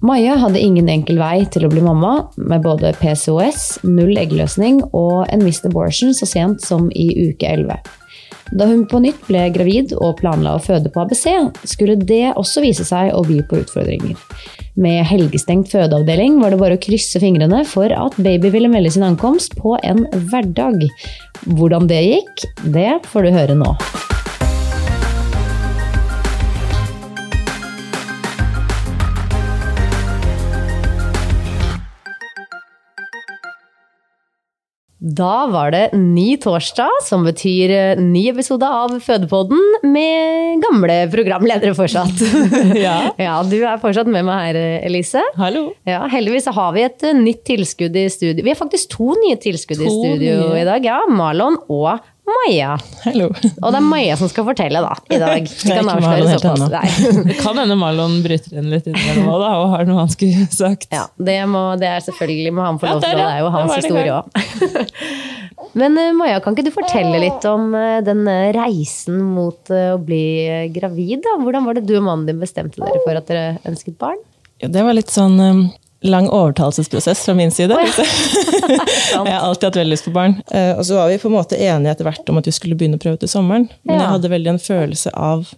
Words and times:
Maja 0.00 0.38
hadde 0.40 0.60
ingen 0.60 0.88
enkel 0.88 1.18
vei 1.20 1.44
til 1.52 1.66
å 1.66 1.70
bli 1.72 1.82
mamma, 1.84 2.14
med 2.40 2.64
både 2.64 2.94
PCOS, 3.00 3.82
null 3.84 4.16
eggløsning 4.20 4.80
og 4.96 5.26
en 5.28 5.44
missed 5.44 5.68
abortion 5.68 6.14
så 6.16 6.28
sent 6.28 6.64
som 6.64 6.88
i 6.96 7.10
uke 7.28 7.48
11. 7.48 7.76
Da 8.56 8.66
hun 8.66 8.86
på 8.88 8.98
nytt 9.04 9.20
ble 9.28 9.44
gravid 9.54 9.92
og 9.94 10.16
planla 10.18 10.56
å 10.56 10.62
føde 10.62 10.90
på 10.90 11.04
ABC, 11.04 11.26
skulle 11.68 11.98
det 12.00 12.32
også 12.32 12.64
vise 12.64 12.86
seg 12.88 13.12
å 13.14 13.22
by 13.28 13.42
på 13.50 13.60
utfordringer. 13.60 14.16
Med 14.80 15.04
helgestengt 15.06 15.68
fødeavdeling 15.70 16.40
var 16.40 16.54
det 16.54 16.60
bare 16.62 16.78
å 16.78 16.82
krysse 16.82 17.20
fingrene 17.22 17.62
for 17.68 17.92
at 17.92 18.16
baby 18.24 18.50
ville 18.54 18.70
melde 18.72 18.94
sin 18.96 19.06
ankomst 19.06 19.58
på 19.60 19.76
en 19.84 20.06
hverdag. 20.32 20.86
Hvordan 21.44 21.90
det 21.90 22.00
gikk, 22.06 22.48
det 22.72 22.94
får 23.12 23.28
du 23.28 23.36
høre 23.36 23.58
nå. 23.60 23.74
Da 35.00 35.46
var 35.48 35.70
det 35.72 35.94
ny 35.96 36.34
torsdag, 36.36 36.90
som 37.06 37.22
betyr 37.24 37.70
eh, 37.72 38.00
ny 38.04 38.26
episode 38.28 38.68
av 38.68 38.98
Fødepodden 39.00 39.62
med 39.88 40.60
gamle 40.60 40.96
programledere 41.12 41.72
fortsatt. 41.76 42.20
Ja. 42.76 42.98
ja, 43.18 43.38
du 43.48 43.56
er 43.64 43.80
fortsatt 43.80 44.08
med 44.12 44.26
meg 44.28 44.50
her, 44.50 44.58
Elise. 44.84 45.22
Hallo. 45.40 45.70
Ja, 45.88 46.02
heldigvis 46.12 46.50
har 46.52 46.74
vi 46.76 46.84
et 46.84 47.06
eh, 47.08 47.16
nytt 47.16 47.40
tilskudd 47.48 47.96
i 47.96 48.04
studio. 48.12 48.44
Vi 48.44 48.52
har 48.52 48.60
faktisk 48.60 48.92
to 48.92 49.14
nye 49.22 49.40
tilskudd 49.40 49.80
i 49.80 49.88
To 49.88 49.96
studio 50.02 50.36
nye. 50.50 50.60
i 50.60 50.68
dag. 50.68 50.84
Ja, 50.84 51.00
Marlon 51.08 51.56
og 51.72 52.04
Maja. 52.30 52.74
Og 53.10 53.72
det 53.72 53.78
er 53.78 53.84
Maja 53.84 54.16
som 54.20 54.30
skal 54.30 54.46
fortelle, 54.46 54.82
da, 54.84 54.94
i 55.10 55.18
dag. 55.20 55.48
Vi 55.64 55.72
kan 55.74 55.90
avsløre 55.92 56.38
såpass. 56.38 56.64
Nei. 56.72 57.24
Det 57.30 57.36
kan 57.44 57.58
hende 57.60 57.76
Marlon 57.80 58.20
bryter 58.24 58.60
inn 58.60 58.70
litt 58.72 58.88
innimellom 58.90 59.28
da, 59.42 59.50
og 59.60 59.74
har 59.74 59.88
noe 59.88 60.04
han 60.04 60.12
skulle 60.12 60.46
sagt. 60.54 60.88
Ja, 60.94 61.06
det, 61.18 61.36
må, 61.50 61.64
det 61.80 61.90
er 61.90 62.06
selvfølgelig 62.06 62.54
må 62.56 62.66
han 62.66 62.80
få 62.80 62.90
lov 62.90 63.04
til, 63.04 63.14
ja. 63.14 63.20
det 63.20 63.28
er 63.34 63.44
jo 63.44 63.52
hans 63.56 63.76
historie 63.80 64.16
òg. 64.16 64.96
Men 65.80 65.98
eh, 66.00 66.14
Maja, 66.16 66.40
kan 66.42 66.56
ikke 66.56 66.66
du 66.66 66.74
fortelle 66.74 67.20
litt 67.22 67.44
om 67.48 67.74
eh, 67.78 68.00
den 68.06 68.24
eh, 68.30 68.48
reisen 68.56 69.20
mot 69.34 69.70
å 69.70 69.98
bli 70.02 70.70
gravid? 70.74 71.20
da? 71.26 71.36
Hvordan 71.42 71.68
var 71.68 71.78
det 71.78 71.86
du 71.86 71.94
og 71.98 72.06
mannen 72.08 72.26
din 72.30 72.42
bestemte 72.42 72.82
dere 72.82 73.04
for 73.04 73.20
at 73.20 73.30
dere 73.30 73.60
ønsket 73.68 73.98
barn? 74.00 74.18
Ja, 74.60 74.68
det 74.72 74.82
var 74.84 74.96
litt 74.96 75.12
sånn 75.12 75.38
lang 76.02 76.28
overtalelsesprosess 76.32 77.24
fra 77.26 77.34
min 77.36 77.50
side. 77.52 77.76
jeg 77.80 79.18
har 79.18 79.40
alltid 79.44 79.68
hatt 79.70 79.80
veldig 79.82 79.92
lyst 79.94 80.06
på 80.08 80.14
barn. 80.16 80.38
Eh, 80.50 80.72
og 80.78 80.84
så 80.88 80.96
var 81.00 81.10
vi 81.12 81.18
på 81.20 81.28
en 81.28 81.36
måte 81.38 81.58
enige 81.60 81.92
etter 81.96 82.08
hvert 82.08 82.30
om 82.32 82.38
at 82.40 82.48
vi 82.48 82.54
skulle 82.56 82.78
begynne 82.78 83.00
å 83.00 83.02
prøve 83.02 83.20
til 83.20 83.28
sommeren. 83.32 83.68
Men 83.84 83.98
Ja. 83.98 84.04
jeg 84.06 84.14
hadde 84.16 84.32
veldig 84.36 84.54
en 84.54 84.62
følelse 84.64 85.12
av 85.14 85.50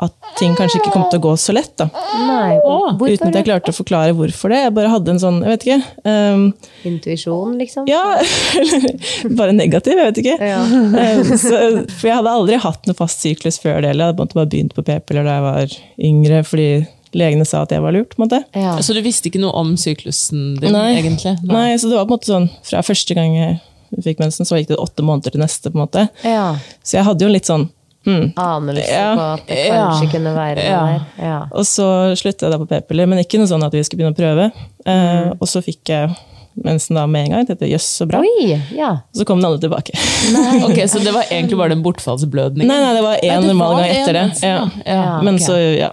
at 0.00 0.14
ting 0.38 0.54
kanskje 0.56 0.78
ikke 0.80 0.94
kom 0.94 1.02
til 1.12 1.18
å 1.20 1.24
gå 1.26 1.32
så 1.36 1.52
lett. 1.52 1.74
da. 1.76 1.90
Nei, 2.24 2.54
hvorfor? 2.64 3.10
Uten 3.12 3.28
at 3.28 3.34
jeg 3.36 3.44
klarte 3.44 3.68
å 3.68 3.76
forklare 3.76 4.14
hvorfor 4.16 4.48
det. 4.48 4.62
Jeg 4.62 4.72
bare 4.78 4.88
hadde 4.94 5.12
en 5.12 5.20
sånn, 5.20 5.42
jeg 5.44 5.52
vet 5.52 5.66
ikke 5.66 6.08
um, 6.08 6.46
Intuisjon, 6.88 7.58
liksom? 7.60 7.84
Ja, 7.90 8.14
eller 8.62 9.34
bare 9.36 9.52
negativ, 9.52 9.98
jeg 10.00 10.06
vet 10.08 10.22
ikke. 10.22 10.38
Ja. 10.40 10.62
Eh, 11.02 11.20
Så, 11.36 11.52
for 11.98 12.08
jeg 12.08 12.16
hadde 12.16 12.32
aldri 12.32 12.56
hatt 12.64 12.88
noe 12.88 12.96
fast 12.96 13.20
syklus 13.20 13.60
før 13.60 13.82
det. 13.84 13.92
Jeg 13.92 14.00
hadde 14.00 14.16
bare 14.32 14.48
begynt 14.48 14.72
på 14.72 14.86
p-piller 14.88 15.28
da 15.28 15.36
jeg 15.36 15.46
var 15.50 15.76
yngre, 16.08 16.40
fordi 16.48 16.70
legene 17.14 17.46
sa 17.46 17.62
at 17.62 17.70
jeg 17.74 17.82
var 17.82 17.92
lurt. 17.92 18.14
på 18.16 18.22
en 18.22 18.28
måte. 18.28 18.44
Ja. 18.54 18.76
Så 18.80 18.94
du 18.94 19.00
visste 19.02 19.28
ikke 19.30 19.40
noe 19.42 19.52
om 19.58 19.74
syklusen 19.76 20.56
din, 20.60 20.72
Nei. 20.72 20.94
egentlig? 21.00 21.36
Nei, 21.42 21.74
så 21.76 21.88
det 21.90 21.96
var 21.98 22.06
på 22.06 22.14
en 22.14 22.18
måte 22.18 22.30
sånn, 22.30 22.48
Fra 22.62 22.82
første 22.86 23.14
gang 23.14 23.34
jeg 23.34 23.60
fikk 24.04 24.20
mensen, 24.22 24.46
så 24.46 24.56
gikk 24.60 24.68
det 24.68 24.78
åtte 24.78 25.02
måneder 25.02 25.32
til 25.34 25.40
neste. 25.42 25.70
på 25.70 25.76
en 25.78 25.86
måte. 25.86 26.08
ja. 26.24 26.56
Så 26.84 26.96
jeg 26.98 27.04
hadde 27.04 27.22
jo 27.26 27.28
litt 27.28 27.46
sånn 27.46 27.68
hmm. 28.06 28.32
Anelse 28.36 28.86
Ja. 28.88 29.14
på 29.16 29.20
at 29.34 29.46
det 29.46 29.66
kanskje 29.70 30.04
Ja. 30.04 30.10
kunne 30.12 30.34
være 30.34 30.54
noe 30.56 30.64
Ja. 30.64 30.86
der. 30.86 31.00
Ja. 31.26 31.40
Og 31.52 31.64
så 31.66 32.14
sluttet 32.16 32.40
jeg 32.46 32.50
da 32.52 32.58
på 32.58 32.68
p-piller, 32.68 33.06
men 33.08 33.18
ikke 33.18 33.38
noe 33.38 33.46
sånn 33.50 33.64
at 33.66 33.72
vi 33.72 33.82
skulle 33.82 34.00
begynne 34.04 34.14
å 34.14 34.20
prøve. 34.22 34.52
Eh, 34.86 34.92
Mm. 35.24 35.36
og 35.40 35.48
så 35.48 35.60
fikk 35.62 35.84
jeg 35.88 36.16
mensen 36.64 36.94
da 36.96 37.06
med 37.06 37.26
en 37.26 37.30
gang. 37.32 37.46
Dette 37.46 37.66
jøss, 37.68 37.84
så 38.00 38.06
bra. 38.08 38.18
Oi! 38.20 38.60
Ja. 38.74 38.98
Så 39.14 39.24
kom 39.24 39.40
den 39.40 39.50
aldri 39.50 39.68
tilbake. 39.68 39.92
Ok, 40.66 40.76
Så 40.88 41.02
det 41.02 41.12
var 41.12 41.22
egentlig 41.30 41.56
bare 41.56 41.70
den 41.70 41.82
bortfallsblødningen? 41.82 42.66
Nei, 42.66 42.80
nei, 42.80 42.94
det 42.94 43.02
var 43.02 43.16
én 43.22 43.46
normal 43.46 43.76
gang 43.76 43.90
etter 43.90 44.12
det. 44.12 44.42
Ja. 44.42 44.68
Ja. 44.86 45.16
okay. 45.16 45.24
Men 45.24 45.38
så, 45.38 45.56
ja. 45.78 45.90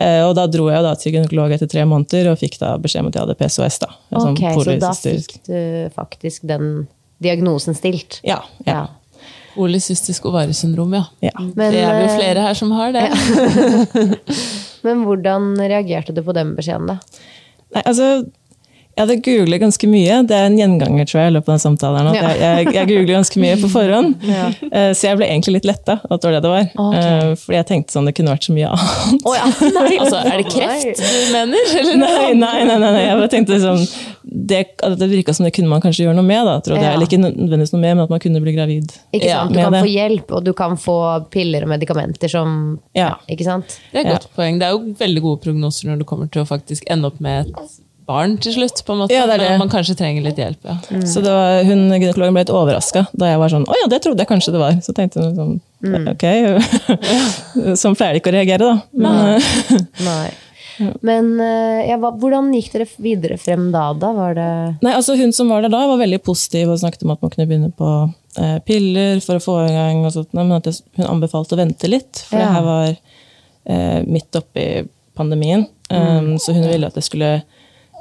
Eh, 0.00 0.22
Og 0.24 0.34
da 0.38 0.46
dro 0.48 0.70
jeg 0.70 0.80
jo 0.80 0.86
da 0.86 0.94
til 0.96 1.16
gynekolog 1.16 1.52
etter 1.56 1.68
tre 1.70 1.84
måneder 1.88 2.30
og 2.32 2.40
fikk 2.40 2.56
da 2.62 2.76
beskjed 2.80 3.04
om 3.04 3.10
at 3.10 3.18
jeg 3.18 3.26
hadde 3.26 3.36
PCOS. 3.40 3.80
da. 3.82 3.90
Sånn 4.14 4.32
Ok, 4.32 4.64
så 4.64 4.78
da 4.80 4.94
fikk 4.96 5.36
du 5.48 5.60
faktisk 5.96 6.48
den 6.48 6.88
diagnosen 7.20 7.76
stilt? 7.76 8.20
Ja. 8.24 8.40
ja. 8.64 8.86
Polycystisk 9.52 10.24
ovariesyndrom, 10.30 10.94
ja. 10.96 11.04
ja. 11.20 11.34
Men, 11.36 11.74
det 11.74 11.82
er 11.82 12.00
jo 12.00 12.06
eh, 12.06 12.16
flere 12.16 12.46
her 12.46 12.56
som 12.56 12.72
har 12.72 12.94
det. 12.96 13.06
Men 14.86 15.04
hvordan 15.04 15.52
reagerte 15.60 16.14
du 16.16 16.22
på 16.24 16.32
den 16.36 16.54
beskjeden, 16.56 16.94
da? 16.94 17.26
Nei, 17.74 17.82
altså, 17.84 18.06
jeg 19.00 19.06
hadde 19.06 19.16
googlet 19.24 19.60
ganske 19.62 19.88
mye. 19.88 20.16
Det 20.28 20.36
er 20.36 20.44
en 20.50 20.56
gjenganger 20.60 21.06
tror 21.08 21.20
jeg, 21.22 21.30
i 21.30 21.34
løpet 21.38 21.48
av 21.48 21.54
den 21.56 21.62
samtalen. 21.64 22.08
At 22.10 22.14
Ja. 22.20 22.28
jeg, 22.36 22.66
jeg, 22.74 22.88
googlet 22.90 23.14
ganske 23.16 23.40
mye 23.40 23.56
på 23.62 23.70
forhånd. 23.72 24.14
ja. 24.28 24.50
Så 24.92 25.08
jeg 25.08 25.16
ble 25.16 25.26
egentlig 25.30 25.54
litt 25.56 25.68
letta 25.70 25.96
at 26.04 26.20
det 26.20 26.28
var 26.28 26.36
det 26.36 26.42
det 26.44 26.52
var. 26.52 26.68
Ok. 26.84 26.94
Eh, 27.00 27.34
Fordi 27.40 27.56
jeg 27.56 27.66
tenkte 27.70 27.96
sånn, 27.96 28.06
det 28.10 28.14
kunne 28.18 28.34
vært 28.34 28.44
så 28.50 28.52
mye 28.56 28.68
annet. 28.74 29.24
Oh, 29.24 29.34
ja, 29.38 29.48
nei. 29.80 29.96
Altså, 30.04 30.20
Er 30.20 30.36
det 30.42 30.46
kreft 30.52 31.00
du 31.00 31.32
mener? 31.32 31.74
Eller? 31.80 31.96
Nei, 32.04 32.32
nei, 32.34 32.64
nei, 32.68 32.78
nei, 32.78 32.92
nei. 32.98 33.02
jeg 33.06 33.18
bare 33.22 33.32
tenkte 33.32 33.56
liksom, 33.56 33.82
det, 34.50 34.60
det 35.00 35.08
virka 35.10 35.34
som 35.36 35.44
det 35.48 35.52
kunne 35.56 35.70
man 35.72 35.82
kanskje 35.84 36.04
gjøre 36.06 36.16
noe 36.20 36.26
med. 36.28 36.44
da, 36.46 36.58
trodde 36.64 36.80
Ja. 36.82 36.90
jeg. 36.92 36.98
Eller 37.00 37.08
ikke 37.10 37.20
nødvendigvis 37.24 37.72
noe 37.74 37.80
med, 37.82 37.94
men 37.96 38.04
at 38.04 38.12
man 38.14 38.22
kunne 38.22 38.42
bli 38.44 38.54
gravid. 38.56 38.94
Ikke 39.16 39.26
Ja, 39.30 39.40
sant? 39.42 39.54
Du 39.56 39.60
kan 39.62 39.72
det. 39.78 39.82
få 39.86 39.92
hjelp, 39.92 40.32
og 40.38 40.44
du 40.44 40.52
kan 40.56 40.76
få 40.80 40.96
piller 41.32 41.64
og 41.66 41.72
medikamenter 41.72 42.28
som 42.32 42.78
Ja. 42.96 43.14
Ikke 43.30 43.44
sant? 43.48 43.78
Det 43.92 44.02
er 44.04 44.08
et 44.08 44.12
godt 44.18 44.28
poeng. 44.36 44.58
Det 44.60 44.66
er 44.68 44.76
jo 44.76 44.94
veldig 44.98 45.22
gode 45.24 45.40
prognoser 45.46 45.88
når 45.90 45.98
du 46.02 46.04
kommer 46.04 46.30
til 46.30 46.42
å 46.44 46.48
faktisk 46.48 46.84
ende 46.90 47.06
opp 47.10 47.20
med 47.20 47.46
et 47.48 47.78
barn 48.10 48.36
til 48.42 48.56
slutt. 48.58 48.82
på 48.86 48.92
en 48.96 49.00
måte. 49.04 49.14
Ja, 49.16 49.24
det 49.30 49.38
er 49.38 49.44
det. 49.44 49.48
Men 49.54 49.62
man 49.64 49.72
kanskje 49.72 49.96
trenger 49.98 50.26
litt 50.26 50.38
hjelp. 50.42 50.60
ja. 50.66 50.76
Så 51.06 51.22
det 51.24 51.30
var, 51.32 51.62
hun 51.70 51.86
gynekologen 51.94 52.34
ble 52.36 52.42
litt 52.44 52.52
overraska 52.54 53.06
da 53.14 53.30
jeg 53.32 53.40
var 53.40 53.54
sånn 53.54 53.64
Å 53.70 53.78
ja, 53.84 53.88
det 53.94 54.02
trodde 54.04 54.24
jeg 54.24 54.30
kanskje 54.34 54.54
det 54.58 54.60
var. 54.66 54.78
Så 54.84 54.94
tenkte 54.96 55.22
hun 55.24 55.34
sånn 55.38 55.58
Ok. 56.10 56.24
Sånn 57.80 57.94
pleier 57.96 58.12
de 58.16 58.20
ikke 58.20 58.32
å 58.32 58.36
reagere, 58.36 58.66
da. 58.68 58.76
Men, 58.92 59.34
eh, 59.38 59.80
Nei. 60.10 60.28
Men 61.04 61.26
eh, 61.44 61.80
ja, 61.90 61.96
hva, 62.00 62.10
hvordan 62.16 62.46
gikk 62.56 62.70
dere 62.72 62.86
videre 63.04 63.36
frem 63.40 63.66
da? 63.74 63.90
da? 64.00 64.12
Var 64.16 64.36
det 64.38 64.48
Nei, 64.84 64.94
altså 64.96 65.16
Hun 65.18 65.32
som 65.36 65.50
var 65.52 65.64
der 65.64 65.72
da, 65.72 65.82
var 65.90 66.00
veldig 66.00 66.20
positiv 66.24 66.72
og 66.72 66.80
snakket 66.80 67.04
om 67.04 67.12
at 67.14 67.20
man 67.24 67.32
kunne 67.34 67.48
begynne 67.50 67.72
på 67.76 67.90
eh, 68.40 68.56
piller 68.64 69.20
for 69.24 69.36
å 69.40 69.44
få 69.44 69.56
i 69.66 69.74
gang, 69.74 70.00
og 70.08 70.14
sånt, 70.14 70.32
men 70.36 70.54
at 70.56 70.68
hun 70.96 71.08
anbefalte 71.10 71.56
å 71.56 71.60
vente 71.60 71.90
litt. 71.90 72.22
For 72.30 72.40
Ja. 72.40 72.46
det 72.46 72.54
her 72.56 72.66
var 72.68 72.88
eh, 72.94 74.00
midt 74.08 74.40
oppi 74.40 74.66
pandemien. 75.20 75.66
Um, 75.90 76.36
så 76.40 76.54
hun 76.54 76.64
ville 76.70 76.86
at 76.86 76.94
jeg 76.96 77.08
skulle 77.08 77.30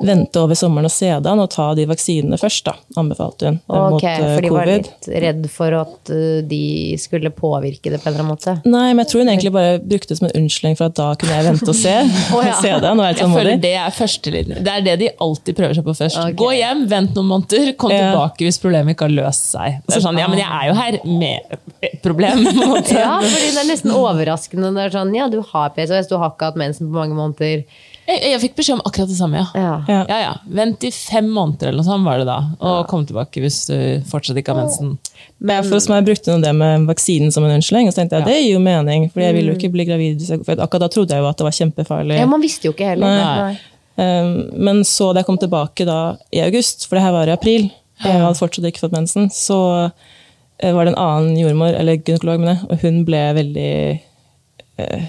vente 0.06 0.40
over 0.42 0.56
sommeren 0.58 0.88
og 0.88 0.94
se 0.94 1.10
det 1.12 1.30
an 1.30 1.42
og 1.44 1.50
ta 1.54 1.70
de 1.78 1.86
vaksinene 1.90 2.38
først, 2.40 2.66
da, 2.70 2.76
anbefalte 3.00 3.50
hun. 3.50 3.60
Okay, 3.68 3.80
Ok, 3.80 3.92
mot 3.92 4.04
eh, 4.10 4.34
for 4.36 4.46
de 4.46 4.52
var 4.54 4.70
litt 4.70 5.10
redd 5.26 5.48
for 5.52 5.76
at 5.80 6.12
uh, 6.14 6.40
de 6.50 6.62
skulle 7.02 7.32
påvirke 7.36 7.92
det 7.94 8.00
på 8.02 8.10
en 8.10 8.14
eller 8.14 8.24
annen 8.24 8.32
måte? 8.34 8.56
Nei, 8.66 8.88
men 8.94 9.04
jeg 9.04 9.12
tror 9.12 9.24
hun 9.24 9.32
egentlig 9.34 9.54
bare 9.56 9.80
brukte 9.84 10.14
det 10.14 10.20
som 10.22 10.30
en 10.30 10.36
unnskyldning 10.42 10.80
for 10.80 10.90
at 10.90 10.98
da 11.00 11.10
kunne 11.20 11.38
jeg 11.40 11.48
vente 11.50 11.74
og 11.74 11.80
se. 11.80 11.96
ja. 12.50 12.56
se 12.64 12.74
det 12.86 12.94
Jeg 13.10 13.32
føler. 13.36 13.52
Det 13.66 13.74
er 13.84 13.98
førstelinje. 14.00 14.62
Det 14.66 14.76
er 14.76 14.86
det 14.88 14.96
de 15.04 15.12
alltid 15.28 15.60
prøver 15.60 15.80
seg 15.80 15.88
på 15.88 15.98
først. 16.02 16.22
Okay. 16.24 16.38
Gå 16.44 16.52
hjem, 16.60 16.86
vent 16.92 17.20
noen 17.20 17.32
måneder, 17.34 17.74
kom 17.80 17.94
Ja. 17.94 18.10
tilbake 18.10 18.48
hvis 18.48 18.62
problemet 18.62 18.96
ikke 18.96 19.10
har 19.10 19.16
løst 19.18 19.52
seg. 19.54 19.82
Det 19.88 20.00
er 20.00 20.06
sånn, 20.06 20.20
ja, 20.22 20.30
men 20.32 20.42
jeg 20.42 20.50
er 20.50 20.70
jo 20.70 20.78
her 20.80 21.00
med 21.06 21.60
problem. 22.04 22.46
på 22.46 22.56
en 22.56 22.72
måte. 22.76 22.98
Ja, 22.98 23.20
fordi 23.24 23.52
det 23.54 23.64
er 23.64 23.70
nesten 23.70 23.96
overraskende. 23.96 24.74
Det 24.76 24.88
er 24.88 24.96
sånn, 24.96 25.14
ja, 25.18 25.30
du 25.32 25.40
har 25.52 25.72
PCOS, 25.76 26.10
du 26.12 26.18
har 26.20 26.34
ikke 26.34 26.52
hatt 26.52 26.60
mensen 26.60 26.90
på 26.90 27.00
mange 27.00 27.18
måneder. 27.18 27.64
Jeg, 28.10 28.22
jeg 28.32 28.42
fikk 28.42 28.56
beskjed 28.58 28.80
om 28.80 28.84
akkurat 28.90 29.12
det 29.12 29.18
samme, 29.20 29.44
ja. 29.44 29.48
Ja. 29.54 29.74
Ja. 29.86 30.00
Ja, 30.10 30.20
ja. 30.24 30.32
Vent 30.60 30.84
i 30.88 30.90
fem 30.96 31.28
måneder 31.30 31.70
eller 31.70 31.84
noe 31.84 31.88
sånt 31.88 32.08
var 32.08 32.22
det 32.22 32.26
da, 32.30 32.38
og 32.58 32.88
kom 32.90 33.04
tilbake 33.06 33.44
hvis 33.44 33.60
du 33.70 33.76
fortsatt 34.10 34.40
ikke 34.42 34.56
har 34.56 34.64
mensen. 34.64 34.96
Men 35.38 35.68
for 35.68 35.84
som 35.84 35.94
meg 35.94 36.08
brukte 36.08 36.38
det 36.42 36.54
med 36.58 36.88
vaksinen 36.90 37.34
som 37.36 37.46
en 37.46 37.54
unnskyldning, 37.60 37.90
og 37.92 37.94
så 37.94 38.02
tenkte 38.02 38.20
jeg 38.20 38.30
det 38.32 38.38
gir 38.40 38.56
jo 38.56 38.64
mening, 38.66 39.10
for 39.14 39.22
jeg 39.24 39.38
ville 39.38 39.54
jo 39.54 39.60
ikke 39.60 39.72
bli 39.76 39.86
gravid. 39.88 40.26
For 40.48 40.58
akkurat 40.58 40.88
da 40.88 40.92
trodde 40.96 41.16
jeg 41.16 41.24
jo 41.24 41.30
at 41.30 41.38
det 41.40 41.48
var 41.50 41.58
kjempefarlig. 41.60 42.18
Ja, 42.18 42.30
man 42.30 42.42
visste 42.44 42.72
jo 42.72 42.74
ikke 42.74 42.90
heller. 42.96 43.20
Nei. 43.20 43.54
Nei. 44.00 44.48
Men 44.70 44.82
så 44.88 45.12
da 45.14 45.22
jeg 45.22 45.28
kom 45.28 45.40
tilbake 45.42 45.86
da 45.88 46.00
i 46.34 46.42
august, 46.46 46.88
for 46.88 46.98
det 46.98 47.06
her 47.06 47.16
var 47.16 47.30
i 47.30 47.36
april, 47.36 47.70
jeg 48.00 48.22
hadde 48.24 48.38
fortsatt 48.40 48.68
ikke 48.70 48.86
fått 48.86 48.96
mensen, 48.96 49.28
så 49.34 49.58
eh, 49.90 50.72
var 50.72 50.88
det 50.88 50.94
en 50.94 51.02
annen 51.04 51.34
jordmor, 51.40 51.76
eller 51.76 52.00
gynekolog, 52.00 52.40
mener 52.40 52.56
jeg, 52.56 52.70
og 52.72 52.86
hun 52.86 53.02
ble 53.08 53.24
veldig 53.36 53.74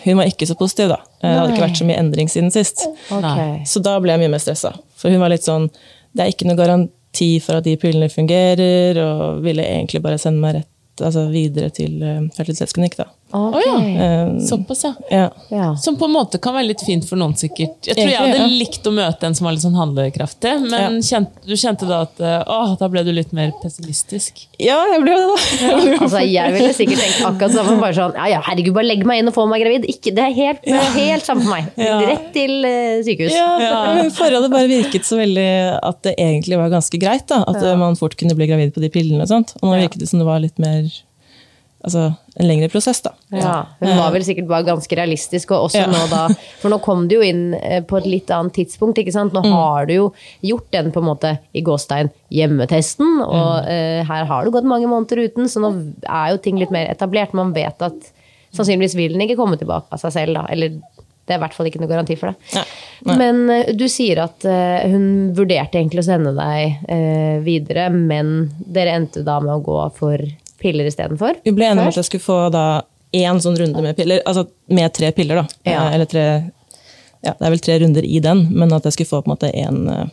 Hun 0.05 0.21
var 0.21 0.31
ikke 0.31 0.47
så 0.49 0.57
positiv, 0.59 0.89
da. 0.93 1.01
Eh, 1.21 1.29
Det 1.29 1.37
hadde 1.39 1.53
ikke 1.55 1.67
vært 1.67 1.81
så 1.81 1.87
mye 1.89 1.99
endring 2.01 2.31
siden 2.33 2.51
sist. 2.55 2.87
Okay. 3.11 3.61
Så 3.67 3.83
da 3.85 3.99
ble 4.01 4.15
jeg 4.15 4.23
mye 4.25 4.33
mer 4.35 4.43
stressa. 4.43 4.75
For 5.01 5.13
hun 5.13 5.23
var 5.23 5.33
litt 5.33 5.47
sånn 5.47 5.69
Det 6.11 6.25
er 6.25 6.33
ikke 6.33 6.49
noe 6.49 6.59
garanti 6.59 7.29
for 7.45 7.61
at 7.61 7.65
de 7.65 7.77
pillene 7.79 8.09
fungerer, 8.11 8.99
og 8.99 9.43
ville 9.45 9.63
egentlig 9.63 10.03
bare 10.03 10.19
sende 10.19 10.43
meg 10.43 10.57
rett 10.61 10.67
altså 11.07 11.29
videre 11.33 11.71
til 11.73 12.03
uh, 12.03 12.27
fertilitetsklinikk, 12.37 12.97
da. 12.99 13.07
Ok. 13.31 13.55
Oh, 13.55 13.61
ja. 13.62 14.27
Um, 14.27 14.41
Såpass, 14.43 14.85
ja. 14.85 14.93
ja. 15.11 15.27
Ja. 15.49 15.77
Som 15.77 15.97
på 16.00 16.05
en 16.09 16.15
måte 16.15 16.38
kan 16.43 16.55
være 16.56 16.71
litt 16.73 16.82
fint 16.87 17.05
for 17.09 17.21
noen, 17.21 17.35
sikkert. 17.38 17.79
Jeg 17.87 17.94
tror 17.99 18.11
jeg 18.11 18.19
hadde 18.35 18.49
likt 18.50 18.87
å 18.87 18.93
møte 18.94 19.29
en 19.29 19.37
som 19.38 19.47
var 19.47 19.55
litt 19.55 19.65
sånn 19.65 19.77
handlekraftig, 19.79 20.55
men 20.71 20.99
kjente, 21.06 21.43
du 21.47 21.55
kjente 21.59 21.87
da 21.88 22.00
at 22.06 22.23
å, 22.50 22.59
da 22.81 22.88
ble 22.91 23.05
du 23.06 23.12
litt 23.15 23.31
mer 23.37 23.53
pessimistisk. 23.62 24.44
ja, 24.61 24.79
jeg 24.93 25.03
ble 25.05 25.15
jo 25.15 25.21
det, 25.21 25.29
da. 25.31 25.71
Altså, 26.05 26.23
jeg 26.27 26.55
ville 26.56 26.73
sikkert 26.77 27.03
tenkt 27.05 27.23
akkurat 27.29 27.55
samme. 27.55 27.77
Bare 27.81 27.97
sånn, 27.97 28.17
ja, 28.19 28.27
ja, 28.35 28.41
herregud, 28.49 28.75
bare 28.77 28.88
legg 28.91 29.05
meg 29.09 29.23
inn 29.23 29.31
og 29.31 29.37
få 29.37 29.47
meg 29.50 29.62
gravid. 29.65 29.87
Ikke, 29.91 30.12
det 30.17 30.25
er 30.26 30.35
helt, 30.37 30.67
helt 30.97 31.26
samme 31.29 31.44
for 31.47 31.55
meg. 31.55 31.69
Ja. 31.91 31.97
Rett 32.05 32.26
til 32.35 32.65
eh, 32.67 33.00
sykehus. 33.06 33.33
Ja, 33.35 34.09
Forholdet 34.15 34.53
bare 34.53 34.69
virket 34.71 35.06
så 35.09 35.17
veldig 35.19 35.47
at 35.87 36.03
det 36.06 36.12
egentlig 36.21 36.59
var 36.61 36.71
ganske 36.73 36.99
greit. 37.00 37.25
da, 37.31 37.41
At 37.49 37.61
eh, 37.62 37.76
man 37.81 37.97
fort 37.99 38.17
kunne 38.21 38.37
bli 38.38 38.47
gravid 38.50 38.75
på 38.75 38.83
de 38.85 38.91
pillene. 38.93 39.23
og 39.25 39.31
sånt, 39.31 39.55
Og 39.61 39.71
nå 39.71 39.79
virket 39.81 40.03
det 40.03 40.11
som 40.11 40.21
det 40.21 40.26
var 40.29 40.43
litt 40.44 40.59
mer 40.62 40.85
altså, 41.85 42.03
en 42.37 42.47
lengre 42.49 42.69
prosess. 42.73 43.00
da. 43.05 43.12
Ja, 43.32 43.55
hun 43.81 43.97
var 43.97 44.12
vel 44.15 44.23
sikkert 44.27 44.49
bare 44.49 44.67
ganske 44.69 44.97
realistisk, 44.97 45.50
og 45.56 45.69
også 45.69 45.82
Ja. 45.82 45.87
nå 45.87 46.03
da 46.11 46.29
For 46.61 46.69
nå 46.73 46.81
kom 46.82 47.06
du 47.09 47.17
jo 47.17 47.23
inn 47.23 47.55
eh, 47.55 47.81
på 47.82 47.97
et 47.99 48.06
litt 48.06 48.31
annet 48.31 48.53
tidspunkt, 48.59 48.99
ikke 48.99 49.12
sant. 49.12 49.32
Nå 49.32 49.43
Mm. 49.44 49.53
har 49.53 49.87
du 49.87 49.94
jo 49.94 50.12
gjort 50.43 50.71
den 50.71 50.93
på 50.93 51.00
en 51.00 51.09
måte 51.09 51.38
i 51.55 51.62
gåstein 51.62 52.11
hjemmetesten, 52.31 53.21
og 53.25 53.65
Mm. 53.65 53.69
uh, 53.69 54.05
her 54.05 54.25
har 54.25 54.44
du 54.44 54.50
gått 54.50 54.65
mange 54.65 54.87
måneder 54.88 55.25
uten, 55.29 55.44
så 55.49 55.61
nå 55.61 55.71
er 56.09 56.31
jo 56.32 56.38
ting 56.38 56.59
litt 56.59 56.71
mer 56.71 56.87
etablert. 56.93 57.32
Man 57.35 57.53
vet 57.53 57.81
at 57.83 58.12
sannsynligvis 58.53 58.97
vil 58.97 59.12
den 59.12 59.23
ikke 59.29 59.37
komme 59.38 59.56
tilbake 59.59 59.87
av 59.93 59.99
seg 60.03 60.12
selv, 60.12 60.35
da. 60.35 60.47
Eller 60.50 60.69
det 60.71 61.37
er 61.37 61.38
i 61.38 61.43
hvert 61.44 61.55
fall 61.55 61.67
ikke 61.71 61.79
noe 61.81 61.88
garanti 61.88 62.17
for 62.19 62.33
det. 62.33 62.37
Nei, 62.56 62.65
nei. 63.06 63.17
Men 63.21 63.50
eh, 63.50 63.73
du 63.79 63.85
sier 63.88 64.19
at 64.25 64.44
eh, 64.44 64.88
hun 64.91 65.33
vurderte 65.37 65.79
egentlig 65.79 66.03
å 66.03 66.09
sende 66.09 66.33
deg 66.35 66.88
eh, 66.91 67.38
videre, 67.47 67.88
men 67.94 68.50
dere 68.67 68.97
endte 68.99 69.23
da 69.25 69.38
med 69.41 69.55
å 69.55 69.62
gå 69.62 69.76
for 69.94 70.19
piller 70.61 70.87
istedenfor? 70.91 71.41
Vi 71.45 71.53
ble 71.57 71.67
enige 71.71 71.83
om 71.87 71.89
at 71.93 71.97
jeg 72.01 72.05
skulle 72.11 72.25
få 72.25 72.39
da 72.55 72.65
én 73.17 73.41
sånn 73.43 73.57
runde 73.59 73.83
med 73.83 73.97
piller, 73.99 74.21
altså 74.27 74.47
med 74.71 74.93
tre 74.95 75.11
piller. 75.17 75.41
da. 75.43 75.47
Ja. 75.67 75.89
Eh, 75.89 75.95
Eller 75.97 76.07
tre 76.07 76.25
ja, 77.23 77.33
Det 77.37 77.45
er 77.47 77.51
vel 77.53 77.61
tre 77.61 77.79
runder 77.83 78.05
i 78.07 78.21
den, 78.25 78.47
men 78.55 78.73
at 78.73 78.85
jeg 78.87 78.93
skulle 78.95 79.11
få 79.11 79.23
på 79.25 79.29
en 79.31 79.35
måte 79.37 79.51
én 79.53 80.11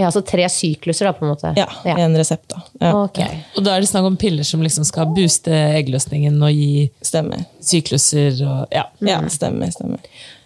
Ja, 0.00 0.06
altså 0.08 0.22
tre 0.24 0.46
sykluser, 0.48 1.04
da, 1.04 1.12
på 1.12 1.26
en 1.26 1.34
måte? 1.34 1.50
ja, 1.58 1.66
en 1.98 2.16
resept. 2.16 2.48
da. 2.48 2.62
Ja, 2.80 2.92
Okay. 3.04 3.42
Og 3.56 3.64
da 3.66 3.74
er 3.76 3.80
det 3.84 3.88
snakk 3.90 4.06
om 4.08 4.16
piller 4.16 4.42
som 4.48 4.62
liksom 4.64 4.84
skal 4.88 5.06
booste 5.14 5.50
eggløsningen 5.52 6.40
og 6.42 6.50
gi 6.56 6.90
Stemmer. 7.04 7.44
sykluser 7.60 8.40
og 8.48 8.66
ja. 8.72 8.86
Ja, 9.04 9.20
stemmer, 9.28 9.70
stemmer. 9.70 9.98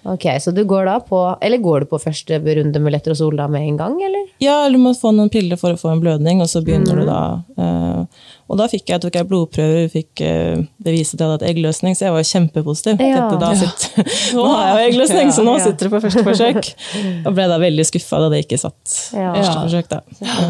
Ok, 0.04 0.24
Så 0.40 0.52
du 0.52 0.64
går 0.68 0.84
da 0.84 0.98
på 1.00 1.18
Eller 1.40 1.56
går 1.64 1.80
du 1.80 1.86
på 1.86 1.98
første 2.02 2.36
runde 2.44 2.80
med 2.80 2.92
letrozol 2.92 3.36
da 3.38 3.46
med 3.48 3.62
en 3.64 3.76
gang, 3.78 3.94
eller? 4.04 4.26
Ja, 4.42 4.66
eller 4.66 4.76
du 4.76 4.82
må 4.84 4.92
få 4.98 5.14
noen 5.16 5.30
piller 5.32 5.56
for 5.56 5.72
å 5.72 5.78
få 5.80 5.92
en 5.94 6.00
blødning, 6.02 6.42
og 6.44 6.48
så 6.52 6.60
begynner 6.64 6.92
Mm. 6.92 7.00
du 7.00 7.06
da. 7.08 7.20
Uh, 7.56 8.04
og 8.50 8.58
da 8.60 8.66
fikk 8.68 8.90
jeg, 8.92 9.00
tok 9.00 9.14
jeg 9.16 9.26
blodprøver, 9.30 9.88
fikk 9.88 10.20
uh, 10.20 10.60
bevist 10.84 11.14
at 11.14 11.20
jeg 11.20 11.28
hadde 11.30 11.38
hatt 11.38 11.48
eggløsning, 11.54 11.96
så 11.96 12.04
jeg 12.10 12.12
var 12.18 12.26
kjempepositiv. 12.28 13.00
Ja. 13.00 13.22
Dette, 13.30 13.40
da 13.40 13.54
sitter, 13.56 14.12
nå 14.36 14.44
har 14.50 14.66
jeg 14.66 14.74
jo 14.76 14.90
eggløsning, 14.92 15.32
så 15.32 15.44
nå 15.46 15.56
sitter 15.64 15.88
det 15.88 15.92
på 15.96 16.02
første 16.04 16.24
forsøk. 16.28 16.70
Og 17.26 17.32
ble 17.38 17.48
da 17.48 17.58
veldig 17.64 17.86
skuffa 17.88 18.20
da 18.26 18.28
det 18.34 18.44
ikke 18.44 18.60
satt 18.60 18.98
Ja. 19.16 19.32
første 19.40 19.56
forsøk. 19.64 19.88
da. 19.88 20.02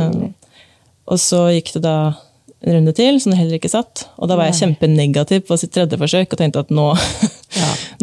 Um, 0.02 0.34
og 1.06 1.18
så 1.20 1.44
gikk 1.54 1.74
det 1.76 1.84
da 1.86 1.96
en 2.64 2.78
runde 2.78 2.94
til, 2.96 3.20
som 3.20 3.30
det 3.30 3.38
heller 3.38 3.58
ikke 3.60 3.68
satt. 3.70 4.06
Og 4.18 4.26
da 4.30 4.38
var 4.40 4.48
jeg 4.50 4.56
kjempenegativ 4.62 5.42
på 5.46 5.58
sitt 5.60 5.70
tredje 5.76 5.98
forsøk 6.00 6.32
og 6.32 6.38
tenkte 6.40 6.62
at 6.64 6.70
nå, 6.74 6.86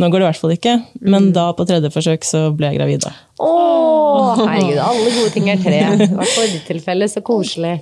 nå 0.02 0.10
går 0.10 0.20
det 0.24 0.26
i 0.26 0.30
hvert 0.32 0.42
fall 0.42 0.56
ikke. 0.58 0.74
Men 1.02 1.30
Mm. 1.30 1.34
da 1.38 1.46
på 1.54 1.68
tredje 1.70 1.94
forsøk 1.94 2.26
så 2.26 2.48
ble 2.58 2.72
jeg 2.74 2.80
gravid, 2.82 3.06
da. 3.06 3.14
Å, 3.42 3.52
herregud, 4.42 4.82
alle 4.82 5.16
gode 5.20 5.32
ting 5.38 5.48
er 5.54 5.62
tre. 5.62 5.80
I 6.10 6.12
hvert 6.12 6.36
fall 6.36 6.50
i 6.50 6.54
ditt 6.58 6.68
tilfelle, 6.70 7.08
så 7.12 7.22
koselig. 7.26 7.80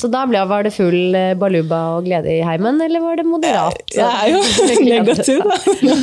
Så 0.00 0.08
da 0.08 0.22
ble, 0.24 0.40
var 0.48 0.62
det 0.64 0.70
full 0.72 1.12
eh, 1.18 1.34
baluba 1.36 1.78
og 1.98 2.06
glede 2.06 2.30
i 2.32 2.38
heimen, 2.46 2.78
eller 2.80 3.02
var 3.04 3.18
det 3.20 3.24
moderat? 3.28 3.82
Jeg 3.92 4.06
er 4.06 4.30
jo 4.32 4.38
negativ, 4.88 5.42
da. 5.44 5.58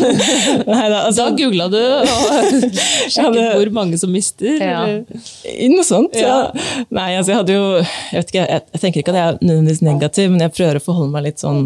Neida, 0.69 0.89
Da 0.91 0.99
altså, 1.07 1.25
googla 1.39 1.65
du 1.73 1.79
og 1.79 2.67
sjekket 3.09 3.55
hvor 3.55 3.71
mange 3.73 3.97
som 3.97 4.13
mister. 4.13 4.59
Ja. 4.61 4.83
eller? 4.85 5.71
noe 5.73 5.87
sånt. 5.87 6.13
Ja. 6.19 6.35
Ja. 6.53 6.85
Nei, 6.93 7.07
altså 7.17 7.33
jeg 7.33 7.39
hadde 7.41 7.57
jo 7.57 7.65
Jeg 7.79 8.19
vet 8.19 8.29
ikke, 8.35 8.45
jeg, 8.45 8.61
jeg 8.75 8.83
tenker 8.85 9.01
ikke 9.01 9.15
at 9.15 9.19
jeg 9.21 9.33
er 9.33 9.41
nødvendigvis 9.41 9.83
negativ, 9.87 10.29
men 10.35 10.45
jeg 10.45 10.55
prøver 10.59 10.79
å 10.81 10.85
forholde 10.85 11.15
meg 11.17 11.27
litt 11.31 11.41
sånn 11.41 11.63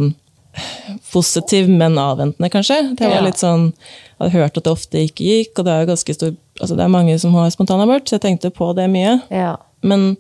positiv, 1.13 1.69
men 1.69 1.98
avventende, 2.01 2.50
kanskje. 2.54 2.80
Det 3.00 3.10
var 3.10 3.25
litt 3.25 3.42
sånn, 3.42 3.72
Jeg 4.19 4.25
hadde 4.25 4.36
hørt 4.36 4.57
at 4.57 4.66
det 4.66 4.72
ofte 4.72 5.01
ikke 5.07 5.24
gikk, 5.24 5.60
og 5.60 5.66
det 5.66 5.74
er 5.74 5.84
jo 5.84 5.92
ganske 5.94 6.13
stor 6.18 6.31
altså 6.60 6.75
det 6.75 6.84
er 6.84 6.92
mange 6.92 7.16
som 7.21 7.35
har 7.40 7.52
spontanabort, 7.54 8.07
så 8.07 8.18
jeg 8.18 8.26
tenkte 8.26 8.52
på 8.52 8.71
det 8.78 8.90
mye. 8.92 9.18
Ja. 9.31 9.54
Men 9.85 10.18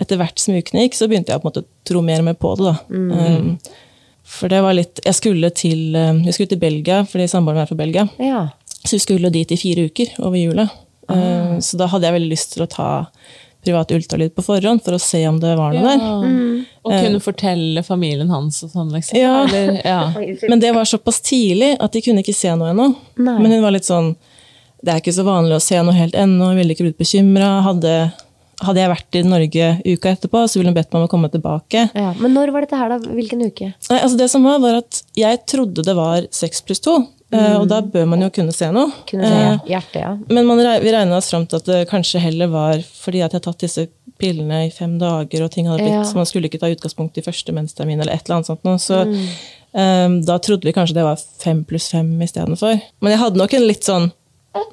etter 0.00 0.20
hvert 0.20 0.40
som 0.40 0.56
ukene 0.56 0.86
gikk, 0.86 0.96
så 0.98 1.08
begynte 1.08 1.32
jeg 1.32 1.42
på 1.42 1.46
en 1.46 1.52
måte 1.52 1.64
å 1.64 1.88
tro 1.88 2.02
mer 2.04 2.22
og 2.22 2.28
mer 2.28 2.38
på 2.40 2.52
det. 2.58 2.70
da. 2.70 2.74
Um, 2.90 3.50
for 4.26 4.50
det 4.50 4.58
var 4.64 4.74
litt 4.74 4.98
Jeg 5.04 5.14
skulle 5.14 5.50
til, 5.54 5.94
um, 5.94 6.22
jeg 6.26 6.34
skulle 6.34 6.50
til 6.50 6.60
Belgia, 6.62 7.02
fordi 7.08 7.28
samboeren 7.30 7.60
min 7.60 7.66
er 7.66 7.70
fra 7.72 7.82
Belgia. 7.82 8.08
ja. 8.22 8.46
Så 8.86 8.94
vi 8.94 9.02
skulle 9.02 9.32
dit 9.34 9.50
i 9.50 9.56
fire 9.58 9.88
uker 9.88 10.12
over 10.22 10.36
jula. 10.38 10.68
Um, 11.10 11.56
så 11.62 11.74
da 11.78 11.88
hadde 11.90 12.06
jeg 12.06 12.14
veldig 12.14 12.30
lyst 12.30 12.52
til 12.54 12.62
å 12.62 12.68
ta 12.70 12.90
privat 13.66 13.90
ultralyd 13.96 14.32
på 14.36 14.44
forhånd 14.46 14.82
for 14.86 14.96
å 14.96 15.00
se 15.02 15.20
om 15.28 15.40
det 15.42 15.52
var 15.58 15.74
noe 15.74 15.92
der. 15.92 16.04
Og 16.86 16.92
kunne 16.94 17.20
fortelle 17.22 17.82
familien 17.86 18.30
hans 18.30 18.62
og 18.64 18.70
sånn, 18.72 18.92
liksom. 18.94 19.18
Ja. 19.18 19.40
Eller, 19.44 19.80
ja. 19.82 20.00
Men 20.50 20.62
det 20.62 20.70
var 20.76 20.86
såpass 20.88 21.18
tidlig 21.26 21.74
at 21.82 21.92
de 21.96 22.02
kunne 22.06 22.22
ikke 22.22 22.36
se 22.36 22.52
noe 22.56 22.70
ennå. 22.72 22.92
Nei. 23.18 23.36
Men 23.42 23.56
hun 23.56 23.64
var 23.66 23.74
litt 23.74 23.88
sånn 23.88 24.14
Det 24.86 24.92
er 24.92 25.00
ikke 25.00 25.14
så 25.16 25.24
vanlig 25.26 25.56
å 25.56 25.64
se 25.64 25.80
noe 25.82 25.96
helt 25.96 26.14
ennå, 26.14 26.52
hun 26.52 26.60
ville 26.60 26.76
ikke 26.76 26.84
blitt 26.86 27.00
bekymra. 27.00 27.48
Hadde, 27.66 27.94
hadde 28.62 28.82
jeg 28.84 28.90
vært 28.92 29.18
i 29.18 29.22
Norge 29.26 29.70
uka 29.82 30.12
etterpå, 30.12 30.44
så 30.46 30.60
ville 30.60 30.70
hun 30.70 30.76
bedt 30.76 30.92
meg 30.92 31.00
om 31.00 31.08
å 31.08 31.10
komme 31.10 31.30
tilbake. 31.32 31.88
ja. 31.96 32.12
Men 32.20 32.36
når 32.36 32.52
var 32.54 32.66
dette 32.66 32.78
her, 32.78 32.94
da? 32.94 33.00
Hvilken 33.18 33.42
uke? 33.48 33.72
Nei, 33.90 33.98
altså 33.98 34.20
Det 34.20 34.28
som 34.30 34.46
var, 34.46 34.60
var 34.62 34.78
at 34.84 35.02
jeg 35.18 35.42
trodde 35.50 35.82
det 35.86 35.96
var 35.98 36.28
seks 36.30 36.62
pluss 36.62 36.84
to. 36.84 37.00
Eh, 37.32 37.56
Og 37.58 37.68
da 37.68 37.80
bør 37.82 38.06
man 38.08 38.20
jo 38.22 38.28
kunne 38.30 38.52
se 38.52 38.68
noe. 38.72 38.90
Kunne 39.08 39.26
se 39.26 39.34
Eh, 39.34 39.58
hjertet, 39.72 40.00
ja. 40.02 40.16
Men 40.28 40.46
man, 40.46 40.58
vi 40.58 40.92
regna 40.92 41.16
oss 41.16 41.30
fram 41.30 41.46
til 41.46 41.56
at 41.56 41.64
det 41.64 41.88
kanskje 41.90 42.20
heller 42.20 42.48
var 42.48 42.78
fordi 42.82 43.22
at 43.24 43.32
jeg 43.32 43.40
har 43.40 43.52
tatt 43.52 43.58
disse 43.66 43.86
pillene 44.18 44.66
i 44.66 44.70
fem 44.70 44.98
dager, 44.98 45.42
og 45.44 45.50
ting 45.52 45.66
hadde 45.68 45.82
blitt, 45.82 45.92
Ja. 45.92 46.02
så 46.04 46.14
man 46.16 46.24
skulle 46.26 46.48
ikke 46.48 46.58
ta 46.60 46.70
utgangspunkt 46.72 47.18
i 47.18 47.22
første 47.22 47.52
menstermin 47.52 48.00
eller 48.00 48.12
et 48.14 48.22
eller 48.28 48.36
annet 48.36 48.46
sånt. 48.46 48.64
noe. 48.64 48.78
Så 48.78 49.04
Mm. 49.04 49.26
um, 49.74 50.22
da 50.24 50.38
trodde 50.38 50.64
vi 50.64 50.72
kanskje 50.72 50.94
det 50.94 51.04
var 51.04 51.16
fem 51.38 51.64
pluss 51.64 51.90
fem 51.90 52.18
istedenfor. 52.22 52.80
Men 53.02 53.10
jeg 53.12 53.18
hadde 53.20 53.36
nok 53.36 53.52
en 53.54 53.66
litt 53.66 53.84
sånn 53.84 54.12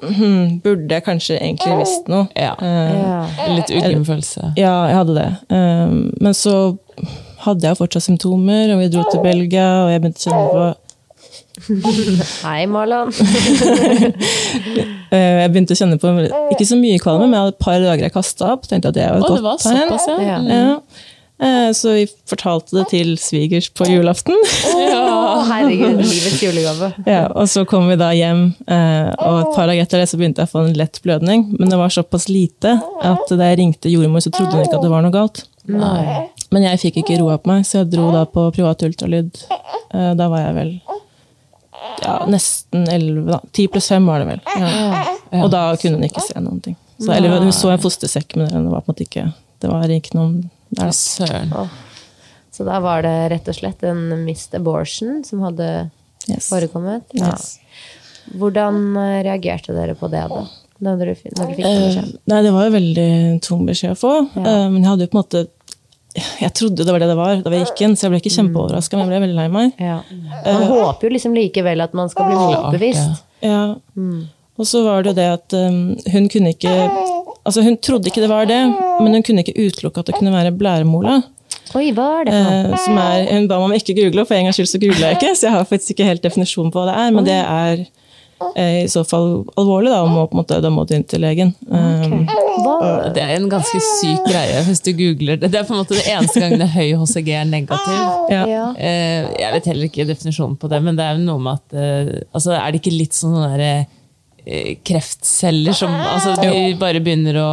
Hmm, 0.00 0.60
Burde 0.64 0.88
jeg 0.88 1.04
kanskje 1.04 1.34
egentlig 1.38 1.74
visst 1.82 2.06
noe? 2.08 2.26
Ja. 2.34 2.54
Eh, 2.58 3.02
ja. 3.02 3.54
Litt 3.54 3.68
uggen 3.70 4.04
følelse. 4.06 4.54
ja, 4.56 4.86
jeg 4.88 4.96
hadde 4.96 5.14
det. 5.14 5.36
Eh, 5.50 5.90
men 6.24 6.32
så 6.32 6.78
hadde 7.44 7.60
jeg 7.68 7.76
fortsatt 7.76 8.02
symptomer, 8.06 8.72
og 8.72 8.78
vi 8.80 8.88
dro 8.88 9.02
til 9.10 9.20
Belgia, 9.20 9.84
og 9.84 9.90
jeg 9.92 10.00
begynte 10.00 10.24
å 10.24 10.30
kjenne 10.30 10.50
på 10.54 10.76
Hei, 12.44 12.66
Marlon. 12.66 13.12
Eh, 15.14 15.36
Jeg 15.44 15.50
begynte 15.52 15.74
å 15.76 15.78
kjenne 15.78 15.94
på 16.02 16.10
ikke 16.50 16.64
så 16.66 16.74
mye 16.74 16.98
kvalme, 16.98 17.28
men 17.28 17.36
jeg 17.36 17.42
hadde 17.44 17.52
et 17.52 17.60
par 17.62 17.76
dager 17.78 18.02
jeg 18.02 18.12
kasta 18.16 18.48
opp. 18.56 18.64
tenkte 18.66 18.90
at 18.90 18.96
det 18.96 19.04
var 19.06 19.20
et 19.20 19.26
godt 19.28 19.36
det 19.38 19.44
var 19.44 19.60
tegn. 19.62 19.92
såpass, 19.92 20.06
ja. 20.10 20.38
Ja. 20.50 20.72
Eh, 21.38 21.68
Så 21.76 21.92
vi 21.94 22.06
fortalte 22.26 22.74
det 22.80 22.86
til 22.90 23.12
svigers 23.22 23.68
på 23.70 23.86
julaften. 23.86 24.34
Herregud, 24.64 26.00
livets 26.02 26.40
julegave. 26.42 26.88
Ja, 27.14 27.28
og 27.30 27.46
så 27.52 27.62
kom 27.68 27.86
vi 27.92 27.98
da 28.00 28.08
hjem, 28.16 28.42
eh, 28.66 29.12
og 29.22 29.38
et 29.44 29.52
par 29.54 29.70
dager 29.70 29.84
etter 29.86 30.02
det 30.02 30.08
så 30.10 30.18
begynte 30.18 30.42
jeg 30.42 30.50
å 30.50 30.54
få 30.56 30.64
en 30.66 30.74
lett 30.80 30.98
blødning. 31.06 31.46
Men 31.60 31.70
det 31.70 31.78
var 31.78 31.94
såpass 31.94 32.26
lite 32.32 32.74
at 33.06 33.30
da 33.30 33.52
jeg 33.52 33.60
ringte 33.62 33.92
jordmor, 33.94 34.24
så 34.24 34.34
trodde 34.34 34.56
hun 34.58 34.66
ikke 34.66 34.80
at 34.80 34.88
det 34.88 34.90
var 34.96 35.06
noe 35.06 35.14
galt. 35.14 35.44
Nei. 35.70 36.26
Men 36.50 36.66
jeg 36.72 36.82
fikk 36.88 37.04
ikke 37.04 37.20
roa 37.22 37.38
på 37.38 37.52
meg, 37.54 37.62
så 37.70 37.84
jeg 37.84 37.92
dro 37.94 38.10
da 38.10 38.24
på 38.26 38.48
privat 38.56 38.82
ultralyd. 38.82 39.30
Eh, 39.94 40.10
Da 40.18 40.26
var 40.32 40.48
jeg 40.48 40.58
vel 40.58 40.74
ja, 42.04 42.14
nesten 42.30 42.86
11, 42.88 43.24
da. 43.30 43.40
10 43.52 43.68
pluss 43.74 43.88
5 43.92 44.06
var 44.08 44.22
det 44.24 44.28
vel. 44.32 44.40
Ja. 44.60 45.04
Og 45.42 45.48
da 45.50 45.62
kunne 45.80 45.98
hun 45.98 46.06
ikke 46.06 46.22
se 46.24 46.38
noen 46.40 46.60
ting. 46.64 46.76
Så, 47.00 47.10
eller 47.16 47.40
hun 47.42 47.50
så 47.54 47.72
en 47.74 47.82
fostersekk, 47.82 48.36
men 48.38 48.52
det 48.52 48.70
var 48.70 48.84
på 48.84 48.92
en 48.92 48.94
måte 48.94 49.02
ikke 49.08 49.24
Det 49.64 49.70
var 49.72 49.90
ikke 49.90 50.14
noen 50.14 50.36
der. 50.70 50.92
Søren. 50.94 51.50
Så 52.54 52.62
da 52.68 52.76
var 52.84 53.02
det 53.02 53.14
rett 53.32 53.48
og 53.50 53.56
slett 53.56 53.82
en 53.88 54.04
missed 54.24 54.54
abortion 54.60 55.24
som 55.26 55.42
hadde 55.42 55.90
Yes. 56.28 56.46
forekommet. 56.48 57.02
Ja. 57.12 57.34
Yes. 57.34 57.58
Hvordan 58.40 58.96
eh, 58.96 59.18
reagerte 59.26 59.74
dere 59.76 59.92
på 59.98 60.08
det, 60.08 60.22
da? 60.30 60.44
Når 60.84 60.96
du, 60.96 61.02
når 61.04 61.10
du 61.10 61.14
fikk 61.20 61.34
den 61.36 61.66
Eh, 61.68 62.06
nei, 62.30 62.38
det 62.46 62.52
var 62.54 62.64
jo 62.66 62.72
veldig 62.74 63.08
tung 63.44 63.66
beskjed 63.68 63.92
å 63.94 63.98
få. 64.00 64.12
Eh, 64.40 64.64
men 64.72 64.78
jeg 64.80 64.88
hadde 64.88 65.04
jo 65.06 65.12
på 65.12 65.18
en 65.18 65.22
måte 65.22 65.42
Jeg 66.14 66.52
trodde 66.54 66.84
det 66.86 66.92
var 66.94 67.02
det 67.02 67.08
det 67.10 67.16
var 67.18 67.40
da 67.42 67.50
vi 67.50 67.60
gikk 67.64 67.80
inn, 67.82 67.96
så 67.98 68.06
jeg 68.06 68.12
ble 68.12 68.20
ikke 68.22 68.34
kjempeoverraska, 68.36 68.98
men 68.98 69.08
jeg 69.08 69.12
ble 69.12 69.22
veldig 69.24 69.38
lei 69.38 69.46
meg. 69.50 69.80
Ja. 69.82 69.96
Man 70.46 70.66
håper 70.70 71.08
jo 71.08 71.14
liksom 71.16 71.34
likevel 71.34 71.82
at 71.82 71.96
man 71.98 72.12
skal 72.12 72.30
bli 72.30 72.38
motbevist. 72.38 73.24
Ja. 73.42 73.64
Og 74.54 74.68
så 74.70 74.84
var 74.86 75.02
det 75.02 75.10
jo 75.10 75.18
det 75.18 75.26
at 75.32 75.56
um, 75.58 75.80
hun 76.14 76.30
kunne 76.30 76.54
ikke 76.54 76.74
Altså, 77.44 77.60
hun 77.60 77.74
trodde 77.76 78.08
ikke 78.08 78.22
det 78.22 78.30
var 78.30 78.46
det, 78.48 78.56
men 79.04 79.12
hun 79.12 79.24
kunne 79.26 79.42
ikke 79.44 79.52
utelukke 79.66 80.00
at 80.00 80.06
det 80.08 80.14
kunne 80.16 80.30
være 80.32 80.54
blæremola. 80.56 81.18
Oi, 81.76 81.90
hva 81.92 82.06
er 82.20 82.28
det 82.28 82.32
for 82.32 82.46
noe? 82.46 82.70
Eh, 82.70 82.78
som 82.86 83.00
er, 83.02 83.26
hun 83.34 83.48
ba 83.50 83.58
meg 83.60 83.66
om 83.66 83.74
ikke 83.76 83.96
google, 83.98 84.22
og 84.22 84.30
for 84.30 84.38
en 84.38 84.48
gangs 84.48 84.56
skyld 84.56 84.70
så 84.70 84.80
googla 84.80 85.10
jeg 85.10 85.18
ikke. 85.18 85.32
Så 85.36 85.46
jeg 85.48 85.52
har 85.52 85.66
faktisk 85.68 85.92
ikke 85.92 86.06
helt 86.08 86.24
definisjon 86.24 86.72
på 86.72 86.80
hva 86.80 86.86
det 86.88 86.94
er, 87.02 87.12
men 87.12 87.28
det 87.28 87.36
er 87.36 87.82
eh, 87.82 87.90
i 88.84 88.86
så 88.90 89.02
fall 89.08 89.44
alvorlig, 89.60 89.90
da, 89.92 90.02
og 90.04 90.10
må, 90.12 90.24
på 90.30 90.36
en 90.36 90.42
måte, 90.42 90.60
da 90.64 90.70
må 90.72 90.84
du 90.88 90.94
inn 90.96 91.04
til 91.08 91.20
legen. 91.24 91.54
Um, 91.68 92.24
Det 93.14 93.22
er 93.22 93.34
en 93.36 93.48
ganske 93.50 93.80
syk 94.00 94.24
greie 94.28 94.62
hvis 94.68 94.80
du 94.84 94.92
googler 94.96 95.40
det. 95.40 95.50
Det 95.52 95.60
er 95.60 95.66
på 95.68 95.74
en 95.74 95.82
måte 95.82 95.96
det 95.98 96.06
eneste 96.12 96.40
gangen 96.42 96.62
det 96.62 96.70
høy 96.74 96.94
HCG 97.02 97.30
er 97.40 97.48
negativ. 97.50 98.00
ja. 98.30 98.44
Ja. 98.48 98.64
Eh, 98.78 99.26
Jeg 99.40 99.52
vet 99.56 99.68
heller 99.72 99.90
ikke 99.90 100.06
definisjonen 100.08 100.56
på 100.60 100.70
det, 100.70 100.80
men 100.84 100.96
det 100.96 101.04
er 101.04 101.18
jo 101.18 101.26
noe 101.26 101.42
med 101.42 101.58
at 101.60 101.76
eh, 101.78 102.22
altså, 102.32 102.54
Er 102.56 102.72
det 102.72 102.80
ikke 102.82 102.94
litt 102.96 103.16
sånn 103.16 103.34
sånne 103.34 103.50
der, 103.56 103.64
eh, 103.66 104.00
kreftceller 104.84 105.72
som 105.72 105.92
altså, 105.94 106.34
de 106.42 106.74
bare 106.76 107.00
begynner 107.00 107.38
å 107.40 107.50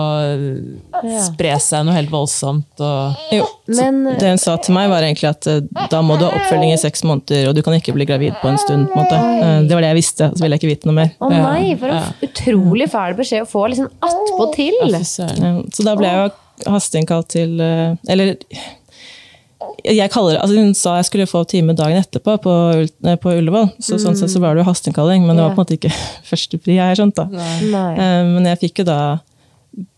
spre 1.23 1.53
seg 1.63 1.85
noe 1.87 1.95
helt 1.95 2.11
voldsomt? 2.11 2.67
Og, 2.83 3.21
Jo. 3.31 3.45
Men 3.71 4.03
Det 4.19 4.33
hun 4.33 4.41
sa 4.41 4.57
til 4.59 4.75
meg, 4.75 4.89
var 4.91 5.05
egentlig 5.05 5.29
at 5.29 5.47
eh, 5.47 5.61
da 5.91 6.01
må 6.03 6.17
du 6.19 6.25
ha 6.27 6.33
oppfølging 6.35 6.73
i 6.73 6.79
seks 6.81 7.05
måneder, 7.07 7.47
og 7.49 7.55
du 7.55 7.61
kan 7.63 7.77
ikke 7.77 7.95
bli 7.95 8.07
gravid 8.09 8.35
på 8.41 8.51
en 8.51 8.59
stund. 8.59 8.89
på 8.91 8.99
en 8.99 9.05
måte. 9.05 9.15
Eh, 9.15 9.61
Det 9.69 9.77
var 9.77 9.85
det 9.85 9.93
jeg 9.93 9.99
visste, 10.01 10.31
så 10.35 10.43
ville 10.43 10.57
jeg 10.57 10.63
ikke 10.63 10.73
vite 10.73 10.91
noe 10.91 10.99
mer. 10.99 11.13
å 11.21 11.31
nei, 11.31 11.75
for 11.79 11.93
en 11.93 12.01
ja. 12.01 12.27
utrolig 12.27 12.89
fæl 12.91 13.15
beskjed 13.19 13.47
å 13.47 13.49
få 13.49 13.65
liksom 13.71 13.89
attpåtil. 14.03 14.79
Ja. 14.91 15.55
Så 15.71 15.87
da 15.87 15.95
ble 15.95 16.11
jeg 16.11 16.27
jo 16.27 16.71
hasteinnkalt 16.75 17.31
til 17.33 17.55
eh, 17.63 17.95
Eller 18.11 18.35
jeg 19.85 20.11
kaller 20.13 20.37
altså 20.41 20.57
Hun 20.57 20.73
sa 20.77 20.95
jeg 20.99 21.07
skulle 21.09 21.27
få 21.29 21.43
time 21.49 21.73
dagen 21.77 21.99
etterpå 22.01 22.35
på, 22.43 22.53
på 23.23 23.33
Ullevål. 23.39 23.71
Så 23.81 23.97
sånn 24.01 24.17
sett 24.19 24.33
så 24.33 24.41
var 24.43 24.55
det 24.55 24.63
jo 24.63 24.69
hasteinnkalling, 24.69 25.25
men 25.27 25.37
det 25.37 25.45
var 25.45 25.55
på 25.55 25.61
en 25.61 25.65
måte 25.65 25.77
ikke 25.79 25.93
førstepri, 26.29 26.77
har 26.79 26.91
jeg 26.93 27.01
skjønt. 27.01 27.17
da. 27.19 27.47
Nei. 27.71 27.91
Eh, 27.95 28.21
Men 28.35 28.49
jeg 28.51 28.61
fikk 28.65 28.83
jo 28.83 28.87
da 28.91 28.99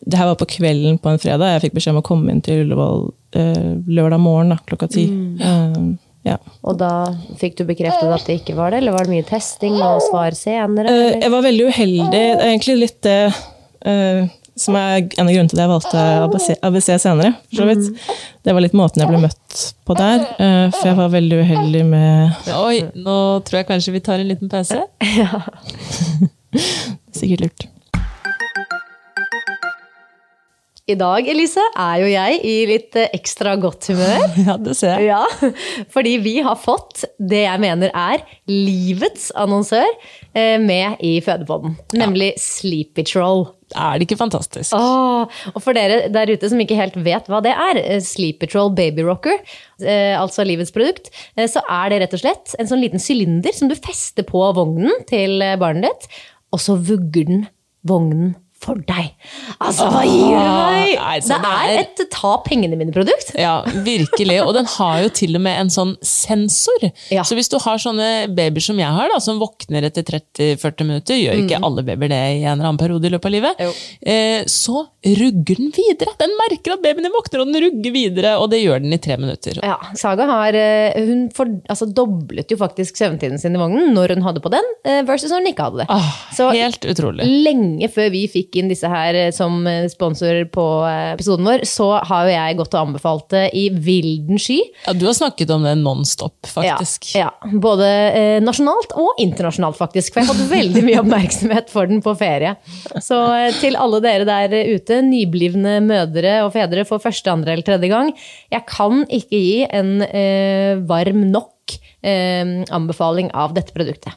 Det 0.05 0.20
her 0.20 0.29
var 0.29 0.38
på 0.39 0.50
kvelden 0.53 1.00
på 1.01 1.10
en 1.12 1.20
fredag. 1.22 1.55
Jeg 1.55 1.65
fikk 1.67 1.77
beskjed 1.79 1.96
om 1.96 2.01
å 2.03 2.05
komme 2.05 2.34
inn 2.34 2.41
til 2.46 2.63
Ullevål 2.65 3.08
uh, 3.10 3.70
lørdag 3.89 4.22
morgen 4.22 4.53
da, 4.53 4.60
klokka 4.70 4.89
ti. 4.91 5.08
Eh, 5.41 5.79
ja. 6.27 6.38
Og 6.63 6.77
da 6.79 6.91
fikk 7.39 7.58
du 7.60 7.65
bekreftet 7.67 8.12
at 8.15 8.27
det 8.29 8.38
ikke 8.41 8.55
var 8.55 8.72
det, 8.72 8.84
eller 8.84 8.96
var 8.96 9.08
det 9.08 9.15
mye 9.15 9.25
testing 9.27 9.75
og 9.82 10.03
svar 10.05 10.38
senere? 10.38 10.93
Uh. 10.93 11.10
Jeg 11.17 11.34
var 11.34 11.43
veldig 11.48 11.65
uheldig. 11.72 12.22
Egentlig 12.46 12.77
litt 12.84 13.00
det 13.08 13.17
eh, 13.32 14.29
som 14.55 14.75
er 14.77 14.98
en 15.17 15.25
av 15.27 15.33
grunnene 15.33 15.50
til 15.50 15.57
at 15.60 15.63
jeg 15.63 15.72
valgte 15.72 16.01
ABC, 16.24 16.48
ABC 16.62 16.89
senere. 17.01 17.31
for 17.50 17.63
så 17.63 17.67
vidt. 17.72 18.03
Det 18.45 18.53
var 18.53 18.62
litt 18.62 18.75
måten 18.77 19.01
jeg 19.01 19.10
ble 19.10 19.22
møtt 19.24 19.63
på 19.88 19.95
der. 19.98 20.19
eh, 20.38 20.67
For 20.75 20.88
jeg 20.91 20.98
var 21.00 21.10
veldig 21.13 21.39
uheldig 21.41 21.81
med 21.89 22.31
Oi, 22.60 22.83
nå 22.95 23.15
tror 23.48 23.57
jeg 23.63 23.67
kanskje 23.72 23.93
vi 23.95 24.00
tar 24.05 24.19
en 24.22 24.27
liten 24.29 24.50
pause. 24.53 24.83
Sikkert 27.13 27.41
lurt. 27.48 27.67
I 30.84 30.98
dag, 31.00 31.24
Elise, 31.32 31.63
er 31.80 32.00
jo 32.02 32.08
jeg 32.12 32.40
i 32.44 32.54
litt 32.68 32.96
eh, 33.00 33.12
ekstra 33.16 33.54
godt 33.56 33.88
humør. 33.94 34.25
Ja, 34.44 34.58
det 34.60 34.74
ser 34.75 34.98
jeg. 35.00 35.13
Ja, 35.13 35.54
fordi 35.94 36.18
vi 36.20 36.34
har 36.44 36.60
fått 36.60 37.06
det 37.24 37.46
jeg 37.46 37.62
mener 37.63 37.94
er 37.96 38.25
livets 38.52 39.30
annonsør 39.40 39.88
eh, 40.36 40.58
med 40.60 41.00
i 41.00 41.13
fødepodden. 41.24 41.78
Nemlig 41.96 42.34
Sleepy 42.44 43.08
Troll. 43.08 43.46
Er 43.72 43.96
det 43.96 44.10
ikke 44.10 44.20
fantastisk? 44.20 44.75
Åh, 44.75 45.40
og 45.54 45.62
for 45.63 45.72
dere 45.78 46.12
der 46.12 46.34
ute 46.36 46.52
som 46.52 46.60
ikke 46.60 46.78
helt 46.78 47.00
vet 47.08 47.32
hva 47.32 47.40
det 47.46 47.56
er, 47.56 47.80
eh, 47.80 48.04
Sleepy 48.04 48.52
Troll 48.52 48.75
Baby 48.75 49.08
Rocker, 49.08 49.40
altså 50.20 50.44
livets 50.48 50.72
produkt, 50.75 51.10
så 51.50 51.63
er 51.63 51.90
det 51.92 52.04
rett 52.04 52.13
og 52.16 52.22
slett 52.22 52.54
en 52.60 52.70
sånn 52.70 52.84
liten 52.84 53.02
sylinder 53.02 53.56
som 53.56 53.72
du 53.72 53.75
fester 53.80 54.24
på 54.28 54.44
vognen 54.56 55.04
til 55.10 55.42
barnet 55.60 55.88
ditt, 55.88 56.22
og 56.54 56.62
så 56.63 56.75
vugger 56.78 57.28
den 57.32 57.46
vognen 57.88 58.36
for 58.63 58.79
deg. 58.88 59.12
Altså, 59.63 59.89
hva 59.91 60.03
gir 60.08 60.34
du 60.34 60.39
meg? 60.39 61.22
Det 61.27 61.38
er 61.43 61.74
et 61.82 62.03
ta 62.13 62.34
pengene 62.46 62.77
mine-produkt. 62.79 63.34
Ja, 63.39 63.58
virkelig. 63.86 64.39
Og 64.46 64.53
den 64.58 64.67
har 64.77 65.01
jo 65.03 65.10
til 65.20 65.36
og 65.38 65.43
med 65.46 65.60
en 65.65 65.72
sånn 65.74 65.93
sensor. 66.05 66.88
Ja. 67.13 67.25
Så 67.27 67.36
hvis 67.38 67.50
du 67.51 67.58
har 67.63 67.82
sånne 67.82 68.10
babyer 68.34 68.63
som 68.63 68.79
jeg 68.79 68.88
har, 68.96 69.12
da, 69.12 69.20
som 69.24 69.39
våkner 69.41 69.88
etter 69.89 70.05
30-40 70.08 70.88
minutter, 70.89 71.20
gjør 71.20 71.41
ikke 71.43 71.60
alle 71.63 71.84
babyer 71.88 72.12
det 72.13 72.22
i 72.38 72.43
en 72.46 72.55
eller 72.58 72.70
annen 72.72 72.79
periode 72.82 73.10
i 73.10 73.13
løpet 73.13 73.29
av 73.32 73.36
livet, 73.38 73.60
Mm. 73.63 73.74
Eh, 74.13 74.43
så 74.50 74.82
rugger 75.03 75.60
den 75.60 75.70
videre. 75.75 76.12
Den 76.20 76.32
merker 76.39 76.74
at 76.75 76.82
babyen 76.84 77.03
din 77.05 77.13
våkner, 77.13 77.43
og 77.43 77.51
den 77.51 77.62
rugger 77.63 77.93
videre, 77.96 78.32
og 78.41 78.50
det 78.51 78.62
gjør 78.63 78.82
den 78.84 78.96
i 78.96 79.00
tre 79.03 79.17
minutter. 79.20 79.60
Ja, 79.63 79.75
Saga 80.00 80.25
har, 80.29 80.55
eh, 80.58 80.96
hun 81.08 81.29
for, 81.36 81.46
altså, 81.70 81.88
doblet 81.93 82.50
jo 82.51 82.58
faktisk 82.60 82.98
søvntiden 83.00 83.39
sin 83.39 83.55
i 83.55 83.62
vognen 83.62 83.93
når 83.96 84.15
hun 84.15 84.24
hadde 84.25 84.41
på 84.43 84.51
den, 84.53 84.63
eh, 84.86 85.01
versus 85.08 85.32
når 85.32 85.43
hun 85.43 85.51
ikke 85.53 85.67
hadde 85.67 85.82
det. 85.84 85.88
Ah, 85.89 86.12
Så 86.36 86.51
helt 86.51 86.82
utrolig. 86.88 87.27
lenge 87.46 87.89
før 87.93 88.10
vi 88.12 88.25
fikk 88.27 88.52
inn 88.60 88.69
disse 88.72 88.89
her 88.89 89.17
eh, 89.17 89.31
som 89.36 89.62
eh, 89.69 89.88
sponsor 89.91 90.43
på 90.53 90.65
eh, 90.88 91.13
episoden 91.13 91.48
vår, 91.48 91.63
så 91.67 91.89
har 92.05 92.27
jo 92.27 92.33
jeg 92.33 92.57
gått 92.60 92.75
og 92.77 92.89
anbefalt 92.89 93.27
det 93.33 93.43
i 93.57 93.65
vilden 93.74 94.41
sky. 94.41 94.60
Ja, 94.86 94.95
du 94.98 95.05
har 95.07 95.15
snakket 95.17 95.53
om 95.53 95.65
det 95.65 95.75
nonstop, 95.81 96.36
faktisk. 96.50 97.10
Ja, 97.17 97.31
ja, 97.33 97.53
både 97.63 97.89
eh, 97.89 98.38
nasjonalt 98.43 98.95
og 99.00 99.19
internasjonalt, 99.24 99.79
faktisk. 99.79 100.13
For 100.13 100.22
jeg 100.22 100.29
har 100.29 100.38
fått 100.38 100.53
veldig 100.53 100.86
mye 100.88 101.01
oppmerksomhet 101.03 101.74
for 101.74 101.89
den 101.89 102.03
på 102.05 102.15
ferie. 102.19 102.55
Så 103.03 103.19
eh, 103.38 103.50
til 103.62 103.79
alle 103.79 104.01
dere 104.03 104.27
der 104.29 104.55
ute, 104.74 105.01
nyblivne 105.05 105.79
mødre 105.86 106.39
og 106.45 106.53
fedre 106.55 106.86
for 106.89 107.03
første, 107.03 107.31
andre 107.33 107.55
eller 107.55 107.67
tredje 107.67 107.91
gang, 107.91 108.13
jeg 108.53 108.67
kan 108.69 109.03
ikke 109.07 109.43
gi 109.43 109.67
en 109.69 109.98
eh, 110.10 110.79
varm 110.89 111.27
nok 111.31 111.51
anbefaling 112.03 113.29
av 113.31 113.53
dette 113.55 113.72
produktet. 113.72 114.12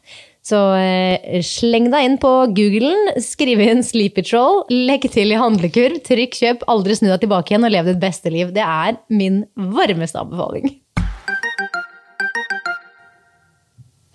Så 0.46 0.58
eh, 0.78 1.40
sleng 1.42 1.88
deg 1.90 2.06
inn 2.06 2.16
på 2.22 2.30
Googlen, 2.54 3.08
skriv 3.22 3.62
inn 3.64 3.82
Sleepy 3.82 4.22
Troll, 4.22 4.62
legg 4.70 5.08
til 5.10 5.34
i 5.34 5.40
handlekurv, 5.40 5.98
trykk 6.06 6.38
kjøp, 6.38 6.66
aldri 6.70 6.94
snu 6.94 7.10
deg 7.10 7.24
tilbake 7.24 7.50
igjen 7.50 7.66
og 7.66 7.72
lev 7.74 7.90
ditt 7.90 8.02
beste 8.02 8.30
liv. 8.30 8.52
Det 8.54 8.62
er 8.62 9.00
min 9.10 9.42
varmeste 9.56 10.22
anbefaling. 10.22 10.76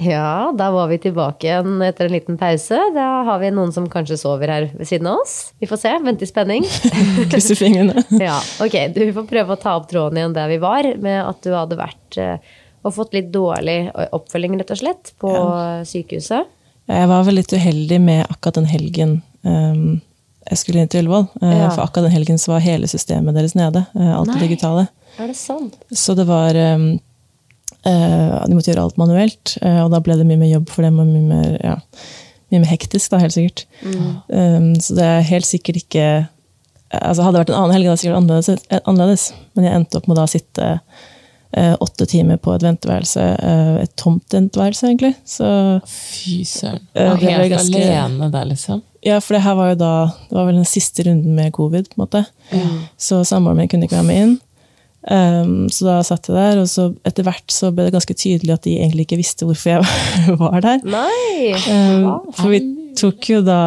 Ja, 0.02 0.50
da 0.58 0.72
var 0.74 0.88
vi 0.90 0.98
tilbake 1.04 1.46
igjen 1.46 1.84
etter 1.86 2.08
en 2.08 2.16
liten 2.16 2.40
pause. 2.40 2.80
Da 2.96 3.10
har 3.28 3.44
vi 3.44 3.52
noen 3.54 3.76
som 3.76 3.86
kanskje 3.92 4.18
sover 4.18 4.50
her 4.50 4.70
ved 4.72 4.88
siden 4.90 5.12
av 5.12 5.20
oss. 5.22 5.36
Vi 5.62 5.70
får 5.70 5.84
se. 5.84 5.92
Vent 6.08 6.24
i 6.24 6.30
spenning. 6.30 6.66
Krysser 7.34 7.60
fingrene. 7.60 8.02
Ja, 8.24 8.40
ok. 8.64 8.80
Du 8.96 9.04
får 9.20 9.28
prøve 9.30 9.54
å 9.54 9.62
ta 9.62 9.76
opp 9.78 9.92
tråden 9.92 10.18
igjen 10.18 10.34
der 10.40 10.50
vi 10.50 10.58
var, 10.64 10.88
med 11.04 11.20
at 11.22 11.44
du 11.44 11.52
hadde 11.54 11.78
vært 11.78 12.18
eh, 12.18 12.58
og 12.84 12.94
fått 12.96 13.14
litt 13.14 13.32
dårlig 13.34 13.92
oppfølging, 14.12 14.58
rett 14.60 14.72
og 14.74 14.80
slett, 14.82 15.12
på 15.22 15.32
sykehuset. 15.86 16.50
Jeg 16.92 17.08
var 17.12 17.24
vel 17.28 17.38
litt 17.38 17.54
uheldig 17.54 18.00
med 18.02 18.24
akkurat 18.26 18.58
den 18.58 18.70
helgen 18.72 19.20
um, 19.46 20.02
jeg 20.50 20.58
skulle 20.58 20.82
inn 20.82 20.90
til 20.92 21.06
Ullevål. 21.06 21.28
eh, 21.42 21.58
Ja. 21.60 21.70
For 21.70 21.84
akkurat 21.84 22.10
den 22.10 22.16
helgen 22.16 22.40
så 22.42 22.54
var 22.54 22.60
hele 22.66 22.88
systemet 22.88 23.36
deres 23.36 23.54
nede. 23.56 23.86
eh, 23.96 24.18
alt 24.18 24.34
det 24.34 24.50
digitale. 24.50 24.88
Er 25.20 25.28
det 25.28 25.36
sant? 25.36 25.76
Så 25.94 26.16
det 26.16 26.26
var 26.28 26.56
um, 26.56 27.00
uh, 27.86 28.48
De 28.48 28.56
måtte 28.56 28.72
gjøre 28.72 28.84
alt 28.84 28.98
manuelt, 28.98 29.58
uh, 29.62 29.86
og 29.86 29.92
da 29.92 30.00
ble 30.00 30.18
det 30.18 30.26
mye 30.26 30.40
mer 30.42 30.52
jobb 30.52 30.70
for 30.70 30.82
dem. 30.82 31.00
og 31.00 31.08
mye 31.08 31.28
mer, 31.30 31.58
ja, 31.64 31.76
mye 32.52 32.60
mer 32.60 32.72
hektisk, 32.74 33.12
da, 33.12 33.18
helt 33.22 33.34
sikkert. 33.34 33.66
Um, 33.86 34.74
så 34.80 34.96
det 34.98 35.06
er 35.06 35.22
helt 35.22 35.46
sikkert 35.46 35.84
ikke 35.84 36.28
altså 36.92 37.24
Hadde 37.24 37.38
det 37.38 37.46
vært 37.46 37.50
en 37.54 37.62
annen 37.62 37.72
helg, 37.72 37.86
hadde 37.88 37.96
det 37.96 38.02
sikkert 38.02 38.16
vært 38.16 38.24
annerledes, 38.24 38.84
annerledes. 38.84 39.34
Men 39.56 39.64
jeg 39.64 39.76
endte 39.76 39.98
opp 39.98 40.08
med 40.10 40.18
å 40.18 40.22
da 40.22 40.28
sitte 40.28 40.66
åtte 41.82 42.06
timer 42.08 42.38
på 42.40 42.54
et 42.56 42.64
venteværelse. 42.64 43.22
eh, 43.44 43.82
et 43.84 43.96
tomt 44.00 44.24
venteværelse, 44.34 44.88
egentlig. 44.88 45.16
Så 45.26 45.82
Fy 45.86 46.44
søren. 46.48 46.80
Eh, 46.96 47.16
helt 47.18 47.52
ganske- 47.52 47.82
alene 47.82 48.32
der, 48.32 48.46
liksom. 48.46 48.82
Ja, 49.04 49.18
for 49.20 49.34
det 49.34 49.42
her 49.44 49.56
var 49.56 49.70
jo 49.70 49.76
da 49.76 50.06
Det 50.30 50.38
var 50.38 50.46
vel 50.46 50.56
den 50.56 50.66
siste 50.66 51.04
runden 51.04 51.36
med 51.36 51.52
covid. 51.52 51.90
på 51.90 51.98
en 51.98 52.06
måte. 52.08 52.26
Så 52.98 53.24
samboeren 53.26 53.58
min 53.58 53.68
kunne 53.68 53.84
ikke 53.84 53.98
være 53.98 54.04
med 54.08 54.22
inn. 54.22 54.40
Um, 55.12 55.68
så 55.70 55.86
da 55.88 56.02
satt 56.04 56.28
jeg 56.30 56.36
der, 56.36 56.60
og 56.62 56.68
så 56.70 56.84
etter 57.04 57.24
hvert 57.26 57.48
så 57.50 57.72
ble 57.74 57.88
det 57.88 57.94
ganske 57.96 58.14
tydelig 58.14 58.54
at 58.54 58.62
de 58.68 58.76
egentlig 58.78 59.08
ikke 59.08 59.18
visste 59.18 59.48
hvorfor 59.48 59.72
jeg 59.72 60.38
var 60.44 60.62
der. 60.62 60.80
Nei! 60.86 61.56
Um, 61.74 62.20
for 62.38 62.50
vi 62.54 62.60
tok 62.96 63.30
jo 63.32 63.42
da 63.42 63.58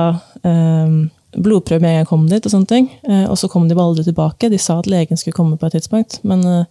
um, 0.45 1.11
blodprøve 1.35 1.81
med 1.83 1.91
en 1.91 1.95
gang 1.97 2.05
jeg 2.05 2.07
kom 2.13 2.29
dit, 2.31 2.47
og 2.47 2.53
sånne 2.55 2.71
ting. 2.71 2.87
Uh, 3.09 3.25
og 3.33 3.35
så 3.41 3.51
kom 3.51 3.67
de 3.69 3.75
bare 3.75 3.89
aldri 3.91 4.05
tilbake. 4.07 4.49
De 4.49 4.59
sa 4.63 4.79
at 4.79 4.87
legen 4.87 5.19
skulle 5.19 5.35
komme 5.35 5.59
på 5.59 5.67
et 5.67 5.73
tidspunkt, 5.81 6.21
men 6.23 6.47
uh, 6.47 6.65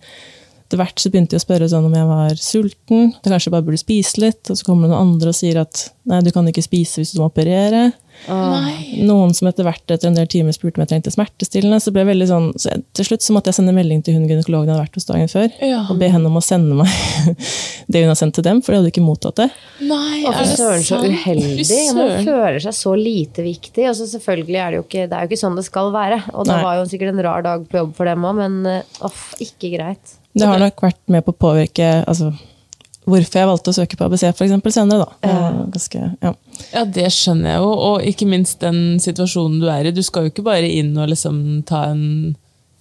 etter 0.74 0.82
hvert 0.82 1.02
så 1.02 1.12
begynte 1.14 1.36
de 1.36 1.38
å 1.38 1.44
spørre 1.44 1.68
sånn 1.70 1.86
om 1.86 1.94
jeg 1.94 2.10
var 2.10 2.40
sulten, 2.42 3.12
at 3.14 3.28
jeg 3.28 3.34
kanskje 3.36 3.52
bare 3.54 3.66
burde 3.68 3.82
spise 3.82 4.22
litt. 4.24 4.50
Og 4.50 4.58
så 4.58 4.66
kommer 4.66 4.88
det 4.88 4.96
noen 4.96 5.14
andre 5.14 5.30
og 5.30 5.38
sier 5.38 5.60
at 5.62 5.90
nei, 6.10 6.22
du 6.26 6.32
kan 6.34 6.48
ikke 6.50 6.64
spise 6.66 7.04
hvis 7.04 7.14
du 7.14 7.20
må 7.22 7.30
operere. 7.30 7.92
Noen 9.04 9.34
som 9.36 9.50
etter 9.50 9.66
hvert 9.66 9.90
etter 9.92 10.08
en 10.08 10.16
del 10.18 10.28
timer 10.30 10.56
spurte 10.56 10.78
om 10.80 10.84
jeg 10.84 10.92
trengte 10.94 11.14
smertestillende. 11.14 11.78
Så, 11.84 11.94
ble 11.94 12.06
veldig 12.08 12.28
sånn, 12.30 12.48
så 12.62 12.74
til 12.98 13.08
slutt 13.08 13.26
så 13.26 13.36
måtte 13.36 13.52
jeg 13.52 13.60
sende 13.60 13.76
melding 13.76 14.02
til 14.06 14.18
hun 14.18 14.26
gynekologen 14.30 14.70
jeg 14.70 14.74
hadde 14.74 14.86
vært 14.86 14.98
hos 14.98 15.10
dagen 15.10 15.30
før. 15.32 15.50
Ja. 15.62 15.84
Og 15.92 16.00
be 16.02 16.10
henne 16.14 16.32
om 16.32 16.40
å 16.40 16.44
sende 16.46 16.78
meg 16.80 16.90
det 17.94 18.04
hun 18.04 18.10
har 18.14 18.18
sendt 18.20 18.38
til 18.40 18.48
dem, 18.48 18.64
for 18.64 18.74
de 18.74 18.82
hadde 18.82 18.94
ikke 18.94 19.06
mottatt 19.06 19.44
det. 19.44 19.50
Nei, 19.84 20.24
Og 20.24 20.32
er 20.32 20.42
det 20.42 20.58
søren, 20.58 20.88
så 20.88 21.02
uheldig. 21.04 21.68
Man 22.00 22.16
føler 22.26 22.60
seg 22.66 22.78
så 22.80 22.96
lite 22.98 23.46
viktig. 23.46 23.86
Og 23.92 23.98
så 24.00 24.10
selvfølgelig 24.16 24.62
er 24.64 24.74
det 24.74 24.82
jo 24.82 24.88
ikke, 24.88 25.06
det 25.12 25.20
er 25.20 25.28
jo 25.28 25.34
ikke 25.34 25.44
sånn 25.46 25.60
det 25.60 25.68
skal 25.70 25.94
være. 25.94 26.24
Og 26.34 26.50
det 26.50 26.58
Nei. 26.58 26.66
var 26.66 26.82
jo 26.82 26.90
sikkert 26.90 27.14
en 27.14 27.24
rar 27.30 27.46
dag 27.46 27.70
på 27.70 27.82
jobb 27.82 27.96
for 27.98 28.10
dem 28.10 28.30
òg, 28.30 28.42
men 28.42 28.60
eh, 28.70 29.00
off, 29.06 29.32
ikke 29.44 29.74
greit. 29.78 30.18
Det 30.34 30.50
har 30.50 30.62
nok 30.62 30.82
vært 30.82 31.02
med 31.14 31.26
på 31.26 31.34
å 31.34 31.40
påvirke 31.46 31.90
altså, 32.10 32.32
hvorfor 33.06 33.40
jeg 33.40 33.50
valgte 33.50 33.74
å 33.74 33.76
søke 33.76 33.98
på 34.00 34.08
ABC 34.08 34.24
for 34.32 34.46
eksempel, 34.48 34.74
senere. 34.74 35.08
Ganske, 35.74 36.06
ja. 36.24 36.32
Ja, 36.72 36.86
det 36.86 37.10
skjønner 37.14 37.56
jeg 37.56 37.62
jo, 37.66 37.74
og 37.90 38.08
ikke 38.14 38.30
minst 38.30 38.64
den 38.64 38.98
situasjonen 39.04 39.60
du 39.62 39.68
er 39.72 39.90
i. 39.90 39.94
Du 39.96 40.02
skal 40.06 40.26
jo 40.26 40.34
ikke 40.34 40.46
bare 40.48 40.70
inn 40.70 40.96
og 40.98 41.12
liksom 41.12 41.38
ta 41.70 41.86
en 41.92 42.34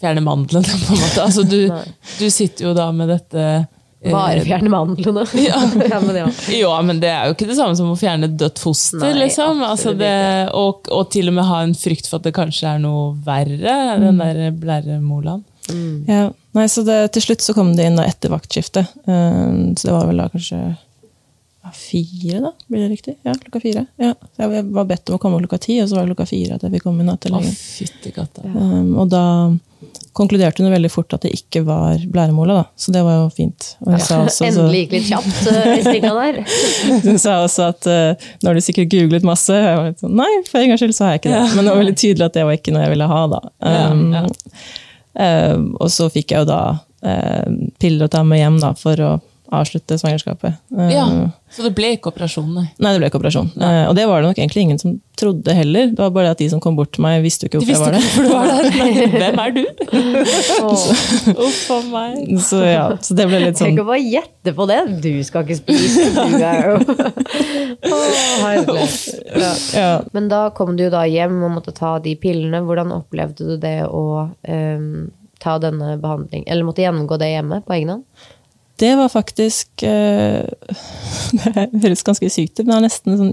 fjerne 0.02 0.24
mandelen, 0.24 0.66
på 0.86 0.96
en 0.96 1.04
måte. 1.04 1.22
Altså, 1.22 1.44
du, 1.46 1.70
du 2.18 2.26
sitter 2.30 2.70
jo 2.70 2.74
da 2.76 2.88
med 2.94 3.12
dette 3.12 3.46
eh, 3.46 4.10
Bare 4.10 4.42
fjerne 4.46 4.72
mandlene. 4.72 5.24
Ja. 5.48 5.60
ja, 5.92 6.00
men 6.02 6.18
ja. 6.18 6.28
Ja, 6.56 6.74
men 6.82 7.02
det 7.02 7.12
er 7.12 7.28
jo 7.28 7.36
ikke 7.36 7.50
det 7.50 7.58
samme 7.58 7.78
som 7.78 7.92
å 7.92 7.98
fjerne 7.98 8.30
et 8.30 8.36
dødt 8.40 8.62
foster, 8.62 9.02
Nei, 9.04 9.14
liksom. 9.26 9.62
Altså 9.66 9.94
det, 9.98 10.14
og, 10.58 10.90
og 10.90 11.10
til 11.14 11.30
og 11.30 11.38
med 11.38 11.50
ha 11.50 11.62
en 11.66 11.74
frykt 11.78 12.10
for 12.10 12.20
at 12.20 12.28
det 12.28 12.34
kanskje 12.36 12.76
er 12.76 12.82
noe 12.82 13.12
verre, 13.26 13.76
den 14.02 14.22
der 14.22 14.54
blæremolaen. 14.58 15.44
Ja. 16.08 16.30
Nei, 16.52 16.68
så 16.68 16.84
det, 16.84 16.98
til 17.16 17.24
slutt 17.24 17.44
så 17.44 17.54
kom 17.56 17.74
det 17.76 17.88
inn 17.88 17.96
da 17.96 18.04
etter 18.08 18.32
vaktskiftet. 18.32 18.96
Um, 19.08 19.72
så 19.76 19.88
det 19.88 19.94
var 19.94 20.08
vel 20.10 20.20
da 20.20 20.28
kanskje 20.32 20.62
fire, 21.72 22.40
da? 22.40 22.52
Blir 22.66 22.80
det 22.80 22.88
riktig? 22.88 23.14
Ja, 23.22 23.34
klokka 23.34 23.60
fire. 23.60 23.86
Ja. 23.96 24.14
Så 24.36 24.48
jeg 24.50 24.64
var 24.74 24.86
bedt 24.88 25.08
om 25.08 25.16
å 25.16 25.20
komme 25.22 25.38
klokka 25.44 25.60
ti, 25.62 25.78
og 25.82 25.88
så 25.88 25.96
var 25.96 26.04
det 26.04 26.12
klokka 26.12 26.26
fire 26.28 26.56
at 26.58 26.64
jeg 26.66 26.74
fikk 26.74 26.88
komme 26.88 27.04
inn 27.04 27.12
da, 27.12 27.16
til 27.22 27.36
Å. 27.38 27.42
Um, 28.50 28.90
og 28.98 29.12
da 29.12 29.24
konkluderte 30.12 30.62
hun 30.62 30.74
veldig 30.74 30.90
fort 30.92 31.14
at 31.16 31.24
det 31.24 31.32
ikke 31.38 31.62
var 31.64 32.02
blæremola, 32.12 32.58
da. 32.60 32.64
Så 32.76 32.92
det 32.94 33.04
var 33.06 33.22
jo 33.22 33.30
fint. 33.32 33.70
Og 33.86 33.94
hun 33.94 34.02
sa 34.02 34.20
også, 34.26 34.42
så, 34.42 34.48
Endelig 34.50 34.84
gikk 34.84 34.96
litt 34.98 35.08
kjapt 35.08 35.48
uh, 35.48 35.72
i 35.72 35.80
svinga 35.86 36.12
der. 36.18 36.40
hun 37.08 37.20
sa 37.22 37.38
også 37.46 37.70
at 37.70 37.88
uh, 37.88 38.30
nå 38.42 38.50
har 38.50 38.58
du 38.58 38.64
sikkert 38.66 38.92
googlet 38.92 39.26
masse. 39.26 39.54
Og 39.54 39.70
Jeg 39.70 39.80
var 39.80 39.90
litt 39.92 40.04
sånn, 40.04 40.16
Nei, 40.18 40.30
for 40.50 40.60
en 40.60 40.72
gangs 40.74 40.84
skyld 40.84 40.98
så 40.98 41.08
har 41.08 41.16
jeg 41.16 41.24
ikke 41.24 41.36
det. 41.36 41.42
Men 41.54 41.62
det 41.64 41.72
var 41.72 41.84
veldig 41.86 41.98
tydelig 42.04 42.28
at 42.28 42.38
det 42.38 42.48
var 42.50 42.58
ikke 42.58 42.76
noe 42.76 42.86
jeg 42.86 42.96
ville 42.96 43.12
ha, 43.14 43.26
da. 43.36 43.44
Um, 43.62 44.08
Ja, 44.12 44.26
um, 44.26 44.80
og 45.14 45.90
så 45.92 46.08
fikk 46.12 46.32
jeg 46.32 46.44
jo 46.44 46.48
da 46.48 46.60
um, 47.04 47.58
piller 47.82 48.08
å 48.08 48.12
ta 48.12 48.22
med 48.24 48.40
hjem 48.40 48.60
da, 48.62 48.72
for 48.78 49.02
å 49.04 49.10
avslutte 49.52 49.98
svangerskapet. 50.00 50.58
Ja, 50.92 51.06
så 51.52 51.66
det 51.66 51.74
ble 51.76 51.90
ikke 51.98 52.08
operasjon, 52.08 52.48
nei. 52.56 52.64
Nei, 52.80 52.94
det 52.94 53.00
ble 53.02 53.08
ikke 53.10 53.18
operasjon. 53.20 53.50
Uh, 53.60 53.84
og 53.90 53.96
det 53.98 54.06
var 54.08 54.22
det 54.22 54.30
nok 54.30 54.38
egentlig 54.40 54.62
ingen 54.64 54.78
som 54.80 54.94
trodde 55.20 55.52
heller. 55.52 55.90
Det 55.92 56.00
var 56.00 56.14
bare 56.14 56.30
det 56.30 56.36
at 56.36 56.40
de 56.40 56.48
som 56.54 56.62
kom 56.64 56.78
bort 56.78 56.94
til 56.96 57.04
meg, 57.04 57.18
visste 57.24 57.44
jo 57.44 57.50
ikke 57.50 57.60
hvorfor 57.60 57.72
jeg 57.72 57.76
visste 57.76 57.84
var 57.84 57.92
der. 57.92 58.00
hvorfor 58.00 58.22
du 58.24 58.30
var 58.32 58.46
der. 58.48 58.62
Nei, 58.80 58.92
Hvem 59.20 59.42
er 59.42 59.52
du? 59.58 59.62
Uff 61.46 61.70
a 61.76 61.78
meg. 61.92 62.32
Så 62.48 62.62
ja, 62.64 62.86
så 63.04 63.18
det 63.18 63.28
ble 63.28 63.42
litt 63.44 63.60
sånn 63.60 63.72
Tenk 63.72 63.84
å 63.84 63.88
bare 63.90 64.00
gjette 64.00 64.56
på 64.56 64.68
det! 64.72 64.80
Du 65.04 65.12
skal 65.28 65.44
ikke 65.44 65.60
spise, 65.60 66.08
du 66.16 66.36
er 66.40 66.70
jo 66.70 66.76
oh. 67.92 68.96
Ja. 69.36 69.52
ja, 69.76 69.90
Men 70.16 70.28
da 70.32 70.46
kom 70.56 70.76
du 70.78 70.86
jo 70.86 70.92
da 70.92 71.04
hjem 71.08 71.42
og 71.44 71.58
måtte 71.58 71.74
ta 71.76 71.98
de 72.02 72.16
pillene. 72.20 72.62
Hvordan 72.64 72.94
opplevde 72.96 73.52
du 73.52 73.58
det 73.60 73.82
å 73.88 74.04
um, 74.32 75.10
ta 75.42 75.56
denne 75.62 75.96
behandling 76.00 76.46
Eller 76.46 76.64
måtte 76.66 76.84
gjennomgå 76.84 77.18
det 77.20 77.32
hjemme 77.34 77.60
på 77.66 77.76
egen 77.76 77.96
hånd? 77.96 78.30
Det 78.82 78.92
var 78.98 79.08
faktisk 79.12 79.84
eh, 79.86 80.42
Det 81.72 81.82
høres 81.84 82.02
ganske 82.06 82.28
sykt 82.32 82.58
ut, 82.58 82.64
men 82.66 82.72
jeg 82.72 82.78
har 82.80 82.84
nesten 82.86 83.18
sånn 83.20 83.32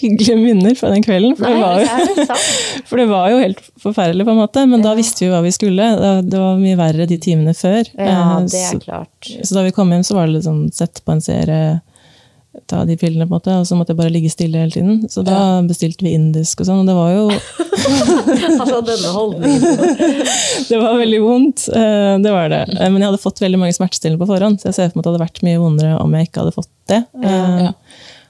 hyggelige 0.00 0.36
minner 0.40 0.74
fra 0.78 0.90
den 0.92 1.04
kvelden. 1.06 1.36
For, 1.38 1.46
det 1.48 1.60
var, 1.62 1.80
jo, 1.84 2.14
det 2.18 2.38
for 2.90 3.00
det 3.02 3.06
var 3.10 3.30
jo 3.32 3.38
helt 3.42 3.62
forferdelig, 3.82 4.26
på 4.28 4.34
en 4.34 4.40
måte. 4.42 4.64
Men 4.70 4.82
da 4.84 4.92
visste 4.98 5.22
vi 5.22 5.28
jo 5.30 5.34
hva 5.36 5.42
vi 5.46 5.54
skulle. 5.54 5.86
Det- 6.26 6.38
var 6.42 6.58
mye 6.60 6.78
verre 6.78 7.06
de 7.10 7.18
timene 7.22 7.54
før. 7.56 7.88
Ja, 7.94 8.18
Eh, 8.18 8.46
det 8.50 8.60
er 8.72 8.78
klart. 8.82 9.30
så 9.42 9.54
da 9.58 9.62
vi 9.66 9.72
kom 9.76 9.90
hjem, 9.94 10.04
så 10.06 10.14
var 10.18 10.26
det 10.28 10.36
litt 10.38 10.46
sånn 10.48 10.66
sette 10.74 11.02
på 11.06 11.14
en 11.14 11.22
serie, 11.24 11.80
ta 12.66 12.84
de 12.88 12.96
pillene, 12.98 13.26
på 13.28 13.34
en 13.34 13.38
måte, 13.38 13.54
og 13.60 13.66
så 13.68 13.76
måtte 13.78 13.94
jeg 13.94 14.00
bare 14.00 14.12
ligge 14.14 14.30
stille 14.32 14.58
hele 14.58 14.74
tiden. 14.74 15.04
Så 15.12 15.22
da 15.26 15.60
bestilte 15.66 16.04
vi 16.06 16.14
indisk 16.16 16.60
og 16.64 16.68
sånn, 16.68 16.82
og 16.82 16.88
det 16.88 16.96
var 16.98 17.12
jo 17.14 17.28
Altså, 18.60 18.80
denne 18.84 19.12
holdningen. 19.14 19.62
Det 20.68 20.80
var 20.80 20.98
veldig 20.98 21.20
vondt, 21.22 21.68
eh, 21.72 22.16
det 22.24 22.32
var 22.34 22.50
det. 22.52 22.62
Eh, 22.78 22.90
Men 22.90 23.00
jeg 23.02 23.10
hadde 23.12 23.22
fått 23.22 23.40
veldig 23.44 23.60
mange 23.62 23.76
smertestillende 23.76 24.20
på 24.22 24.28
forhånd, 24.32 24.60
så 24.60 24.70
jeg 24.70 24.78
ser 24.78 24.90
for 24.90 24.98
meg 24.98 25.04
at 25.04 25.08
det 25.08 25.12
hadde 25.14 25.24
vært 25.26 25.42
mye 25.46 25.62
vondere 25.62 25.94
om 26.02 26.18
jeg 26.18 26.28
ikke 26.28 26.44
hadde 26.44 26.56
fått 26.58 26.72
det. 26.92 27.04
Ja, 27.22 27.38
Ja. 27.68 27.72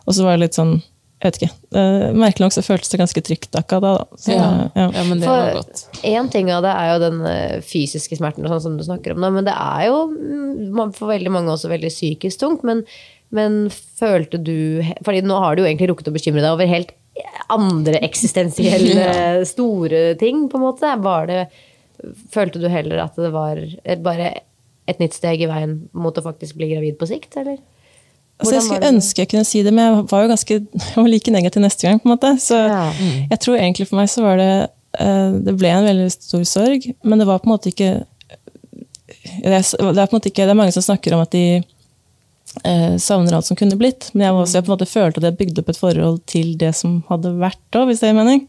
Og 0.09 0.15
så 0.17 0.25
var 0.25 0.39
det 0.39 0.47
litt 0.47 0.57
sånn, 0.57 0.79
jeg 1.21 1.27
vet 1.27 1.37
ikke, 1.43 1.51
eh, 1.77 2.05
merkelig 2.17 2.47
nok 2.47 2.55
så 2.55 2.63
føltes 2.65 2.89
det 2.89 3.01
ganske 3.03 3.23
trygt 3.27 3.57
akkurat 3.59 3.83
da. 3.85 3.91
da. 3.99 4.17
Så, 4.23 4.31
Ja. 4.33 4.47
ja. 4.73 4.87
ja, 4.95 5.03
men 5.05 5.21
det 5.21 5.29
var 5.29 5.53
godt. 5.59 5.83
Én 6.07 6.31
ting 6.33 6.49
av 6.55 6.63
det 6.65 6.73
er 6.73 6.93
jo 6.95 6.99
den 7.03 7.19
eh, 7.29 7.59
fysiske 7.61 8.17
smerten, 8.17 8.47
og 8.47 8.55
sånn 8.55 8.63
som 8.65 8.79
du 8.79 8.85
snakker 8.87 9.13
om, 9.13 9.21
nå, 9.21 9.33
men 9.35 9.45
det 9.45 9.53
er 9.53 9.89
jo 9.91 9.99
mm, 10.15 10.95
for 10.97 11.11
veldig 11.13 11.35
mange 11.35 11.53
også 11.53 11.69
veldig 11.75 11.91
psykisk 11.93 12.41
tungt. 12.41 12.65
Men, 12.65 12.85
men 13.35 13.59
følte 14.01 14.39
du 14.41 14.83
fordi 15.05 15.21
nå 15.27 15.37
har 15.43 15.57
du 15.57 15.63
jo 15.63 15.69
egentlig 15.69 15.91
rukket 15.91 16.09
å 16.11 16.15
bekymre 16.15 16.41
deg 16.45 16.55
over 16.55 16.71
helt 16.71 16.95
andre 17.53 17.99
eksistensielle 18.07 19.45
store 19.53 20.15
ting, 20.21 20.47
på 20.49 20.59
en 20.61 20.65
måte. 20.69 20.93
Var 21.03 21.27
det, 21.31 21.41
følte 22.35 22.61
du 22.63 22.69
heller 22.71 23.03
at 23.05 23.17
det 23.19 23.33
var 23.35 23.59
bare 24.05 24.31
et 24.89 25.01
nytt 25.03 25.17
steg 25.19 25.43
i 25.45 25.49
veien 25.51 25.75
mot 25.93 26.17
å 26.17 26.25
faktisk 26.25 26.57
bli 26.57 26.71
gravid 26.71 26.97
på 27.01 27.09
sikt, 27.11 27.35
eller? 27.37 27.59
Altså, 28.39 28.55
jeg 28.55 28.63
skulle 28.69 28.91
ønske 28.93 29.25
jeg 29.25 29.31
kunne 29.33 29.47
si 29.49 29.61
det, 29.67 29.73
men 29.75 29.83
jeg 29.85 30.05
var 30.13 30.23
jo 30.23 30.31
ganske, 30.31 30.59
jeg 30.87 30.95
var 31.03 31.09
like 31.11 31.33
negativ 31.35 31.65
neste 31.65 31.89
gang. 31.89 31.99
på 32.01 32.07
en 32.09 32.15
måte. 32.15 32.31
Så 32.41 32.55
Ja. 32.57 32.85
jeg 33.33 33.41
tror 33.43 33.59
egentlig 33.59 33.89
for 33.91 33.99
meg 33.99 34.13
så 34.13 34.23
var 34.23 34.39
det 34.39 34.53
eh, 35.01 35.33
Det 35.49 35.57
ble 35.59 35.73
en 35.75 35.89
veldig 35.89 36.07
stor 36.15 36.45
sorg, 36.47 36.87
men 37.03 37.19
det 37.19 37.27
var 37.27 37.43
på 37.43 37.51
en 37.51 37.57
måte 37.57 37.73
ikke 37.75 37.91
Det 39.43 39.51
er, 39.51 39.65
det 39.67 39.99
er 39.99 40.07
på 40.07 40.15
en 40.15 40.19
måte 40.21 40.31
ikke, 40.31 40.47
det 40.47 40.55
er 40.55 40.61
mange 40.63 40.73
som 40.77 40.87
snakker 40.87 41.17
om 41.17 41.25
at 41.27 41.35
de 41.35 41.43
eh, 42.65 42.97
savner 43.03 43.37
alt 43.37 43.47
som 43.49 43.57
kunne 43.59 43.77
blitt, 43.81 44.11
men 44.15 44.27
jeg, 44.27 44.35
var 44.35 44.47
også, 44.47 44.57
jeg 44.59 44.65
på 44.67 44.73
en 44.73 44.77
måte 44.77 44.89
følte 44.91 45.21
at 45.23 45.29
jeg 45.29 45.39
bygde 45.39 45.63
opp 45.63 45.69
et 45.73 45.81
forhold 45.83 46.19
til 46.31 46.57
det 46.61 46.73
som 46.79 47.03
hadde 47.11 47.35
vært 47.41 47.79
òg, 47.79 47.91
hvis 47.91 48.01
det 48.03 48.11
gir 48.11 48.19
mening. 48.19 48.47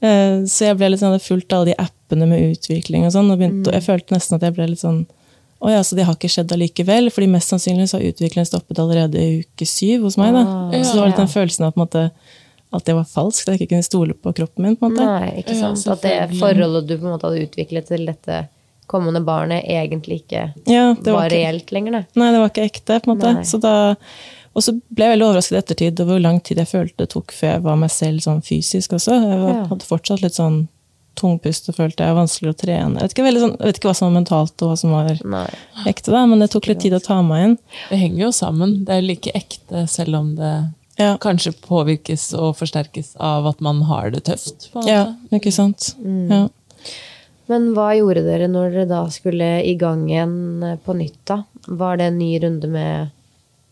Eh, 0.00 0.44
så 0.46 0.68
jeg 0.70 0.78
ble 0.78 0.90
litt 0.92 1.02
sånn, 1.02 1.14
hadde 1.14 1.24
fulgt 1.26 1.52
alle 1.52 1.72
de 1.72 1.78
appene 1.82 2.28
med 2.30 2.52
utvikling 2.54 3.06
og 3.08 3.14
sånn, 3.14 3.30
og, 3.32 3.38
begynte, 3.40 3.70
og 3.70 3.78
jeg 3.78 3.86
følte 3.86 4.14
nesten 4.14 4.38
at 4.38 4.46
jeg 4.46 4.56
ble 4.58 4.68
litt 4.72 4.82
sånn 4.84 5.04
å 5.58 5.72
ja, 5.72 5.80
så 5.82 5.96
det 5.98 6.04
har 6.06 6.14
ikke 6.14 6.30
skjedd 6.30 6.52
allikevel, 6.54 7.10
fordi 7.10 7.26
mest 7.32 7.50
sannsynlig 7.50 7.88
så 7.90 7.98
har 7.98 8.12
utviklingen 8.12 8.46
stoppet 8.46 8.78
allerede 8.78 9.18
i 9.18 9.40
uke 9.42 9.66
syv 9.66 10.04
hos 10.06 10.14
meg. 10.20 10.30
da. 10.36 10.44
Ah, 10.46 10.76
så 10.84 10.92
det 10.94 11.00
var 11.00 11.10
litt 11.10 11.18
den 11.18 11.32
følelsen 11.32 11.66
av 11.66 11.72
på 11.74 11.80
en 11.80 11.82
måte, 11.82 12.02
at 12.78 12.84
det 12.86 12.94
var 12.94 13.08
falskt, 13.10 13.48
at 13.48 13.56
jeg 13.56 13.64
ikke 13.64 13.72
kunne 13.72 13.86
stole 13.88 14.14
på 14.14 14.34
kroppen 14.38 14.68
min. 14.68 14.76
på 14.78 14.86
en 14.86 14.94
måte. 14.94 15.08
Nei, 15.08 15.32
ikke 15.42 15.56
Ja, 15.56 15.72
sant. 15.74 15.96
At 15.96 16.06
det 16.06 16.38
forholdet 16.38 16.86
du 16.86 16.94
på 16.94 17.08
en 17.08 17.16
måte 17.16 17.26
hadde 17.26 17.42
utviklet 17.48 17.90
til 17.90 18.06
dette 18.06 18.38
kommende 18.88 19.20
barnet, 19.24 19.64
egentlig 19.68 20.22
ikke 20.24 20.46
Ja, 20.66 20.88
var, 20.96 21.12
var 21.12 21.28
ikke, 21.28 21.36
reelt 21.36 21.70
lenger, 21.76 21.92
nei. 21.98 22.04
nei, 22.18 22.32
det 22.34 22.40
var 22.42 22.50
ikke 22.52 22.66
ekte. 22.70 22.98
på 23.04 23.10
en 23.12 23.16
måte. 23.18 23.34
Nei. 23.38 23.44
Så 23.48 23.60
da, 23.62 23.74
og 24.56 24.64
så 24.64 24.72
ble 24.90 25.04
jeg 25.06 25.12
veldig 25.16 25.26
overrasket 25.28 25.54
i 25.54 25.60
ettertid 25.62 26.00
over 26.02 26.16
hvor 26.16 26.24
lang 26.24 26.40
tid 26.42 26.58
jeg 26.62 26.70
følte 26.72 27.04
det 27.04 27.10
tok 27.14 27.32
før 27.36 27.52
jeg 27.54 27.62
var 27.68 27.76
meg 27.84 27.92
selv 27.94 28.24
sånn 28.24 28.40
fysisk 28.42 28.96
også. 28.98 29.14
Jeg 29.22 29.38
var, 29.44 29.54
Ja. 29.54 29.66
hadde 29.70 29.86
fortsatt 29.86 30.22
litt 30.24 30.34
sånn 30.40 30.66
tungpust 31.18 31.68
og 31.68 31.74
følte 31.74 32.04
jeg 32.06 32.14
var 32.14 32.20
vanskelig 32.22 32.52
å 32.52 32.56
trene. 32.58 33.00
Jeg 33.00 33.08
vet, 33.08 33.14
ikke, 33.16 33.40
sånn, 33.42 33.54
jeg 33.58 33.66
vet 33.72 33.78
ikke 33.80 33.88
hva 33.90 33.94
som 33.98 34.06
var 34.12 34.20
mentalt 34.20 34.62
og 34.62 34.68
hva 34.70 34.76
som 34.78 34.92
var 34.94 35.08
nei. 35.24 35.46
ekte, 35.90 36.12
da, 36.14 36.24
men 36.30 36.38
det 36.44 36.50
tok 36.52 36.68
litt 36.70 36.80
tid 36.84 36.94
å 36.94 37.00
ta 37.02 37.20
meg 37.26 37.44
inn. 37.48 37.56
Det 37.90 37.98
henger 37.98 38.20
jo 38.28 38.30
sammen. 38.36 38.84
Det 38.86 38.94
er 38.94 39.02
like 39.06 39.32
ekte 39.34 39.86
selv 39.90 40.14
om 40.20 40.34
det 40.38 40.52
Ja, 40.98 41.12
kanskje 41.22 41.52
påvirkes 41.62 42.32
og 42.34 42.56
forsterkes 42.58 43.12
av 43.22 43.46
at 43.46 43.60
man 43.62 43.82
har 43.86 44.10
det 44.10 44.24
tøft. 44.26 44.70
På 44.72 44.80
en 44.82 44.88
ja 44.88 45.02
ikke 45.34 45.52
sant. 45.54 45.92
Ja. 46.02 46.48
Men 47.48 47.70
hva 47.76 47.90
gjorde 47.96 48.26
dere 48.26 48.48
når 48.50 48.74
dere 48.74 48.88
da 48.90 49.02
skulle 49.12 49.48
i 49.64 49.74
gang 49.80 50.06
igjen 50.10 50.62
eh, 50.62 50.78
på 50.84 50.96
nytt, 50.98 51.20
da? 51.28 51.42
Var 51.68 52.00
det 52.00 52.10
en 52.10 52.20
ny 52.20 52.32
runde 52.44 52.70
med 52.72 53.14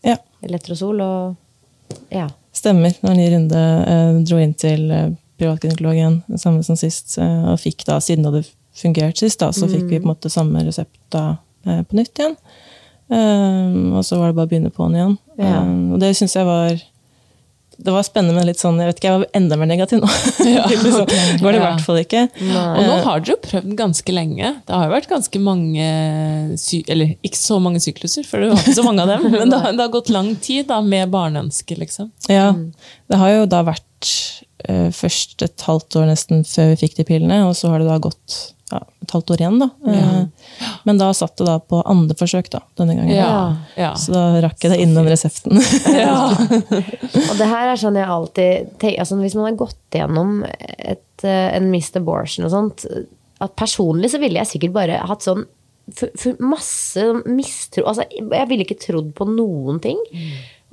ja. 0.05 0.17
Elektrosol 0.45 1.01
og 1.01 2.03
Ja. 2.13 2.27
Stemmer. 2.57 2.89
Det 2.89 3.05
var 3.05 3.13
en 3.13 3.21
ny 3.21 3.29
runde. 3.31 3.63
Jeg 3.87 4.21
dro 4.27 4.37
inn 4.41 4.53
til 4.57 4.87
privatgynekologen, 5.37 6.21
privatgynekolog 6.25 6.41
samme 6.41 6.63
som 6.65 6.77
sist. 6.79 7.17
Eh, 7.21 7.43
og 7.51 7.59
fikk 7.61 7.85
da, 7.87 7.99
siden 8.01 8.25
det 8.25 8.31
hadde 8.31 8.49
fungert 8.77 9.21
sist, 9.21 9.39
da, 9.41 9.51
så 9.53 9.69
fikk 9.69 9.87
vi 9.89 9.99
på 9.99 10.05
en 10.05 10.13
måte 10.13 10.31
samme 10.33 10.63
resept 10.65 10.97
da, 11.13 11.37
eh, 11.65 11.81
på 11.83 11.97
nytt 11.97 12.19
igjen. 12.19 12.35
Eh, 13.09 13.77
og 13.97 14.03
så 14.05 14.19
var 14.19 14.31
det 14.31 14.37
bare 14.37 14.49
å 14.49 14.51
begynne 14.51 14.73
på'n 14.73 14.97
igjen. 14.97 15.17
Ja. 15.37 15.61
Eh, 15.61 15.73
og 15.93 16.01
det 16.03 16.13
syns 16.17 16.35
jeg 16.37 16.47
var 16.47 16.77
det 17.77 17.93
var 17.93 18.05
spennende, 18.05 18.33
men 18.35 18.47
litt 18.49 18.57
sånn, 18.61 18.79
jeg 18.81 18.89
vet 18.89 18.99
ikke, 18.99 19.09
jeg 19.11 19.21
var 19.21 19.27
enda 19.37 19.57
mer 19.61 19.69
negativ 19.69 19.99
nå. 20.01 20.07
liksom, 20.71 21.05
går 21.41 21.51
det 21.53 21.59
i 21.59 21.61
Ja. 21.61 21.65
hvert 21.67 21.83
fall 21.85 21.99
ikke. 22.01 22.23
Og 22.41 22.81
nå 22.87 22.95
har 23.05 23.21
dere 23.21 23.35
jo 23.35 23.37
prøvd 23.43 23.75
ganske 23.77 24.15
lenge. 24.17 24.49
Det 24.65 24.73
har 24.75 24.87
jo 24.87 24.95
vært 24.95 25.09
ganske 25.11 25.41
mange 25.43 25.89
sy 26.57 26.79
Eller 26.89 27.13
ikke 27.27 27.37
så 27.39 27.59
mange 27.61 27.81
sykluser, 27.83 28.25
for 28.27 28.41
det 28.41 28.49
var 28.53 28.63
ikke 28.63 28.75
så 28.79 28.85
mange 28.87 29.05
av 29.05 29.13
dem. 29.13 29.29
Men 29.37 29.53
det 29.53 29.61
har, 29.61 29.77
det 29.77 29.85
har 29.85 29.93
gått 29.93 30.09
lang 30.13 30.33
tid 30.41 30.67
da, 30.71 30.81
med 30.81 31.13
barneønske, 31.13 31.77
liksom. 31.77 32.09
Ja, 32.33 32.49
det 33.07 33.21
har 33.21 33.33
jo 33.35 33.45
da 33.53 33.61
vært 33.67 34.11
uh, 34.67 34.89
først 34.95 35.45
et 35.45 35.67
halvt 35.69 35.99
år 36.01 36.09
nesten 36.09 36.43
før 36.47 36.73
vi 36.73 36.81
fikk 36.85 36.97
de 36.99 37.05
pillene, 37.13 37.43
og 37.47 37.53
så 37.59 37.69
har 37.73 37.83
det 37.83 37.89
da 37.91 37.99
gått 38.01 38.39
ja, 38.71 38.81
et 39.03 39.13
halvt 39.15 39.31
år 39.31 39.41
igjen, 39.41 39.59
da. 39.61 39.67
Ja. 39.87 40.69
Men 40.87 40.99
da 40.99 41.09
satt 41.15 41.37
det 41.39 41.47
da 41.47 41.57
på 41.63 41.79
andre 41.87 42.15
forsøk, 42.19 42.49
da, 42.51 42.61
denne 42.79 42.97
gangen. 42.97 43.15
Ja. 43.15 43.55
ja. 43.79 43.91
Så 43.99 44.11
da 44.15 44.41
rakk 44.43 44.63
jeg 44.63 44.73
det 44.73 44.79
innom 44.83 45.07
resepten. 45.07 45.55
Og 47.29 47.35
det 47.39 47.47
her 47.47 47.71
er 47.71 47.79
sånn 47.79 47.99
jeg 47.99 48.11
alltid 48.11 48.73
tenker, 48.81 48.99
altså 49.03 49.19
Hvis 49.21 49.37
man 49.37 49.49
har 49.49 49.59
gått 49.59 49.95
gjennom 49.95 50.41
et, 50.47 51.23
eh, 51.23 51.47
en 51.55 51.69
missed 51.71 51.99
abortion 51.99 52.47
og 52.47 52.53
sånt 52.53 52.85
at 53.43 53.53
Personlig 53.57 54.11
så 54.11 54.19
ville 54.21 54.39
jeg 54.41 54.49
sikkert 54.49 54.75
bare 54.75 54.99
hatt 55.07 55.25
sånn 55.25 55.45
masse 56.43 57.03
mistro 57.29 57.85
Altså, 57.87 58.03
jeg 58.11 58.49
ville 58.49 58.65
ikke 58.65 58.79
trodd 58.81 59.13
på 59.15 59.27
noen 59.29 59.79
ting. 59.83 59.99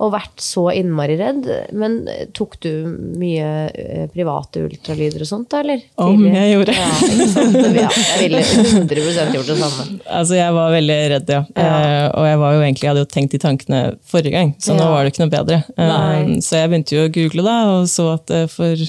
Og 0.03 0.09
vært 0.11 0.41
så 0.43 0.65
innmari 0.75 1.13
redd. 1.15 1.45
Men 1.71 2.01
tok 2.35 2.57
du 2.65 2.71
mye 3.15 3.45
eh, 3.71 4.01
private 4.11 4.65
ultralyder 4.65 5.23
og 5.23 5.29
sånt, 5.29 5.47
da, 5.53 5.61
eller? 5.63 5.85
Om 6.03 6.17
Tidlig? 6.17 6.33
jeg 6.35 6.49
gjorde. 6.51 6.75
Ja, 6.75 6.89
ikke 7.05 7.27
sant? 7.31 7.55
Ja, 7.79 7.85
jeg 7.95 8.17
ville 8.25 8.41
100% 8.43 9.37
gjort 9.37 9.51
det 9.53 9.57
samme. 9.61 9.85
Altså, 10.17 10.35
jeg 10.35 10.51
var 10.57 10.75
veldig 10.75 10.97
redd, 11.13 11.31
ja. 11.31 11.39
Ja. 11.55 11.63
Eh, 11.63 12.09
og 12.11 12.27
jeg 12.27 12.41
var 12.43 12.57
jo 12.57 12.59
egentlig, 12.65 12.83
jeg 12.83 12.91
hadde 12.91 13.05
jo 13.05 13.09
tenkt 13.15 13.37
de 13.37 13.39
tankene 13.45 13.79
forrige 14.11 14.35
gang, 14.35 14.51
så 14.59 14.75
nå 14.75 14.89
var 14.91 15.03
det 15.07 15.13
ikke 15.13 15.23
noe 15.23 15.33
bedre. 15.37 15.61
Eh, 15.77 15.89
Nei. 15.95 16.37
så 16.43 16.59
jeg 16.59 16.71
begynte 16.73 16.95
jo 16.99 17.07
å 17.07 17.13
google 17.15 17.47
da, 17.47 17.55
og 17.77 17.87
så 17.91 18.09
at 18.17 18.35
eh, 18.35 18.45
for 18.51 18.83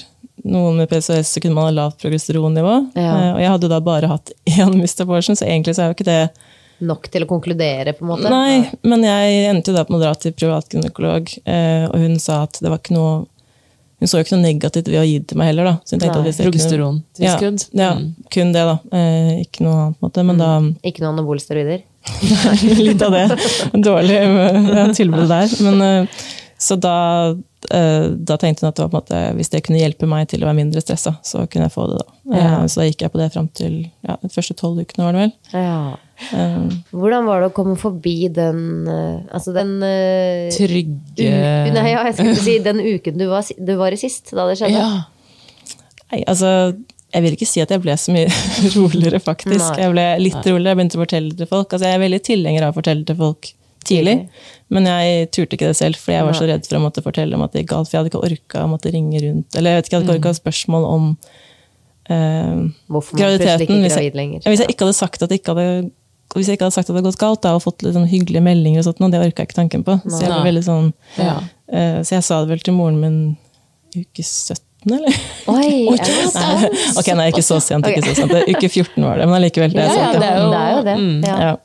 noen 0.47 0.77
med 0.79 0.91
PCOS 0.91 1.33
så 1.35 1.41
kunne 1.43 1.55
man 1.57 1.69
ha 1.69 1.73
lavt 1.75 2.03
progesteronnivå. 2.03 2.75
Ja. 2.99 3.07
Eh, 3.07 3.31
og 3.37 3.41
jeg 3.43 3.53
hadde 3.55 3.67
jo 3.67 3.73
da 3.77 3.81
bare 3.83 4.11
hatt 4.11 4.35
én 4.57 4.75
missed 4.79 5.01
abortion, 5.07 5.39
så 5.39 5.47
egentlig 5.47 5.75
så 5.79 5.85
er 5.87 5.91
jo 5.91 5.97
ikke 5.97 6.11
det 6.11 6.21
Nok 6.85 7.07
til 7.09 7.23
å 7.25 7.27
konkludere, 7.29 7.93
på 7.97 8.03
en 8.05 8.11
måte? 8.11 8.29
Nei, 8.29 8.69
men 8.85 9.01
jeg 9.07 9.47
endte 9.49 9.71
jo 9.71 9.77
da 9.77 9.83
på 9.87 9.95
å 9.97 10.01
dra 10.01 10.11
til 10.19 10.35
privatgynekolog, 10.37 11.31
eh, 11.49 11.87
og 11.89 11.97
hun 12.03 12.19
sa 12.21 12.43
at 12.45 12.59
det 12.61 12.69
var 12.69 12.77
ikke 12.83 12.93
noe 12.97 13.25
Hun 13.97 14.05
så 14.05 14.19
jo 14.19 14.25
ikke 14.27 14.35
noe 14.37 14.45
negativt 14.45 14.89
ved 14.93 14.99
å 15.01 15.05
gi 15.07 15.15
det 15.17 15.27
til 15.31 15.39
meg 15.41 15.47
heller, 15.49 15.65
da. 15.65 15.71
Så 15.81 15.95
hun 15.95 16.01
tenkte 16.03 16.19
Nei. 16.21 16.29
at 16.29 16.41
Progesterontilskudd. 16.45 17.63
Ja, 17.73 17.79
ja, 17.81 17.93
Mm. 17.97 18.11
kun 18.29 18.51
det, 18.53 18.61
da. 18.69 18.75
Eh, 18.93 19.31
ikke 19.41 19.63
noe 19.65 19.77
annet, 19.87 19.97
måte. 20.05 20.23
Men 20.27 20.37
da 20.37 20.49
Ikke 20.85 21.01
noen 21.01 21.15
anabolsteroider? 21.17 21.81
Litt 22.77 23.01
av 23.01 23.11
det. 23.17 23.23
Dårlig 23.87 24.19
ja, 24.21 24.85
tilbud 24.93 25.25
der. 25.33 25.49
Men, 25.65 25.81
eh, 25.81 26.07
så 26.61 26.77
da, 26.77 26.93
eh, 27.31 27.35
da 27.69 28.37
tenkte 28.39 28.63
hun 28.63 28.69
at 28.69 28.77
det 28.79 28.85
måte, 28.93 29.17
hvis 29.37 29.49
det 29.53 29.59
kunne 29.65 29.79
hjelpe 29.81 30.07
meg 30.09 30.27
til 30.31 30.43
å 30.43 30.47
være 30.47 30.57
mindre 30.61 30.81
stressa, 30.83 31.15
så 31.25 31.43
kunne 31.51 31.67
jeg 31.67 31.73
få 31.73 31.87
det 31.91 31.97
da. 31.99 32.05
Eh, 32.31 32.37
Ja. 32.37 32.59
Så 32.67 32.81
da 32.81 32.85
gikk 32.87 33.01
jeg 33.05 33.11
på 33.13 33.19
det 33.21 33.27
fram 33.33 33.47
til 33.55 33.75
ja, 34.07 34.15
de 34.23 34.29
første 34.31 34.55
tolv 34.59 34.79
ukene, 34.83 35.05
var 35.07 35.15
det 35.17 35.23
vel. 35.25 35.33
Ja. 35.53 35.97
Eh, 36.31 36.77
Hvordan 36.95 37.27
var 37.27 37.41
det 37.43 37.49
å 37.51 37.55
komme 37.55 37.75
forbi 37.77 38.15
den 38.33 38.87
eh, 38.89 39.19
Altså 39.37 39.51
den 39.53 39.75
Trygge 40.55 41.27
Nei, 41.75 41.91
ja, 41.91 42.01
jeg 42.07 42.15
skulle 42.17 42.39
si 42.41 42.55
den 42.67 42.79
uken 42.81 43.19
du 43.21 43.27
var, 43.29 43.45
du 43.57 43.73
var 43.79 43.93
i 43.93 43.99
sist, 44.01 44.31
da 44.33 44.47
det 44.49 44.57
skjedde. 44.59 44.79
Ja. 44.81 45.75
Nei, 46.11 46.23
altså, 46.31 46.49
jeg 47.13 47.23
vil 47.25 47.35
ikke 47.37 47.47
si 47.49 47.61
at 47.63 47.71
jeg 47.73 47.83
ble 47.83 47.95
så 47.99 48.15
mye 48.15 48.27
roligere, 48.77 49.19
faktisk. 49.23 49.61
Nei. 49.75 49.83
Jeg 49.83 49.93
ble 49.93 50.07
litt 50.23 50.39
roligere, 50.41 50.71
jeg 50.73 50.79
begynte 50.81 50.97
å 50.99 51.03
fortelle 51.03 51.37
til 51.39 51.49
folk. 51.51 51.69
Altså, 51.75 51.85
jeg 51.91 51.99
er 51.99 52.03
veldig 52.07 52.23
tilhenger 52.31 52.65
av 52.67 52.73
å 52.73 52.79
fortelle 52.79 53.07
til 53.07 53.19
folk 53.19 53.51
tidlig, 53.87 54.15
men 54.73 54.89
jeg 54.89 55.29
turte 55.35 55.57
ikke 55.57 55.69
det 55.71 55.77
selv, 55.79 55.99
fordi 56.01 56.17
jeg 56.17 56.27
var 56.27 56.37
så 56.37 56.47
redd 56.49 56.65
for 56.67 56.77
å 56.79 56.83
måtte 56.83 57.03
fortelle 57.05 57.37
om 57.37 57.43
at 57.45 57.53
det 57.53 57.63
gikk 57.63 57.73
galt, 57.73 57.89
for 57.89 57.97
jeg 57.97 58.03
hadde 58.03 58.11
ikke 58.13 58.25
orka 58.29 58.63
å 58.65 58.71
måtte 58.71 58.91
ringe 58.93 59.21
rundt, 59.23 59.55
eller 59.55 59.71
jeg 59.75 59.81
vet 59.81 59.87
ikke, 59.89 59.95
jeg 59.95 60.03
hadde 60.03 60.17
ikke 60.17 60.25
orka 60.27 60.39
spørsmål 60.41 60.87
om 60.91 61.05
eh, 62.09 62.57
graviditeten. 63.21 63.81
Hvis 63.85 63.97
jeg, 63.99 64.11
hvis 64.43 64.59
jeg 64.63 64.73
ikke 64.75 64.85
hadde 64.87 64.97
sagt 64.99 65.23
at 65.23 65.31
det 65.31 65.41
ikke 65.41 65.55
hadde 65.55 65.69
hvis 66.35 66.49
jeg 66.51 66.57
ikke 66.57 66.67
hadde 66.67 66.75
sagt 66.75 66.89
at 66.89 66.93
det 66.93 66.99
hadde 66.99 67.07
gått 67.07 67.21
galt, 67.21 67.41
da, 67.45 67.53
og 67.55 67.63
fått 67.63 67.83
litt 67.85 67.95
sånn 67.95 68.07
hyggelige 68.11 68.43
meldinger, 68.43 68.81
og 68.83 68.87
sånt, 68.89 68.99
og 69.01 69.13
det 69.13 69.21
orka 69.23 69.43
jeg 69.43 69.47
ikke 69.49 69.57
tanken 69.61 69.83
på. 69.87 69.95
Så 70.05 70.19
jeg, 70.21 70.29
var 70.33 70.43
veldig 70.45 70.63
sånn, 70.65 70.89
Ja. 71.17 71.37
uh, 71.71 71.99
så 72.03 72.17
jeg 72.17 72.25
sa 72.27 72.41
det 72.43 72.51
vel 72.51 72.63
til 72.65 72.75
moren 72.75 72.99
min 73.01 73.17
uke 73.95 74.25
17, 74.25 74.91
eller? 74.91 75.15
Oi! 75.49 75.69
er 75.95 76.03
det 76.03 76.17
Nei. 76.19 76.33
sant? 76.35 76.99
Ok, 76.99 77.13
nei, 77.17 77.29
ikke 77.31 77.45
så 77.47 77.61
sent. 77.63 77.87
ikke 77.87 78.03
så 78.09 78.17
sent. 78.19 78.35
Det- 78.35 78.43
Uke 78.53 78.69
14 78.69 79.07
var 79.07 79.17
det, 79.17 79.29
men 79.29 79.39
allikevel. 79.39 79.71
Det 79.73 79.85
er 79.85 79.87
Ja, 79.87 79.95
ja, 80.03 80.19
det 80.19 80.27
er 80.27 80.37
jo- 80.43 80.51
Det 80.51 80.59
er 80.59 80.75
jo 80.75 80.83
det. 80.89 80.97
Mm. 80.99 81.23
Ja. 81.25 81.55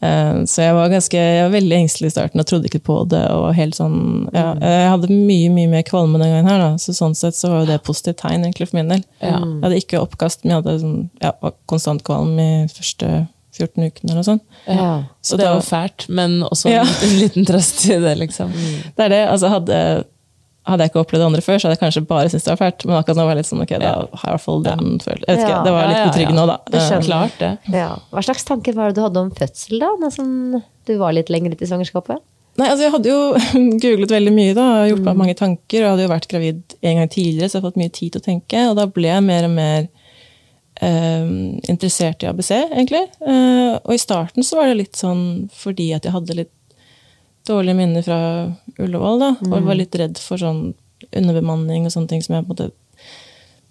Eh, 0.00 0.44
Så 0.46 0.62
jeg 0.62 0.74
var, 0.74 0.88
ganske, 0.92 1.18
jeg 1.18 1.42
var 1.50 1.54
veldig 1.60 1.76
engstelig 1.80 2.06
i 2.06 2.14
starten 2.14 2.40
og 2.40 2.46
trodde 2.46 2.68
ikke 2.70 2.82
på 2.86 3.08
det. 3.10 3.22
og 3.34 3.54
helt 3.54 3.74
sånn, 3.74 4.28
ja, 4.32 4.54
Jeg 4.60 4.90
hadde 4.92 5.08
mye 5.10 5.48
mye 5.50 5.68
mer 5.68 5.82
kvalme 5.82 6.18
den 6.22 6.30
gangen, 6.30 6.46
her, 6.50 6.58
da, 6.58 6.70
så 6.78 6.92
sånn 6.94 7.16
sett 7.18 7.34
så 7.34 7.48
var 7.50 7.60
jo 7.64 7.66
det 7.66 7.74
et 7.80 7.84
positivt 7.88 8.18
tegn 8.22 8.44
egentlig 8.44 8.68
for 8.68 8.76
min 8.78 8.88
del. 8.94 9.02
Ja. 9.20 9.38
Jeg 9.40 9.62
hadde 9.64 9.80
ikke 9.82 10.02
oppkast, 10.04 10.44
men 10.44 10.54
jeg 10.54 10.62
hadde 10.62 10.80
sånn, 10.84 11.10
ja, 11.22 11.32
konstant 11.66 12.04
kvalm 12.06 12.38
i 12.38 12.66
første 12.70 13.26
14 13.58 13.88
ukene. 13.88 14.10
eller 14.12 14.20
noe 14.20 14.28
sånt. 14.28 14.42
Ja. 14.68 15.02
Så 15.20 15.36
det 15.36 15.46
var 15.50 15.60
fælt, 15.66 16.08
men 16.08 16.42
også 16.46 16.70
Ja. 16.70 16.82
en 16.84 17.18
liten 17.18 17.44
trøst 17.44 17.88
i 17.90 17.98
det, 17.98 18.16
liksom. 18.18 18.52
Det 18.96 19.04
er 19.04 19.08
det, 19.08 19.28
altså 19.28 19.48
Hadde, 19.50 20.04
hadde 20.68 20.84
jeg 20.84 20.92
ikke 20.92 21.02
opplevd 21.02 21.22
det 21.22 21.28
andre 21.28 21.42
før, 21.44 21.58
så 21.58 21.68
hadde 21.68 21.76
jeg 21.76 21.82
kanskje 21.82 22.02
bare 22.08 22.30
syntes 22.30 22.46
det 22.46 22.52
var 22.52 22.60
fælt. 22.60 22.86
Men 22.86 22.98
akkurat 22.98 23.18
nå 23.18 23.26
var 23.26 23.34
jeg 23.34 23.40
litt 23.40 23.50
sånn, 23.50 23.62
ok, 23.64 23.74
da 23.82 23.92
har 23.92 24.08
jeg 24.08 24.28
i 24.28 24.32
hvert 24.34 24.44
fall 24.44 24.64
den 24.66 24.82
følelsen. 25.04 25.28
Jeg 25.28 25.38
vet 25.38 25.44
ikke. 25.44 25.60
Det 25.66 25.74
var 25.76 25.90
litt 25.90 26.00
betryggende 26.08 26.42
òg, 26.44 26.50
da. 26.52 26.58
Det. 26.74 27.04
Klart 27.08 27.38
det. 27.42 27.52
Ja. 27.74 27.90
Hva 28.14 28.24
slags 28.28 28.48
tanker 28.48 28.76
var 28.78 28.90
det 28.90 28.98
du 28.98 29.04
hadde 29.04 29.22
om 29.26 29.30
fødsel, 29.38 29.78
da? 29.82 29.92
Når 30.02 30.66
du 30.88 30.98
var 31.00 31.16
litt 31.16 31.32
lenger 31.32 31.54
ute 31.56 31.64
i 31.66 31.70
svangerskapet? 31.70 32.24
Nei, 32.58 32.66
altså 32.72 32.88
Jeg 32.88 32.94
hadde 32.96 33.12
jo 33.12 33.20
googlet 33.84 34.12
veldig 34.16 34.34
mye 34.34 34.56
da, 34.56 34.66
og 34.82 34.92
gjort 34.92 35.06
meg 35.06 35.22
mange 35.22 35.38
tanker. 35.38 35.84
og 35.84 35.94
hadde 35.94 36.06
jo 36.06 36.12
vært 36.14 36.28
gravid 36.32 36.76
en 36.82 37.00
gang 37.02 37.12
tidligere, 37.12 37.48
så 37.48 37.58
jeg 37.58 37.62
har 37.62 37.70
fått 37.70 37.80
mye 37.80 37.94
tid 38.00 38.14
til 38.14 38.22
å 38.22 38.26
tenke. 38.28 38.66
Og 38.70 38.76
da 38.78 38.88
ble 38.90 39.12
jeg 39.12 39.26
mer 39.28 39.46
og 39.46 39.54
mer 39.54 39.88
eh, 40.82 41.32
interessert 41.70 42.24
i 42.24 42.30
ABC, 42.30 42.52
egentlig. 42.66 43.04
Eh, 43.22 43.74
og 43.78 43.94
i 43.94 44.02
starten 44.02 44.46
så 44.46 44.58
var 44.58 44.70
det 44.70 44.80
litt 44.82 44.98
sånn 44.98 45.22
fordi 45.54 45.92
at 45.96 46.08
jeg 46.08 46.16
hadde 46.16 46.40
litt 46.42 46.54
dårlige 47.48 47.78
minner 47.78 48.04
fra 48.06 48.18
Ullevål. 48.78 49.24
da, 49.24 49.30
Og 49.48 49.64
var 49.66 49.78
litt 49.78 49.96
redd 49.98 50.20
for 50.22 50.40
sånn 50.40 50.74
underbemanning 51.08 51.86
og 51.86 51.94
sånne 51.94 52.10
ting 52.10 52.22
som 52.24 52.36
jeg 52.36 52.46
på 52.46 52.52
en 52.52 52.56
måte 52.56 52.70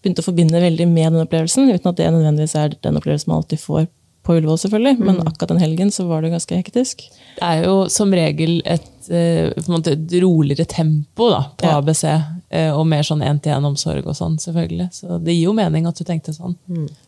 begynte 0.01 0.23
å 0.23 0.27
forbinde 0.27 0.61
veldig 0.61 0.87
med 0.89 1.13
den 1.13 1.23
opplevelsen, 1.23 1.69
uten 1.71 1.91
at 1.91 1.99
det 1.99 2.09
nødvendigvis 2.13 2.55
er 2.57 2.75
den 2.85 2.99
opplevelsen 2.99 3.31
man 3.31 3.41
alltid 3.41 3.61
får 3.61 3.87
på 4.27 4.35
Ullevål, 4.35 4.59
selvfølgelig. 4.59 4.99
Men 4.99 5.21
akkurat 5.23 5.53
den 5.53 5.61
helgen 5.63 5.91
så 5.95 6.03
var 6.09 6.21
det 6.25 6.33
ganske 6.33 6.57
hektisk. 6.59 7.05
Det 7.37 7.45
er 7.47 7.63
jo 7.63 7.75
som 7.93 8.11
regel 8.13 8.57
et, 8.67 8.89
eh, 9.09 9.53
måte 9.71 9.93
et 9.95 10.15
roligere 10.23 10.65
tempo 10.67 11.29
da, 11.31 11.45
på 11.57 11.65
Ja. 11.69 11.77
ABC, 11.79 12.03
eh, 12.51 12.71
og 12.75 12.83
mer 12.91 13.03
sånn 13.07 13.23
én-til-én-omsorg 13.23 14.05
og 14.05 14.15
sånn, 14.19 14.35
selvfølgelig. 14.43 14.89
Så 14.93 15.17
det 15.23 15.33
gir 15.37 15.47
jo 15.47 15.53
mening 15.55 15.87
at 15.87 15.95
du 15.95 16.03
tenkte 16.03 16.35
sånn. 16.35 16.57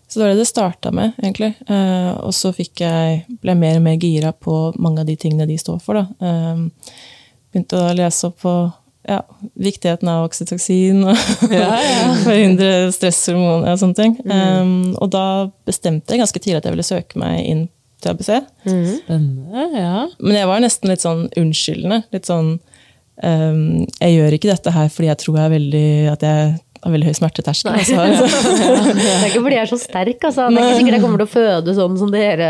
Så 0.07 0.17
det 0.19 0.23
var 0.23 0.29
det 0.33 0.39
det 0.41 0.47
starta 0.47 0.91
med, 0.95 1.13
egentlig. 1.21 1.53
Eh, 1.69 2.11
og 2.23 2.31
så 2.33 2.53
fikk 2.55 2.79
jeg, 2.85 3.25
ble 3.41 3.51
jeg 3.51 3.59
mer 3.59 3.75
og 3.75 3.83
mer 3.83 3.97
gira 3.97 4.31
på 4.33 4.73
mange 4.79 4.99
av 5.03 5.05
de 5.05 5.15
tingene 5.19 5.45
de 5.47 5.57
står 5.57 5.81
for. 5.83 5.93
Da. 5.99 6.07
Begynte 7.51 7.77
å 7.81 7.95
lese 7.97 8.27
opp 8.29 8.39
på 8.41 8.53
ja, 9.07 9.21
viktigheten 9.53 10.09
av 10.11 10.25
oksytoksin 10.27 11.03
og 11.07 11.17
forhindre 12.25 12.89
stresshormoner 12.93 13.73
og 13.73 13.81
sånne 13.81 13.97
ting. 13.97 14.15
Eh, 14.25 14.71
og 14.99 15.11
da 15.15 15.25
bestemte 15.69 16.13
jeg 16.13 16.23
ganske 16.23 16.41
tidlig 16.41 16.59
at 16.61 16.69
jeg 16.69 16.75
ville 16.75 16.87
søke 16.87 17.21
meg 17.21 17.43
inn 17.45 17.67
til 17.99 18.13
ABC. 18.13 18.31
Spennende, 18.63 19.67
ja. 19.75 20.07
Men 20.19 20.37
jeg 20.39 20.49
var 20.49 20.63
nesten 20.63 20.91
litt 20.91 21.03
sånn 21.03 21.25
unnskyldende. 21.39 22.03
Litt 22.15 22.29
sånn 22.29 22.53
um, 23.23 23.63
Jeg 23.99 24.13
gjør 24.15 24.35
ikke 24.37 24.51
dette 24.53 24.73
her 24.75 24.91
fordi 24.93 25.09
jeg 25.09 25.21
tror 25.23 25.39
jeg 25.39 25.49
er 25.49 25.55
veldig, 25.55 25.89
at 26.13 26.25
jeg 26.27 26.53
har 26.83 26.93
veldig 26.93 27.09
høy 27.09 27.15
smerteterskel. 27.17 27.75
Altså. 27.75 27.97
Det 28.99 29.07
er 29.09 29.25
ikke 29.27 29.41
fordi 29.43 29.57
jeg 29.57 29.63
er 29.63 29.71
så 29.71 29.79
sterk, 29.81 30.23
altså. 30.29 30.47
Det 30.49 30.61
er 30.61 30.67
ikke 30.69 30.79
sikkert 30.79 30.97
jeg 30.97 31.03
kommer 31.03 31.21
til 31.21 31.27
å 31.27 31.31
føde 31.33 31.75
sånn 31.77 31.97
som 31.99 32.13
dere. 32.13 32.49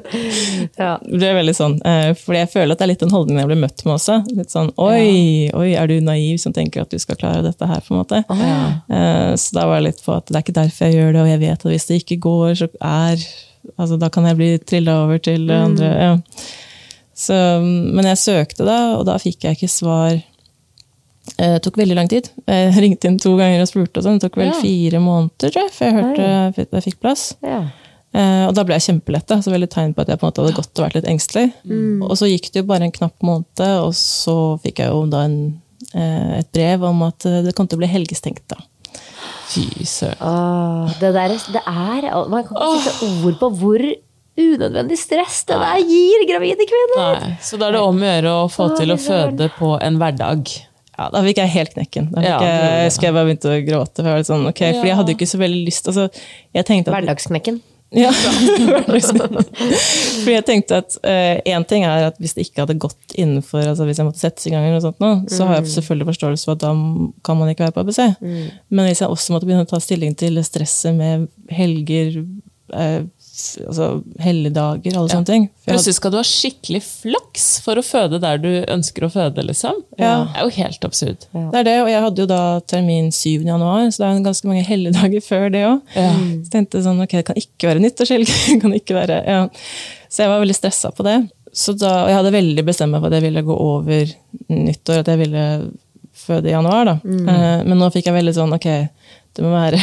ja. 0.84 0.92
Det 1.02 1.28
er 1.30 1.36
veldig 1.38 1.56
sånn, 1.56 1.76
eh, 1.88 2.12
fordi 2.18 2.42
jeg 2.42 2.52
føler 2.54 2.74
at 2.74 2.80
det 2.82 2.86
er 2.86 2.92
litt 2.92 3.04
den 3.04 3.14
holdningen 3.14 3.42
jeg 3.42 3.50
blir 3.50 3.62
møtt 3.64 3.84
med 3.86 3.94
også. 3.96 4.20
Litt 4.38 4.54
sånn, 4.54 4.72
oi, 4.80 5.50
oi, 5.56 5.68
er 5.80 5.90
du 5.90 5.96
naiv 6.06 6.40
som 6.42 6.54
tenker 6.56 6.84
at 6.84 6.94
du 6.94 7.02
skal 7.02 7.18
klare 7.20 7.44
dette 7.46 7.70
her, 7.70 7.84
på 7.84 7.94
en 7.94 8.02
måte. 8.02 8.22
Ja. 8.30 9.34
Så 9.40 9.56
da 9.56 9.66
var 9.68 9.80
det 9.80 9.90
litt 9.90 10.02
på 10.04 10.14
at 10.16 10.30
det 10.30 10.38
er 10.38 10.46
ikke 10.46 10.58
derfor 10.60 10.88
jeg 10.88 11.00
gjør 11.00 11.14
det, 11.14 11.22
og 11.24 11.30
jeg 11.32 11.42
vet 11.44 11.58
at 11.58 11.70
hvis 11.74 11.88
det 11.90 12.00
ikke 12.04 12.20
går, 12.26 12.48
så 12.62 12.70
er, 12.78 13.28
altså 13.76 14.00
da 14.00 14.10
kan 14.12 14.26
jeg 14.28 14.38
bli 14.38 14.50
trilla 14.62 15.00
over 15.04 15.22
til 15.22 15.46
det 15.50 15.62
andre. 15.68 15.92
Ja. 16.00 16.16
Så, 17.20 17.36
men 17.60 18.06
jeg 18.08 18.20
søkte 18.20 18.64
da, 18.64 18.78
og 18.96 19.04
da 19.08 19.18
fikk 19.20 19.44
jeg 19.44 19.58
ikke 19.58 19.70
svar. 19.70 20.20
Eh, 21.40 21.54
Det 21.56 21.62
tok 21.64 21.78
veldig 21.80 21.96
lang 21.96 22.08
tid. 22.10 22.28
Jeg 22.50 22.74
ringte 22.84 23.08
inn 23.08 23.16
to 23.22 23.32
ganger 23.38 23.62
og 23.64 23.68
spurte, 23.70 24.00
og 24.02 24.04
sånn. 24.04 24.18
det 24.20 24.26
tok 24.28 24.36
vel 24.42 24.50
Ja. 24.50 24.58
fire 24.60 25.00
måneder, 25.00 25.50
tror 25.54 25.62
jeg, 25.64 25.72
før 25.72 25.86
jeg 25.86 25.96
hørte 26.00 26.26
at 26.60 26.70
jeg 26.76 26.84
fikk 26.90 27.00
plass. 27.00 27.22
Ja. 27.42 27.62
Eh, 28.12 28.44
og 28.48 28.54
da 28.56 28.64
ble 28.66 28.74
jeg 28.74 28.82
kjempeletta, 28.88 29.38
så 29.40 29.52
veldig 29.54 29.68
tegn 29.70 29.94
på 29.94 30.02
at 30.02 30.08
jeg 30.08 30.18
på 30.18 30.26
en 30.26 30.32
måte 30.32 30.42
hadde 30.42 30.56
gått 30.58 30.78
og 30.78 30.84
vært 30.84 30.96
litt 30.98 31.06
engstelig. 31.12 31.52
Og 32.02 32.16
så 32.18 32.26
gikk 32.28 32.50
det 32.52 32.60
jo 32.64 32.68
bare 32.68 32.82
en 32.88 32.92
knapp 32.92 33.14
måned, 33.22 33.60
og 33.86 33.92
så 33.94 34.60
fikk 34.60 34.82
jeg 34.82 34.88
jo 34.90 35.06
da 35.06 35.22
en, 35.28 35.60
eh, 35.94 36.38
et 36.40 36.52
brev 36.52 36.82
om 36.84 37.02
at 37.06 37.24
eh, 37.24 37.42
det 37.42 37.54
kom 37.54 37.68
til 37.68 37.78
å 37.78 37.82
bli 37.84 37.88
helgestengt. 37.88 38.42
da. 38.48 38.56
Fy 39.50 39.64
søren. 39.84 40.20
Åh, 40.20 40.98
det 41.00 41.12
der, 41.14 41.28
det 41.52 41.62
er 41.66 42.28
Man 42.28 42.44
kan 42.44 42.56
ikke 42.56 42.82
sette 42.84 43.26
ord 43.26 43.38
på 43.40 43.50
hvor 43.58 43.82
unødvendig 44.40 44.96
stress 44.98 45.44
det 45.44 45.56
der 45.58 45.80
gir 45.84 46.26
gravide 46.28 46.66
kvinner. 46.66 47.20
Nei, 47.20 47.36
så 47.42 47.58
da 47.58 47.68
er 47.68 47.72
det 47.72 47.80
om 47.80 47.98
å 47.98 48.10
gjøre 48.10 48.34
å 48.44 48.50
få 48.50 48.68
til 48.76 48.90
å 48.94 48.98
føde 48.98 49.50
på 49.58 49.72
en 49.82 49.98
hverdag. 49.98 50.52
Ja, 51.00 51.08
da 51.16 51.22
fikk 51.24 51.40
jeg 51.40 51.52
helt 51.56 51.72
knekken. 51.78 52.10
Da 52.12 52.20
fikk 52.20 52.28
Ja, 52.28 52.38
jeg, 52.44 52.60
jeg 52.76 52.90
husker 52.90 53.08
jeg 53.10 53.16
bare 53.16 53.28
begynte 53.30 53.50
å 53.56 53.58
gråte. 53.72 54.02
For 54.04 54.10
jeg 54.12 54.28
sånn, 54.30 54.46
ok, 54.52 54.62
fordi 54.76 54.92
jeg 54.92 54.98
hadde 55.00 55.14
jo 55.14 55.18
ikke 55.18 55.30
så 55.32 55.40
veldig 55.40 55.64
lyst 55.66 55.88
altså, 55.90 56.08
jeg 56.60 56.68
at, 56.70 56.94
Hverdagsknekken. 56.94 57.60
ja, 57.90 58.12
Fordi 59.00 60.34
jeg 60.36 60.44
tenkte 60.46 60.76
at 60.82 60.96
én 61.48 61.64
ting 61.66 61.82
er 61.88 62.04
at 62.10 62.18
hvis 62.22 62.34
det 62.36 62.44
ikke 62.46 62.62
hadde 62.64 62.76
gått 62.78 63.14
innenfor 63.18 63.64
altså 63.66 63.86
Hvis 63.88 63.98
jeg 63.98 64.06
måtte 64.06 64.22
settes 64.22 64.46
i 64.46 64.52
gang, 64.52 64.62
eller 64.66 64.78
noe 64.78 64.84
sånt 64.84 65.00
nå, 65.02 65.10
så 65.32 65.48
har 65.48 65.58
jeg 65.58 65.72
selvfølgelig 65.74 66.06
forståelse 66.12 66.44
for 66.46 66.52
at 66.58 66.62
da 66.62 66.70
kan 67.26 67.36
man 67.40 67.50
ikke 67.50 67.66
være 67.66 67.74
på 67.74 67.82
ABC. 67.86 68.00
Men 68.70 68.86
hvis 68.86 69.02
jeg 69.02 69.10
også 69.10 69.34
måtte 69.34 69.46
begynne 69.48 69.66
å 69.66 69.70
ta 69.72 69.80
stilling 69.82 70.14
til 70.18 70.38
stresset 70.46 70.94
med 70.94 71.26
helger, 71.50 72.20
eh, 72.74 73.00
f- 73.02 73.10
altså 73.62 73.88
helligdager, 74.22 74.96
alle 74.96 75.12
sånne 75.12 75.28
ting 75.28 75.46
Plutselig 75.66 75.96
skal 75.98 76.12
du 76.12 76.18
ha 76.18 76.24
skikkelig 76.26 76.80
flaks 76.84 77.46
for 77.64 77.78
å 77.78 77.84
føde 77.84 78.20
der 78.22 78.40
du 78.42 78.48
ønsker 78.60 79.06
å 79.06 79.10
føde, 79.12 79.44
liksom. 79.46 79.82
Ja. 80.00 80.26
Det 80.26 80.40
er 80.40 80.46
jo 80.46 80.54
helt 80.56 80.86
absurd. 80.88 81.26
Det 81.30 81.60
er 81.60 81.66
det, 81.68 81.76
og 81.84 81.90
jeg 81.92 82.04
hadde 82.06 82.24
jo 82.24 82.28
da 82.30 82.40
termin 82.70 83.10
7. 83.14 83.44
januar, 83.46 83.84
så 83.92 84.02
det 84.02 84.08
er 84.08 84.24
ganske 84.24 84.50
mange 84.50 84.64
helligdager 84.66 85.22
før 85.24 85.46
det 85.54 85.62
òg. 85.68 85.92
Så 85.94 86.54
tenkte 86.54 86.80
jeg 86.80 86.86
sånn, 86.88 87.02
ok, 87.04 87.14
det 87.20 87.26
kan 87.28 87.38
ikke 87.38 87.70
være 87.70 87.84
nyttårshelg. 87.84 88.32
det 88.48 88.56
kan 88.64 88.74
ikke 88.80 88.96
være, 88.98 89.20
ja. 89.28 89.44
Så 90.10 90.24
jeg 90.24 90.32
var 90.32 90.42
veldig 90.42 90.58
stressa 90.58 90.90
på 90.96 91.06
det. 91.06 91.18
Så 91.52 91.74
da, 91.78 91.92
og 92.04 92.10
jeg 92.10 92.18
hadde 92.18 92.34
veldig 92.34 92.66
bestemt 92.66 92.94
meg 92.94 93.02
for 93.02 93.10
at 93.10 93.18
jeg 93.18 93.28
ville 93.28 93.46
gå 93.46 93.60
over 93.62 94.16
nyttår, 94.50 95.04
at 95.04 95.12
jeg 95.12 95.22
ville 95.22 95.44
føde 96.20 96.50
i 96.50 96.54
januar. 96.54 96.84
da. 96.86 96.96
Mm. 97.04 97.68
men 97.68 97.78
nå 97.78 97.90
fikk 97.94 98.10
jeg 98.10 98.18
veldig 98.18 98.34
sånn, 98.36 98.54
ok, 98.56 98.68
det 99.36 99.44
må 99.46 99.50
være 99.54 99.78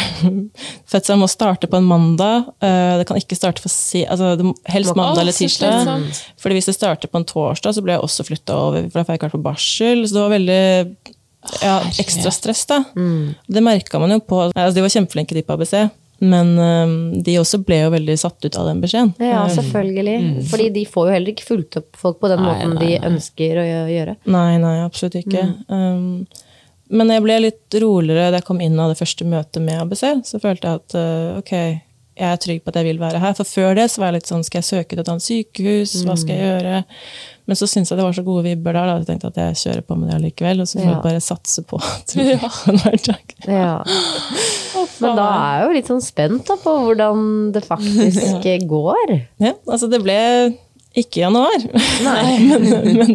Fødselen 0.91 1.21
må 1.21 1.27
starte 1.31 1.69
på 1.71 1.77
en 1.79 1.87
mandag. 1.87 2.49
eh, 2.61 2.97
det 2.99 3.05
kan 3.09 3.19
ikke 3.19 3.37
starte 3.37 3.63
for 3.63 3.71
si, 3.73 4.03
altså 4.05 4.33
det 4.39 4.45
må, 4.49 4.53
helst 4.71 4.91
Må- 4.95 5.01
mandag 5.03 5.21
eller 5.23 5.35
tirsdag. 5.35 5.83
slitsomt. 5.83 6.23
Fordi 6.43 6.57
hvis 6.59 6.69
det 6.71 6.75
starter 6.77 7.11
på 7.11 7.21
en 7.21 7.27
torsdag, 7.27 7.75
så 7.77 7.83
ble 7.85 7.95
jeg 7.95 8.03
også 8.07 8.25
flytta 8.27 8.57
over, 8.57 8.89
for 8.89 8.99
da 8.99 9.05
får 9.07 9.13
jeg 9.15 9.21
ikke 9.21 9.29
vært 9.29 9.37
på 9.39 9.45
barsel. 9.47 10.03
Så 10.07 10.17
det 10.17 10.23
var 10.25 10.33
veldig 10.35 10.63
ja, 11.63 11.77
ekstra 12.03 12.31
stress, 12.35 12.65
da. 12.67 12.81
Det 13.47 13.63
merka 13.63 13.99
man 14.03 14.11
jo 14.11 14.19
på 14.27 14.41
altså 14.49 14.75
De 14.75 14.83
var 14.83 14.91
kjempeflinke, 14.97 15.35
de 15.37 15.45
på 15.47 15.55
ABC. 15.55 15.77
Men 16.19 16.55
øhm, 16.57 16.93
de 17.21 17.35
også 17.37 17.59
ble 17.61 17.77
jo 17.83 17.91
veldig 17.93 18.15
satt 18.17 18.41
ut 18.47 18.55
av 18.57 18.65
den 18.71 18.79
beskjeden. 18.81 19.11
Ja, 19.21 19.43
selvfølgelig. 19.53 20.47
Fordi 20.49 20.69
de 20.73 20.83
får 20.89 21.07
jo 21.07 21.13
heller 21.13 21.29
ikke 21.35 21.45
fulgt 21.45 21.77
opp 21.77 21.99
folk 22.01 22.17
på 22.23 22.31
den 22.31 22.41
Nei, 22.41 22.47
måten 22.49 22.73
nei, 22.73 22.79
de 22.81 22.89
nei. 22.95 23.11
ønsker 23.11 23.59
å 23.61 23.65
gjøre. 23.69 24.15
Nei, 24.33 24.57
nei, 24.63 24.73
absolutt 24.81 25.19
ikke. 25.21 25.43
Um, 25.69 26.25
men 26.89 27.09
jeg 27.11 27.23
ble 27.25 27.39
litt 27.43 27.77
roligere 27.83 28.29
da 28.31 28.39
jeg 28.41 28.47
kom 28.47 28.61
inn 28.63 28.79
av 28.79 28.93
det 28.93 28.99
første 29.01 29.25
møtet 29.27 29.61
med 29.65 29.81
ABC. 29.83 30.03
Så 30.27 30.39
følte 30.43 30.67
jeg 30.71 30.81
at 30.81 30.95
uh, 30.97 31.37
ok, 31.41 31.51
jeg 32.17 32.25
er 32.33 32.39
trygg 32.41 32.63
på 32.65 32.71
at 32.73 32.77
jeg 32.79 32.87
vil 32.89 32.99
være 33.01 33.19
her. 33.21 33.33
For 33.37 33.45
før 33.45 33.75
det 33.77 33.89
så 33.93 34.01
var 34.01 34.09
jeg 34.09 34.21
litt 34.21 34.29
sånn, 34.31 34.43
skal 34.47 34.63
jeg 34.63 34.69
søke 34.71 34.95
til 34.95 35.03
et 35.03 35.09
annet 35.13 35.25
sykehus? 35.27 35.91
Hva 36.07 36.15
skal 36.17 36.33
jeg 36.33 36.47
gjøre? 36.47 36.79
Men 37.47 37.55
så 37.59 37.67
syntes 37.69 37.91
jeg 37.93 37.99
det 37.99 38.05
var 38.07 38.15
så 38.17 38.23
gode 38.27 38.43
vibber 38.47 38.73
der, 38.75 38.89
da. 38.89 38.95
Jeg 38.99 39.07
tenkte 39.07 39.29
at 39.29 39.37
jeg 39.39 39.59
kjører 39.61 39.83
på 39.87 39.95
med 39.99 40.09
det 40.09 40.15
allikevel. 40.17 40.63
Og 40.63 40.67
så 40.71 40.79
får 40.79 40.87
Ja. 40.87 40.93
jeg 40.95 41.03
bare 41.05 41.21
satse 41.23 41.63
på 41.69 41.77
at 41.79 42.15
en 42.17 42.81
hverdag. 42.81 43.35
Ja. 43.47 43.75
Men 44.97 45.15
da 45.19 45.27
er 45.29 45.59
jeg 45.59 45.67
jo 45.67 45.75
litt 45.77 45.91
sånn 45.91 46.01
spent 46.03 46.47
da, 46.49 46.57
på 46.63 46.73
hvordan 46.87 47.21
det 47.55 47.63
faktisk 47.67 48.47
går. 48.73 49.13
Ja, 49.43 49.53
altså 49.69 49.87
det 49.91 50.01
ble 50.03 50.17
ikke 50.97 51.21
i 51.21 51.23
januar, 51.23 51.63
men, 52.05 52.67
men 52.97 53.13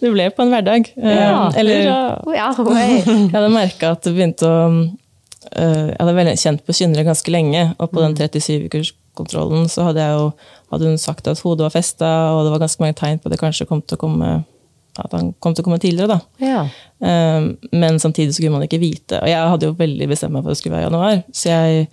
det 0.00 0.10
ble 0.12 0.28
på 0.34 0.44
en 0.44 0.52
hverdag. 0.54 0.90
Ja, 0.98 1.48
Eh, 1.48 1.60
Eller 1.60 1.80
Ja, 1.86 2.00
jeg 3.08 3.32
hadde 3.34 3.52
merka 3.54 3.94
at 3.94 4.04
det 4.06 4.14
begynte 4.16 4.48
å 4.50 4.58
eh, 5.52 5.92
Jeg 5.92 6.00
hadde 6.00 6.36
kjent 6.42 6.64
på 6.66 6.76
Kynnere 6.76 7.06
ganske 7.06 7.34
lenge, 7.34 7.68
og 7.78 7.92
på 7.92 8.02
den 8.02 8.16
37-ukerskontrollen 8.18 9.68
så 9.72 9.88
hadde 9.90 10.02
jeg 10.04 10.18
jo 10.18 10.26
hadde 10.74 10.90
hun 10.90 10.98
sagt 10.98 11.28
at 11.30 11.42
hodet 11.44 11.68
var 11.68 11.74
festa, 11.74 12.10
og 12.34 12.44
det 12.46 12.54
var 12.54 12.64
ganske 12.64 12.82
mange 12.82 12.98
tegn 12.98 13.20
på 13.22 13.30
at 13.30 13.34
det 13.36 13.42
kanskje 13.42 13.68
kom 13.70 13.82
til 13.84 13.98
å 13.98 14.02
komme 14.06 14.32
at 14.94 15.10
han 15.14 15.32
kom 15.42 15.54
til 15.54 15.64
å 15.64 15.66
komme 15.66 15.80
tidligere. 15.82 16.14
da. 16.14 16.44
Ja. 16.46 16.60
Eh, 17.02 17.46
Men 17.74 17.98
samtidig 18.02 18.34
så 18.34 18.42
kunne 18.44 18.60
man 18.60 18.66
ikke 18.68 18.78
vite. 18.82 19.18
Og 19.22 19.26
jeg 19.30 19.50
hadde 19.54 19.66
jo 19.66 19.74
veldig 19.78 20.06
bestemt 20.10 20.34
meg 20.34 20.44
for 20.44 20.52
at 20.52 20.54
det 20.54 20.60
skulle 20.62 20.76
være 20.76 20.86
i 20.86 20.90
januar, 20.90 21.22
så 21.34 21.50
jeg 21.50 21.88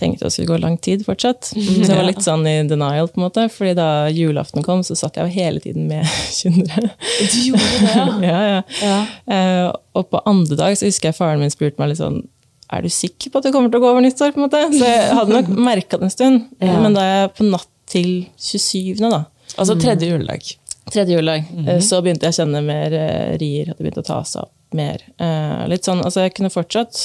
tenkte 0.00 0.26
det 0.26 0.32
skulle 0.34 0.50
gå 0.50 0.58
lang 0.62 0.78
tid 0.82 1.04
fortsatt. 1.06 1.52
Så 1.52 1.84
jeg 1.86 1.92
var 1.92 2.08
litt 2.08 2.24
sånn 2.24 2.46
i 2.48 2.56
denial, 2.68 3.10
på 3.12 3.20
en 3.20 3.26
måte, 3.28 3.46
fordi 3.52 3.76
da 3.78 3.88
julaften 4.12 4.64
kom, 4.66 4.82
så 4.86 4.96
satt 4.98 5.20
jeg 5.20 5.28
jo 5.28 5.36
hele 5.36 5.62
tiden 5.62 5.86
med 5.90 6.08
kynnere. 6.40 6.90
Du 7.20 7.38
gjorde 7.50 7.70
det, 7.84 7.94
ja. 8.30 8.34
ja, 8.48 8.62
ja. 8.80 8.98
Eh, 9.36 9.68
og 9.98 10.08
på 10.10 10.22
andre 10.30 10.58
dag 10.58 10.76
så 10.80 10.88
husker 10.88 11.10
jeg 11.12 11.18
faren 11.20 11.42
min 11.42 11.52
spurte 11.52 11.80
meg 11.82 11.92
litt 11.92 12.02
sånn 12.02 12.22
er 12.70 12.84
du 12.86 12.90
sikker 12.94 13.32
på 13.32 13.40
at 13.40 13.48
du 13.48 13.50
kommer 13.50 13.70
til 13.72 13.80
å 13.80 13.82
gå 13.82 13.88
over 13.90 14.04
nyttår? 14.04 14.30
på 14.30 14.38
en 14.38 14.44
måte? 14.46 14.60
Så 14.70 14.86
jeg 14.86 15.14
hadde 15.18 15.34
nok 15.34 15.48
merka 15.70 15.98
det 15.98 16.06
en 16.06 16.12
stund. 16.14 16.44
Men 16.62 16.94
da 16.94 17.02
jeg 17.02 17.32
på 17.34 17.46
natt 17.50 17.66
til 17.90 18.10
27., 18.38 19.00
da, 19.02 19.24
Altså 19.58 19.74
tredje 19.74 20.06
juledag. 20.06 20.52
tredje 20.94 21.16
juledag, 21.16 21.48
eh, 21.66 21.80
så 21.82 21.98
begynte 21.98 22.28
jeg 22.28 22.36
å 22.36 22.38
kjenne 22.44 22.60
mer 22.62 22.94
eh, 22.94 23.32
rier. 23.42 23.72
hadde 23.72 23.82
begynt 23.82 23.98
å 23.98 24.06
ta 24.06 24.20
seg 24.22 24.44
opp 24.46 24.76
mer. 24.78 25.02
Eh, 25.18 25.64
litt 25.72 25.88
sånn, 25.88 26.04
altså 26.06 26.22
Jeg 26.28 26.36
kunne 26.38 26.52
fortsatt 26.54 27.00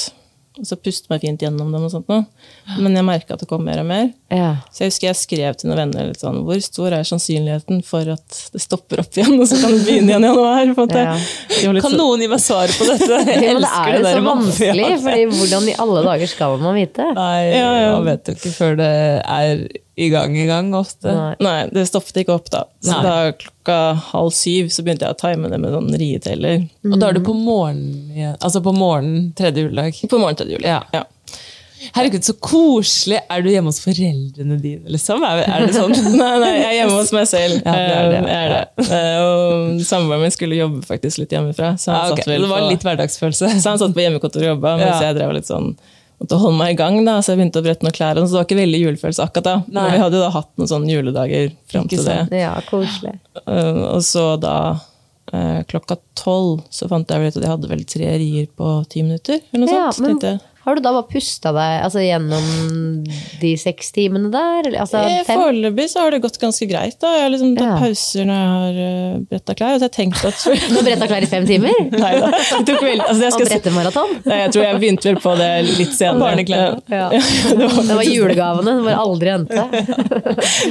altså 0.60 0.78
puste 0.80 1.12
meg 1.12 1.24
fint 1.24 1.42
gjennom 1.44 1.72
dem, 1.74 1.86
og 1.88 1.92
sånt 1.94 2.10
nå, 2.12 2.22
men 2.80 2.98
jeg 2.98 3.06
merka 3.08 3.36
at 3.36 3.44
det 3.44 3.50
kom 3.50 3.64
mer 3.66 3.82
og 3.82 3.88
mer. 3.90 4.10
Ja. 4.34 4.52
Så 4.74 4.86
jeg 4.86 4.94
husker 4.94 5.10
jeg 5.10 5.20
skrev 5.20 5.58
til 5.60 5.70
noen 5.70 5.82
venner 5.84 6.10
litt 6.10 6.22
sånn, 6.24 6.42
hvor 6.48 6.60
stor 6.64 6.96
er 6.98 7.08
sannsynligheten 7.08 7.82
for 7.86 8.10
at 8.16 8.40
det 8.54 8.64
stopper 8.64 9.04
opp 9.04 9.20
igjen, 9.20 9.36
og 9.38 9.48
så 9.50 9.60
kan 9.62 9.76
det 9.76 9.84
begynne 9.88 10.14
igjen 10.14 10.28
i 10.28 10.32
januar? 10.32 10.74
på 10.76 10.86
en 10.86 10.90
måte. 10.90 11.06
Ja. 11.06 11.74
Kan 11.80 11.92
så... 11.92 11.96
noen 12.00 12.26
gi 12.26 12.30
meg 12.32 12.44
svaret 12.44 12.76
på 12.80 12.90
dette? 12.90 13.22
Jeg 13.36 13.42
Ja, 13.46 13.54
men 13.54 13.64
det 13.64 13.72
er 13.72 13.96
jo 13.96 14.04
der 14.06 14.20
så 14.20 14.26
vanskelig, 14.26 14.86
for 14.92 15.06
fordi 15.06 15.26
hvordan 15.40 15.72
i 15.72 15.80
alle 15.86 16.06
dager 16.10 16.32
skal 16.32 16.60
man 16.62 16.78
vite? 16.80 17.08
Nei, 17.16 17.42
Ja, 17.54 17.72
ja. 17.80 17.90
man 17.98 18.08
vet 18.10 18.32
jo 18.32 18.38
ikke 18.40 18.54
før 18.56 18.80
det 18.80 18.94
er 19.22 19.66
i 19.98 20.10
gang 20.12 20.36
i 20.38 20.46
gang 20.50 20.74
ofte. 20.76 21.08
Nei. 21.08 21.36
Nei, 21.40 21.70
det 21.72 21.86
stoppet 21.88 22.18
ikke 22.24 22.34
opp 22.36 22.50
da. 22.52 22.66
Så 22.84 22.92
Nei. 22.98 23.04
da 23.06 23.32
klokka 23.40 23.78
halv 24.12 24.34
syv 24.36 24.68
så 24.76 24.84
begynte 24.84 25.08
jeg 25.08 25.16
å 25.16 25.20
time 25.22 25.48
det 25.52 25.60
med 25.64 25.72
sånn 25.72 25.88
rieteller. 26.02 26.66
Og 26.92 26.98
da 27.00 27.10
er 27.10 27.14
du 27.20 27.22
på 27.24 27.34
morgenen. 27.38 28.36
Altså 28.44 28.60
på 28.66 28.74
morgenen 28.76 29.30
tredje 29.40 29.64
juledag. 29.68 29.96
På 30.12 30.20
morgenen 30.20 30.42
tredje 30.42 30.58
juledag, 30.58 30.68
Ja. 30.68 30.84
Ja. 31.00 31.04
Herregud, 31.94 32.24
så 32.26 32.34
koselig! 32.42 33.20
Er 33.30 33.44
du 33.46 33.50
hjemme 33.52 33.70
hos 33.70 33.78
foreldrene 33.84 34.56
dine, 34.58 34.88
liksom? 34.90 35.22
Er, 35.28 35.44
er 35.46 35.66
det 35.68 35.76
sånn? 35.76 35.92
Nei, 36.18 36.30
nei, 36.42 36.52
jeg 36.56 36.66
er 36.72 36.76
hjemme 36.80 36.96
hos 36.98 37.12
meg 37.14 37.28
selv. 37.30 37.60
Ja, 37.62 37.76
det 37.76 37.92
er 37.94 38.08
det. 38.10 38.16
Eh, 38.18 38.30
Jeg 38.32 38.46
er 38.48 38.54
det. 38.56 38.86
Eh, 38.96 39.18
Og 39.22 39.84
samboeren 39.86 40.24
min 40.26 40.34
skulle 40.34 40.58
jobbe 40.58 40.82
faktisk 40.88 41.22
litt 41.22 41.36
hjemmefra. 41.36 41.76
Så 41.78 41.92
han, 41.94 42.00
Ja, 42.08 42.16
okay. 42.16 42.24
satt 42.26 42.32
vel 42.32 42.48
Det 42.48 42.50
var 42.56 42.66
litt 42.72 42.88
hverdagsfølelse. 42.88 43.52
så 43.62 43.70
han 43.76 43.84
satt 43.84 43.94
på 43.94 44.02
hjemmekontoret 44.02 44.48
og 44.48 44.52
jobba, 44.56 44.74
mens 44.82 44.96
Ja. 44.98 45.12
jeg 45.12 45.20
drev 45.20 45.36
litt 45.38 45.52
sånn 45.52 45.76
måtte 46.22 46.40
holde 46.42 46.58
meg 46.58 46.74
i 46.74 46.78
gang. 46.80 46.98
da, 47.06 47.20
Så 47.22 47.34
jeg 47.34 47.40
begynte 47.42 47.62
å 47.62 47.66
brette 47.66 47.84
noen 47.86 47.96
klær. 47.98 48.16
Så 48.22 48.32
det 48.32 48.40
var 48.40 48.46
ikke 48.48 48.60
veldig 48.62 48.82
julefølelse 48.86 49.24
akkurat 49.28 49.44
da. 49.50 49.56
Nei. 49.68 49.82
Men 49.84 49.92
vi 49.92 50.02
hadde 50.04 50.18
jo 50.20 50.24
da 50.26 50.30
hatt 50.36 50.52
noen 50.58 50.72
sånne 50.72 50.92
juledager 50.96 51.52
fram 51.72 51.88
til 51.92 51.98
det. 52.04 52.06
sant. 52.06 52.32
Ja, 52.32 52.54
koselig. 52.70 53.16
Eh, 53.46 53.84
Og 53.96 54.02
så 54.08 54.26
da 54.40 54.56
eh, 55.34 55.62
klokka 55.68 55.98
tolv 56.16 56.64
så 56.70 56.88
fant 56.92 57.10
jeg 57.10 57.20
ut 57.28 57.38
at 57.38 57.44
jeg 57.44 57.52
hadde 57.52 57.68
vel 57.72 57.84
tre 57.84 58.12
rier 58.22 58.48
på 58.56 58.74
ti 58.90 59.02
minutter. 59.04 59.40
eller 59.54 59.66
noe 59.66 59.76
Ja, 59.76 59.92
sånt. 59.92 60.22
men. 60.24 60.40
Har 60.66 60.76
du 60.76 60.82
da 60.82 60.92
bare 60.96 61.08
pusta 61.12 61.52
deg 61.56 61.84
altså, 61.86 62.02
gjennom 62.02 63.04
de 63.42 63.52
seks 63.62 63.92
timene 63.96 64.32
der? 64.34 64.72
Altså, 64.82 65.04
Eh. 65.06 65.22
Foreløpig 65.28 65.86
så 65.92 66.02
har 66.06 66.12
det 66.16 66.22
gått 66.24 66.38
ganske 66.42 66.66
greit. 66.70 66.96
da. 67.02 67.12
Jeg 67.16 67.24
har 67.26 67.30
liksom 67.34 67.52
tatt 67.58 67.66
Ja. 67.66 67.76
pauser 67.82 68.26
når 68.26 68.40
jeg 68.42 68.50
har 68.56 68.80
uh, 68.80 69.20
bretta 69.30 69.56
klær. 69.56 69.74
Altså, 69.76 69.86
så 69.86 69.90
jeg 69.90 69.96
tenkte 69.96 70.28
at 70.32 70.44
Du 70.70 70.76
har 70.80 70.86
bretta 70.88 71.08
klær 71.12 71.24
i 71.26 71.30
fem 71.30 71.46
timer? 71.46 71.76
Nei 72.06 72.14
da. 72.20 72.30
Veldig, 72.86 73.06
altså 73.06 73.30
Og 73.30 73.36
skal, 73.36 73.46
maraton? 73.46 73.50
brettemaraton? 73.52 74.16
Nei, 74.26 74.40
jeg 74.42 74.54
tror 74.56 74.64
jeg 74.66 74.80
begynte 74.82 75.10
vel 75.12 75.20
på 75.22 75.36
det 75.40 75.50
litt 75.78 75.94
senere. 75.96 76.20
Barneklær. 76.26 76.80
Ja. 76.90 77.10
det 77.12 77.60
var, 77.70 77.78
Det 77.90 77.98
var 78.00 78.10
julegavene, 78.10 78.76
det 78.80 78.86
var 78.90 79.02
aldri 79.06 79.34
endte. 79.36 79.66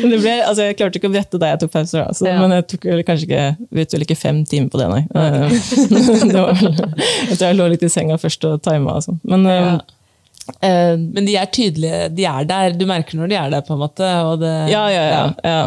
Ble, 0.05 0.35
altså 0.47 0.69
jeg 0.69 0.77
klarte 0.79 0.99
ikke 1.01 1.11
å 1.11 1.15
brette 1.15 1.41
da 1.43 1.53
jeg 1.53 1.63
tok 1.65 1.73
pauser, 1.75 2.05
da. 2.05 2.15
Så, 2.17 2.27
Ja. 2.29 2.37
men 2.41 2.55
jeg 2.57 2.67
tok 2.75 2.87
vel 2.91 3.03
kanskje 3.07 3.29
ikke, 3.29 3.45
vet 3.79 3.95
vel 3.97 4.05
ikke 4.07 4.17
fem 4.19 4.43
timer 4.49 4.71
på 4.73 4.81
det, 4.81 4.89
nei. 4.91 5.03
Eh, 5.15 5.49
det 6.31 6.35
var 6.35 6.55
vel, 6.59 6.79
jeg 7.31 7.37
tror 7.39 7.47
jeg 7.49 7.59
lå 7.59 7.69
litt 7.75 7.85
i 7.87 7.91
senga 7.93 8.19
først 8.21 8.47
og 8.49 8.63
tima 8.65 8.97
og 8.99 9.05
sånn. 9.07 9.21
Men 9.29 9.47
eh, 9.51 9.69
eh, 9.75 9.81
Men 10.61 11.25
de 11.27 11.35
er 11.41 11.49
tydelige, 11.53 12.09
de 12.15 12.25
er 12.29 12.45
der. 12.49 12.73
Du 12.77 12.85
merker 12.89 13.17
når 13.17 13.31
de 13.33 13.37
er 13.41 13.51
der, 13.55 13.63
på 13.65 13.75
en 13.77 13.81
måte. 13.81 14.09
Det, 14.43 14.53
Ja, 14.73 14.85
ja, 14.93 15.05
ja. 15.09 15.25
ja. 15.45 15.63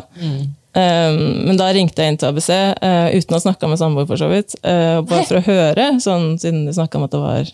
Um, 0.78 1.48
men 1.48 1.58
da 1.58 1.72
ringte 1.74 2.04
jeg 2.04 2.14
inn 2.14 2.18
til 2.22 2.30
ABC, 2.30 2.50
uh, 2.54 3.08
uten 3.10 3.34
å 3.34 3.38
ha 3.40 3.44
snakka 3.48 3.70
med 3.72 3.80
samboer, 3.82 4.06
for 4.10 4.20
så 4.22 4.28
vidt. 4.30 4.54
Uh, 4.62 5.00
bare 5.10 5.24
for 5.26 5.40
å 5.40 5.46
høre, 5.48 5.88
sånn, 6.04 6.36
siden 6.38 6.68
de 6.68 6.76
snakka 6.78 7.00
om 7.00 7.08
at 7.08 7.16
det 7.16 7.22
var, 7.24 7.50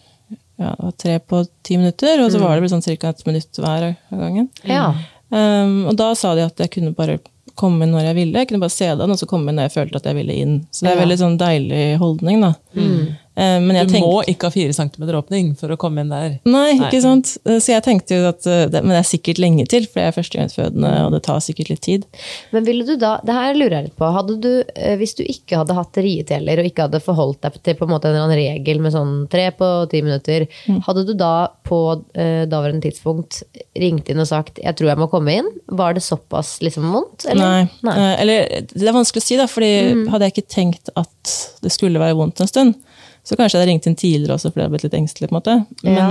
ja, 0.59 0.73
det 0.73 0.83
var 0.89 0.95
tre 0.99 1.13
på 1.31 1.39
ti 1.63 1.77
minutter. 1.79 2.19
Og 2.25 2.33
så 2.33 2.41
var 2.43 2.59
det 2.59 2.71
sånn 2.73 2.83
ca. 2.83 3.13
et 3.13 3.23
minutt 3.29 3.61
hver 3.63 3.85
av 3.93 4.19
gangen. 4.25 4.49
Ja. 4.67 4.89
Um, 5.31 5.85
og 5.87 5.95
da 6.01 6.09
sa 6.19 6.33
de 6.35 6.43
at 6.49 6.59
jeg 6.59 6.73
kunne 6.75 6.91
bare 6.97 7.21
komme 7.55 7.85
inn 7.85 7.93
når 7.95 8.09
jeg 8.09 8.17
ville. 8.19 8.41
Jeg 8.43 8.49
kunne 8.51 8.65
bare 8.65 8.75
se 8.75 8.91
den, 8.91 9.13
og 9.15 9.19
så 9.21 9.29
komme 9.29 9.53
inn 9.53 9.61
når 9.61 9.69
jeg 9.69 9.77
følte 9.77 10.01
at 10.01 10.11
jeg 10.11 10.19
ville 10.19 10.35
inn. 10.43 10.55
Så 10.73 10.83
det 10.83 10.91
er 10.91 10.97
Ja. 10.99 11.03
veldig 11.05 11.19
sånn 11.23 11.39
deilig 11.39 11.83
holdning, 12.03 12.43
da. 12.43 12.51
Uh, 12.75 13.13
men 13.35 13.75
jeg 13.75 13.87
Du 13.87 13.93
tenkte- 13.93 14.09
må 14.11 14.23
ikke 14.29 14.43
ha 14.43 14.49
fire 14.53 14.73
centimeter 14.73 15.13
åpning 15.17 15.55
for 15.57 15.67
å 15.73 15.77
komme 15.77 16.01
inn 16.01 16.09
der. 16.09 16.39
Nei, 16.45 16.73
Nei. 16.77 16.89
ikke 16.89 17.01
sant? 17.01 17.37
Så 17.45 17.67
jeg 17.73 17.83
tenkte 17.83 18.09
jo 18.19 18.27
at 18.29 18.41
det, 18.43 18.83
Men 18.83 18.89
det 18.93 18.99
er 19.01 19.09
sikkert 19.17 19.39
lenge 19.41 19.67
til, 19.67 19.85
for 19.87 19.99
jeg 20.01 20.07
er 20.11 20.17
førstegangsfødende, 20.21 20.91
og 21.05 21.11
det 21.15 21.23
tar 21.23 21.39
sikkert 21.39 21.69
litt 21.69 21.81
tid. 21.81 22.05
Men 22.51 22.63
ville 22.65 22.85
du 22.85 22.95
da, 22.97 23.19
det 23.25 23.33
her 23.33 23.53
lurer 23.55 23.71
jeg 23.79 23.83
litt 23.89 23.97
på, 23.97 24.11
hadde 24.13 24.39
du, 24.41 24.63
eh, 24.75 24.95
hvis 24.97 25.15
du 25.15 25.23
ikke 25.23 25.57
hadde 25.57 25.73
hatt 25.73 25.93
rieteller 25.97 26.59
og 26.59 26.65
ikke 26.69 26.85
hadde 26.87 27.01
forholdt 27.01 27.41
deg 27.41 27.57
til 27.63 27.73
på 27.75 27.87
en 27.87 27.93
måte 27.95 28.05
en 28.05 28.15
eller 28.15 28.27
annen 28.27 28.37
regel 28.37 28.79
med 28.79 28.93
sånn 28.93 29.27
tre 29.29 29.49
på 29.51 29.89
ti 29.89 30.01
minutter, 30.01 30.47
Mm. 30.67 30.81
hadde 30.85 31.05
du 31.07 31.13
da 31.13 31.47
på 31.65 32.03
eh, 32.15 32.45
daværende 32.45 32.81
tidspunkt 32.85 33.43
ringt 33.75 34.09
inn 34.09 34.19
og 34.19 34.27
sagt 34.27 34.59
'jeg 34.61 34.75
tror 34.75 34.87
jeg 34.89 34.97
må 34.97 35.09
komme 35.09 35.31
inn'? 35.41 35.51
Var 35.69 35.93
det 35.95 36.03
såpass 36.03 36.59
liksom 36.61 36.91
vondt? 36.91 37.25
eller? 37.29 37.41
Nei. 37.43 37.69
nei. 37.83 38.15
Eller 38.21 38.47
det 38.61 38.87
er 38.87 38.93
vanskelig 38.93 39.21
å 39.21 39.25
si, 39.25 39.37
da, 39.37 39.45
fordi 39.47 40.07
hadde 40.09 40.21
jeg 40.29 40.33
ikke 40.33 40.49
tenkt 40.49 40.89
at 40.95 41.57
det 41.61 41.71
skulle 41.71 41.99
være 41.99 42.15
vondt 42.15 42.39
en 42.41 42.47
stund, 42.47 42.75
Så 43.23 43.37
kanskje 43.39 43.55
jeg 43.57 43.61
hadde 43.63 43.71
ringt 43.71 43.85
inn 43.87 43.95
tidligere 43.95 44.35
også, 44.35 44.51
fordi 44.51 44.59
jeg 44.61 44.67
hadde 44.67 44.75
blitt 44.77 44.87
litt 44.89 44.97
engstelig. 44.99 45.29
på 45.29 45.35
en 45.35 45.39
måte. 45.39 45.55
Ja. 45.87 46.07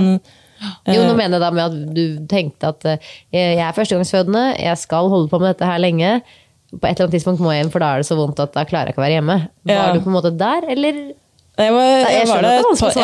Jo, 0.93 1.01
nå 1.03 1.15
mener 1.17 1.35
jeg 1.37 1.41
da 1.43 1.49
med 1.51 1.63
at 1.65 1.95
du 1.95 2.03
tenkte 2.31 2.69
at 2.71 2.85
eh, 2.87 2.97
jeg 3.35 3.59
er 3.59 3.73
førstegangsfødende, 3.75 4.43
jeg 4.63 4.77
skal 4.79 5.09
holde 5.11 5.27
på 5.29 5.39
med 5.41 5.51
dette 5.53 5.67
her 5.67 5.81
lenge. 5.83 6.21
På 6.73 6.87
et 6.87 6.95
eller 6.95 7.05
annet 7.09 7.17
tidspunkt 7.19 7.41
må 7.43 7.51
jeg 7.53 7.63
hjem, 7.63 7.71
for 7.73 7.83
da 7.83 7.91
er 7.93 8.01
det 8.01 8.07
så 8.07 8.15
vondt 8.17 8.39
at 8.41 8.53
da 8.55 8.63
klarer 8.65 8.89
jeg 8.89 8.95
ikke 8.95 9.03
å 9.03 9.05
være 9.05 9.17
hjemme. 9.19 9.35
Var 9.67 9.75
Ja. 9.75 9.91
du 9.93 9.99
på 10.01 10.09
en 10.09 10.15
måte 10.15 10.31
der, 10.39 10.65
eller? 10.73 11.01
Jeg, 11.53 11.69
var, 11.69 11.83
jeg, 11.85 12.13
jeg 12.17 12.27
var 12.31 12.41
det 12.41 12.49
jeg 12.49 12.63
venta 12.63 12.69
fortsatt, 12.73 12.95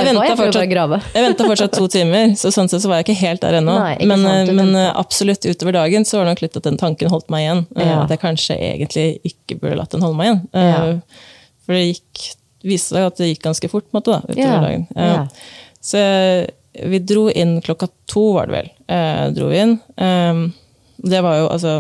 jeg 1.14 1.26
ventet 1.28 1.46
fortsatt 1.52 1.76
to 1.78 1.86
timer, 1.94 2.32
så 2.40 2.50
sånn 2.50 2.66
sett 2.72 2.82
så 2.82 2.90
var 2.90 2.98
jeg 3.04 3.06
ikke 3.12 3.20
helt 3.28 3.44
der 3.44 3.60
ennå. 3.60 3.76
Men, 4.10 4.24
men 4.58 4.72
eh, 4.74 4.88
absolutt 4.98 5.46
utover 5.46 5.76
dagen 5.78 6.02
så 6.08 6.18
var 6.18 6.26
det 6.26 6.32
nok 6.34 6.42
litt 6.48 6.58
at 6.58 6.66
den 6.66 6.80
tanken 6.82 7.12
holdt 7.14 7.30
meg 7.30 7.44
igjen. 7.46 7.62
eh, 7.78 7.86
Ja. 7.92 8.00
At 8.08 8.10
jeg 8.16 8.24
kanskje 8.24 8.58
egentlig 8.58 9.06
ikke 9.30 9.60
burde 9.62 9.78
latt 9.78 9.92
den 9.94 10.02
holde 10.02 10.18
meg 10.18 10.32
igjen. 10.32 10.42
Eh, 10.54 10.72
Ja. 10.72 10.82
For 11.68 11.78
det 11.78 11.84
gikk, 11.92 12.24
viste 12.66 12.96
seg 12.96 13.08
at 13.08 13.20
det 13.22 13.32
gikk 13.32 13.44
ganske 13.48 13.70
fort 13.72 13.88
måte, 13.96 14.18
da, 14.18 14.22
utover 14.28 14.44
Ja, 14.44 14.60
dagen. 14.64 14.88
Eh, 14.96 15.14
ja. 15.14 15.28
Så 15.80 16.02
vi 16.90 17.00
dro 17.00 17.30
inn 17.32 17.58
klokka 17.66 17.88
to, 18.10 18.26
var 18.36 18.50
det 18.50 18.58
vel. 18.58 18.70
Eh, 18.92 19.26
dro 19.36 19.48
vi 19.52 19.62
inn. 19.64 19.80
Eh, 19.98 20.46
det 21.10 21.22
var 21.24 21.40
jo 21.40 21.50
altså 21.50 21.74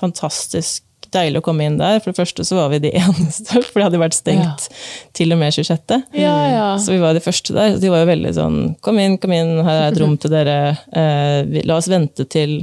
fantastisk 0.00 0.84
deilig 1.10 1.40
å 1.40 1.44
komme 1.44 1.66
inn 1.66 1.78
der. 1.80 1.98
For 2.00 2.12
det 2.12 2.20
første 2.20 2.44
så 2.46 2.58
var 2.58 2.70
vi 2.72 2.80
de 2.84 2.92
eneste, 3.02 3.60
for 3.66 3.80
det 3.80 3.88
hadde 3.88 4.02
vært 4.02 4.18
stengt 4.18 4.68
til 5.16 5.34
og 5.34 5.40
med 5.40 5.54
26. 5.56 5.96
Ja, 6.18 6.34
ja. 6.50 6.66
Så 6.80 6.94
vi 6.94 7.00
var 7.02 7.16
de 7.16 7.24
første 7.24 7.56
der. 7.56 7.78
De 7.82 7.92
var 7.92 8.04
jo 8.04 8.10
veldig 8.12 8.34
sånn 8.36 8.58
Kom 8.84 9.00
inn, 9.02 9.16
kom 9.20 9.34
inn, 9.34 9.56
her 9.66 9.86
er 9.86 9.88
et 9.90 10.00
rom 10.00 10.16
til 10.20 10.32
dere. 10.34 10.58
Eh, 10.94 11.40
vi, 11.50 11.64
la 11.66 11.80
oss 11.80 11.90
vente 11.90 12.26
til 12.30 12.60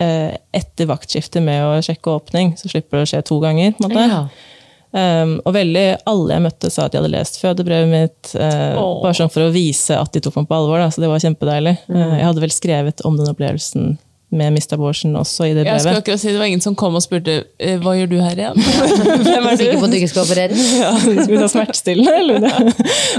eh, 0.00 0.32
etter 0.52 0.90
vaktskiftet 0.90 1.44
med 1.44 1.64
å 1.64 1.76
sjekke 1.84 2.18
åpning, 2.18 2.54
så 2.60 2.70
slipper 2.72 3.00
det 3.00 3.06
å 3.06 3.12
skje 3.14 3.22
to 3.32 3.40
ganger. 3.42 3.74
på 3.78 3.88
en 3.88 3.94
måte. 3.94 4.50
Um, 4.92 5.38
og 5.48 5.54
veldig 5.56 5.84
alle 6.10 6.36
jeg 6.36 6.44
møtte, 6.44 6.68
sa 6.72 6.84
at 6.84 6.92
de 6.92 7.00
hadde 7.00 7.12
lest 7.14 7.38
fødebrevet 7.40 7.88
mitt. 7.88 8.32
Uh, 8.36 8.76
oh. 8.76 8.94
bare 9.04 9.16
sånn 9.16 9.32
for 9.32 9.46
å 9.46 9.52
vise 9.54 9.96
at 9.96 10.12
de 10.12 10.20
tok 10.24 10.36
meg 10.42 10.48
på 10.50 10.58
alvor. 10.58 10.82
Da, 10.82 10.90
så 10.92 11.04
det 11.04 11.12
var 11.12 11.22
kjempedeilig. 11.24 11.76
Mm. 11.88 11.98
Uh, 11.98 12.16
jeg 12.18 12.26
hadde 12.28 12.44
vel 12.44 12.56
skrevet 12.56 13.04
om 13.08 13.16
den 13.20 13.32
opplevelsen 13.32 13.94
med 14.32 14.46
Mr. 14.46 14.76
Borsen 14.80 15.16
også 15.16 15.44
i 15.44 15.52
det 15.52 15.66
brevet. 15.66 15.74
Jeg 15.76 15.80
skal 15.84 15.98
akkurat 16.00 16.20
si 16.22 16.30
Det 16.32 16.38
var 16.40 16.48
ingen 16.48 16.62
som 16.64 16.76
kom 16.78 16.94
og 16.96 17.02
spurte 17.04 17.34
«Eh, 17.60 17.76
hva 17.82 17.92
gjør 17.98 18.08
du 18.14 18.16
her 18.22 18.38
igjen. 18.40 18.62
Hvem 19.26 19.48
er 19.48 19.50
du? 19.50 19.60
Sikker 19.60 19.76
på 19.82 19.88
at 19.88 19.92
du 19.92 19.98
ikke 19.98 20.08
skal 20.14 20.24
operere? 20.24 20.62
Ja, 20.78 20.92
Skal 21.02 21.34
vi 21.34 21.42
ta 21.42 21.50
smertestillende, 21.52 22.14
eller? 22.22 22.72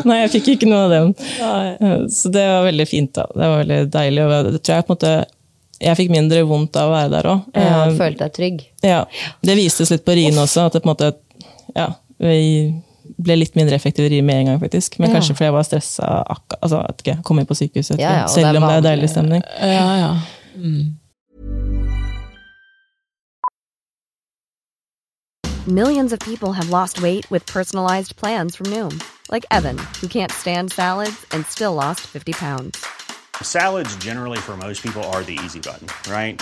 Nei, 0.10 0.18
jeg 0.24 0.34
fikk 0.40 0.50
ikke 0.56 0.72
noe 0.72 0.88
av 0.88 0.96
dem. 0.96 1.14
Eh, 1.38 1.96
Så 2.10 2.34
det 2.34 2.48
var 2.50 2.66
veldig 2.66 2.90
fint. 2.90 3.14
da. 3.14 3.28
Det 3.30 3.46
var 3.46 3.62
veldig 3.62 3.80
deilig. 3.94 4.26
Og 4.26 4.50
det 4.50 4.64
tror 4.66 4.80
jeg 4.80 4.88
på 4.90 4.94
en 4.94 4.98
måte 4.98 5.16
jeg 5.84 6.00
fikk 6.00 6.14
mindre 6.14 6.44
vondt 6.48 6.78
av 6.80 6.90
å 6.90 6.94
være 6.94 7.10
der 7.12 7.28
òg. 7.28 7.48
Ja, 7.60 7.80
følte 7.98 8.24
deg 8.24 8.36
trygg. 8.38 8.62
Ja, 8.86 9.02
det 9.44 9.56
vistes 9.60 9.92
litt 9.92 10.06
på 10.08 10.16
riene 10.16 10.46
også, 10.46 10.70
at 10.70 10.78
det 10.78 10.84
på 10.84 10.88
en 10.88 10.94
måte 10.94 11.10
ja, 11.76 11.88
vi 12.20 12.82
ble 13.20 13.36
litt 13.36 13.56
mindre 13.56 13.76
effektive 13.76 14.10
i 14.10 14.22
med 14.22 14.36
en 14.42 14.46
gang, 14.46 14.60
faktisk. 14.60 15.00
Men 15.00 15.10
Ja. 15.10 15.16
kanskje 15.18 15.36
fordi 15.36 15.44
jeg 15.50 15.54
var 15.54 15.64
stressa 15.64 16.24
altså, 16.62 16.86
at 16.90 17.02
jeg 17.06 17.24
kom 17.24 17.40
inn 17.40 17.46
på 17.46 17.54
sykehuset, 17.56 18.00
Ja, 18.00 18.14
ja, 18.14 18.22
det 18.22 18.30
selv 18.30 18.58
om 18.58 18.68
det 18.70 18.78
er 18.78 18.82
deilig 18.82 19.10
stemning. 19.10 19.44
Ja, 19.60 19.96
ja. 19.98 20.20
Mm. 20.56 20.98
Millions 25.68 26.12
of 26.12 26.20
people 26.20 26.52
have 26.52 26.70
lost 26.70 27.02
weight 27.02 27.30
with 27.32 27.46
personalized 27.46 28.18
plans 28.18 28.56
from 28.56 28.68
Noom, 28.68 29.02
like 29.32 29.46
Evan, 29.50 29.78
who 30.02 30.08
can't 30.08 30.32
stand 30.32 30.74
salads 30.74 31.26
and 31.32 31.46
still 31.46 31.74
lost 31.74 32.02
50 32.02 32.34
pounds. 32.34 32.86
Salads, 33.42 33.96
generally, 33.98 34.38
for 34.38 34.58
most 34.58 34.84
people, 34.84 35.02
are 35.04 35.24
the 35.24 35.40
easy 35.46 35.60
button, 35.60 35.88
right? 36.12 36.42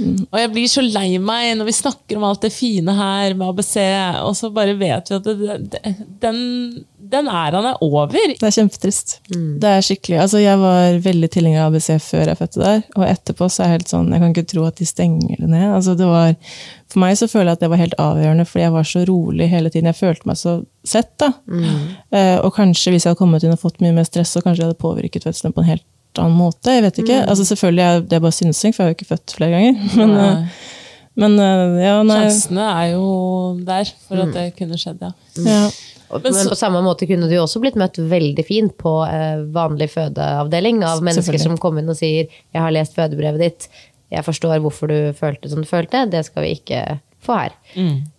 Og 0.00 0.38
jeg 0.40 0.50
blir 0.52 0.70
så 0.70 0.82
lei 0.84 1.18
meg 1.22 1.52
når 1.58 1.68
vi 1.68 1.76
snakker 1.76 2.18
om 2.18 2.26
alt 2.28 2.44
det 2.44 2.52
fine 2.54 2.94
her 2.96 3.36
med 3.38 3.52
ABC, 3.52 3.76
og 4.24 4.34
så 4.38 4.50
bare 4.54 4.74
vet 4.80 5.10
vi 5.10 5.16
at 5.18 5.28
det, 5.28 5.58
det, 5.74 5.94
den, 6.22 6.38
den 7.14 7.28
æraen 7.30 7.68
er 7.70 7.82
over. 7.84 8.10
Det 8.14 8.48
er 8.48 8.54
kjempetrist. 8.56 9.18
Det 9.28 9.70
er 9.70 9.84
skikkelig, 9.84 10.18
altså 10.24 10.42
Jeg 10.42 10.60
var 10.62 10.98
veldig 11.04 11.30
tilhenger 11.36 11.64
av 11.64 11.72
ABC 11.72 11.90
før 12.02 12.32
jeg 12.32 12.40
fødte 12.40 12.64
der, 12.64 12.82
og 12.96 13.06
etterpå 13.08 13.48
så 13.50 13.62
er 13.62 13.70
jeg 13.70 13.78
helt 13.78 13.94
sånn, 13.94 14.12
jeg 14.14 14.24
kan 14.24 14.34
ikke 14.34 14.48
tro 14.54 14.66
at 14.68 14.80
de 14.80 14.88
stenger 14.88 15.36
det 15.38 15.50
ned. 15.52 15.68
altså 15.76 15.96
det 15.98 16.08
var, 16.10 16.34
For 16.92 17.04
meg 17.04 17.16
så 17.20 17.30
føler 17.30 17.52
jeg 17.52 17.60
at 17.60 17.64
det 17.64 17.72
var 17.74 17.82
helt 17.84 17.98
avgjørende, 18.02 18.48
fordi 18.48 18.66
jeg 18.66 18.76
var 18.78 18.92
så 18.94 19.04
rolig 19.08 19.50
hele 19.50 19.70
tiden. 19.70 19.90
Jeg 19.92 20.00
følte 20.00 20.30
meg 20.30 20.40
så 20.40 20.58
sett. 20.84 21.12
da. 21.20 21.32
Eh, 22.14 22.38
og 22.40 22.54
kanskje 22.56 22.92
hvis 22.94 23.04
jeg 23.04 23.12
hadde 23.12 23.20
kommet 23.20 23.44
inn 23.44 23.54
og 23.54 23.60
fått 23.62 23.80
mye 23.84 23.94
mer 23.96 24.06
stress, 24.08 24.32
så 24.34 24.42
kanskje 24.44 24.62
jeg 24.64 24.72
hadde 24.72 24.82
påvirket 24.84 25.26
fødselen 25.26 25.54
på 25.56 25.64
en 25.64 25.72
helt 25.74 25.86
annen 26.22 26.38
måte. 26.38 26.76
jeg 26.76 26.84
vet 26.86 27.00
ikke. 27.02 27.18
Altså 27.24 27.44
Selvfølgelig 27.48 27.84
er 27.84 28.06
det 28.10 28.22
bare 28.22 28.36
synsing, 28.36 28.74
for 28.74 28.82
jeg 28.82 28.86
har 28.86 28.94
jo 28.94 28.98
ikke 28.98 29.12
født 29.14 29.36
flere 29.38 29.50
ganger. 29.56 29.82
Men, 30.00 30.16
eh, 30.20 30.62
men 31.14 31.38
eh, 31.38 31.82
ja, 31.84 31.98
nei. 32.02 32.22
Sjansene 32.24 32.62
er 32.74 32.86
jo 32.96 33.08
der 33.62 33.90
for 34.08 34.18
at 34.24 34.32
det 34.34 34.48
kunne 34.58 34.78
skjedd, 34.80 35.04
ja. 35.04 35.12
Ja. 35.46 35.60
Men 36.14 36.34
Men 36.34 36.50
på 36.50 36.58
samme 36.58 36.80
måte 36.82 37.06
kunne 37.10 37.28
du 37.30 37.34
også 37.38 37.62
blitt 37.62 37.78
møtt 37.78 37.98
veldig 37.98 38.44
fint 38.46 38.74
på 38.78 38.96
eh, 39.06 39.44
vanlig 39.54 39.92
fødeavdeling 39.94 40.82
av 40.86 41.02
mennesker 41.06 41.38
som 41.42 41.54
kom 41.58 41.78
inn 41.78 41.90
og 41.90 41.98
sier 41.98 42.26
'jeg 42.26 42.60
har 42.60 42.74
lest 42.74 42.98
fødebrevet 42.98 43.40
ditt', 43.40 43.68
'jeg 44.10 44.26
forstår 44.26 44.58
hvorfor 44.62 44.90
du 44.90 45.12
følte 45.14 45.50
som 45.50 45.62
du 45.62 45.68
følte', 45.70 46.10
det 46.10 46.24
skal 46.26 46.42
vi 46.42 46.58
ikke 46.58 46.98
få 47.22 47.38
her. 47.38 47.52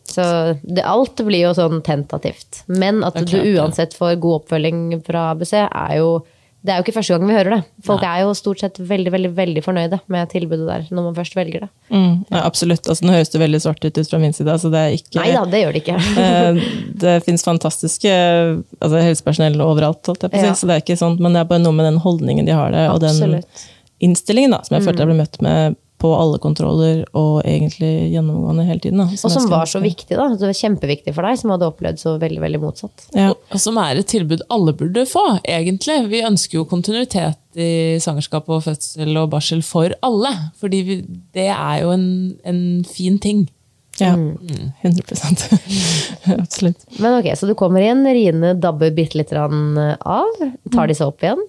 Så 0.07 0.23
det, 0.63 0.83
alt 0.83 1.15
blir 1.25 1.47
jo 1.47 1.53
sånn 1.53 1.81
tentativt. 1.85 2.63
Men 2.67 3.03
at 3.03 3.17
du 3.25 3.37
uansett 3.55 3.93
får 3.93 4.19
god 4.21 4.41
oppfølging 4.41 5.03
fra 5.05 5.31
ABC, 5.33 5.53
er 5.65 5.97
jo 5.99 6.25
det 6.65 6.73
er 6.73 6.79
jo 6.79 6.85
ikke 6.85 6.95
første 6.95 7.13
gang 7.13 7.27
vi 7.29 7.35
hører 7.35 7.53
det. 7.53 7.59
Folk 7.85 8.03
er 8.07 8.23
jo 8.23 8.31
stort 8.37 8.61
sett 8.63 8.79
veldig 8.81 9.11
veldig, 9.13 9.29
veldig 9.37 9.61
fornøyde 9.61 9.99
med 10.11 10.31
tilbudet 10.31 10.65
der, 10.65 10.87
når 10.89 11.07
man 11.09 11.17
først 11.17 11.37
velger 11.37 11.65
det. 11.65 11.69
Mm, 11.91 12.23
ja, 12.31 12.41
absolutt. 12.41 12.89
altså 12.89 13.05
Nå 13.05 13.13
høres 13.13 13.29
det 13.33 13.41
veldig 13.43 13.61
svart 13.61 13.85
ut 13.85 13.99
ut 13.99 14.09
fra 14.09 14.19
min 14.23 14.33
side. 14.33 14.49
altså 14.49 14.71
det 14.73 14.81
er 14.81 14.97
ikke... 14.97 15.19
Nei 15.19 15.29
da, 15.35 15.43
det 15.51 15.61
gjør 15.61 15.77
det 15.77 15.83
ikke. 15.83 15.99
Eh, 16.25 16.59
det 17.05 17.13
fins 17.27 17.45
fantastiske 17.45 18.09
altså 18.09 19.03
helsepersonell 19.03 19.61
overalt, 19.61 20.01
holdt 20.09 20.25
jeg 20.25 20.33
på 20.33 20.41
å 20.41 20.43
si. 20.43 20.49
Ja. 20.49 20.57
Så 20.57 20.69
det 20.69 20.79
er 20.79 20.85
ikke 20.85 20.97
sånn, 20.99 21.19
men 21.21 21.37
det 21.37 21.43
er 21.43 21.49
bare 21.53 21.61
noe 21.61 21.75
med 21.77 21.89
den 21.91 22.01
holdningen 22.01 22.49
de 22.49 22.57
har 22.57 22.73
det, 22.73 22.87
og 22.89 23.01
den 23.03 23.13
Absolutt. 23.13 23.45
den 23.45 24.09
innstillingen 24.09 24.55
da, 24.55 24.63
som 24.65 24.77
jeg 24.77 24.87
følte 24.87 25.05
jeg 25.05 25.11
ble 25.11 25.19
møtt 25.21 25.37
med 25.45 25.77
på 26.01 26.09
alle 26.11 26.37
kontroller, 26.43 27.03
og 27.15 27.37
egentlig 27.47 28.11
gjennomgående 28.11 28.65
hele 28.67 28.81
tiden. 28.83 28.99
Da, 28.99 29.05
Og 29.15 29.31
som 29.31 29.47
var 29.49 29.69
så 29.69 29.79
viktig, 29.79 30.11
da. 30.17 30.27
Det 30.35 30.49
var 30.49 30.57
kjempeviktig 30.59 31.13
for 31.15 31.23
deg, 31.27 31.39
som 31.39 31.53
hadde 31.53 31.69
opplevd 31.71 32.01
så 32.01 32.17
veldig 32.21 32.41
veldig 32.43 32.59
motsatt. 32.61 33.05
Ja. 33.15 33.29
Og, 33.31 33.39
og 33.55 33.63
som 33.63 33.79
er 33.79 34.01
et 34.01 34.09
tilbud 34.11 34.43
alle 34.51 34.75
burde 34.75 35.05
få, 35.07 35.23
egentlig. 35.47 36.01
Vi 36.11 36.21
ønsker 36.27 36.59
jo 36.59 36.67
kontinuitet 36.67 37.39
i 37.55 37.95
svangerskap 38.03 38.51
og 38.51 38.65
fødsel 38.67 39.15
og 39.21 39.31
barsel 39.31 39.63
for 39.63 39.95
alle. 40.03 40.33
Fordi 40.59 40.83
vi, 40.89 40.99
det 41.37 41.47
er 41.55 41.85
jo 41.85 41.95
en, 41.95 42.07
en 42.43 42.61
fin 42.89 43.15
ting. 43.23 43.45
ja. 44.01 44.11
Mm. 44.19 44.73
100% 44.83 45.47
Absolutt. 46.41 46.83
Men 46.99 47.21
ok, 47.21 47.31
Så 47.39 47.47
du 47.47 47.55
kommer 47.55 47.81
inn, 47.87 48.03
riene 48.03 48.51
dabber 48.59 48.91
bitte 48.91 49.21
litt 49.21 49.31
grann 49.31 49.77
av. 49.79 50.43
Tar 50.75 50.91
de 50.91 50.97
seg 50.99 51.07
opp 51.07 51.23
igjen? 51.23 51.39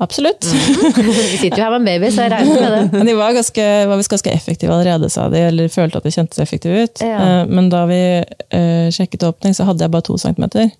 Absolutt. 0.00 0.46
Vi 1.32 1.38
sitter 1.42 1.58
jo 1.58 1.64
her 1.66 1.74
med 1.74 1.80
en 1.82 1.88
baby, 1.90 2.08
så 2.12 2.24
jeg 2.24 2.32
regner 2.32 2.60
med 2.62 2.72
det. 2.72 2.98
Men 2.98 3.10
de 3.10 3.14
var, 3.18 3.34
ganske, 3.36 3.64
var 3.90 3.98
visst 4.00 4.12
ganske 4.14 4.32
effektive 4.32 4.72
allerede, 4.72 5.10
sa 5.12 5.26
de, 5.32 5.42
eller 5.50 5.68
følte 5.72 6.00
at 6.00 6.06
de 6.08 6.12
kjentes 6.14 6.40
effektive 6.40 6.86
ut. 6.86 7.02
Ja. 7.04 7.18
Eh, 7.20 7.50
Men 7.52 7.68
da 7.72 7.82
vi 7.90 7.98
uh, 8.24 8.86
sjekket 8.94 9.26
åpning, 9.28 9.52
så 9.56 9.66
hadde 9.68 9.84
jeg 9.84 9.92
bare 9.92 10.06
to 10.08 10.16
centimeter. 10.20 10.70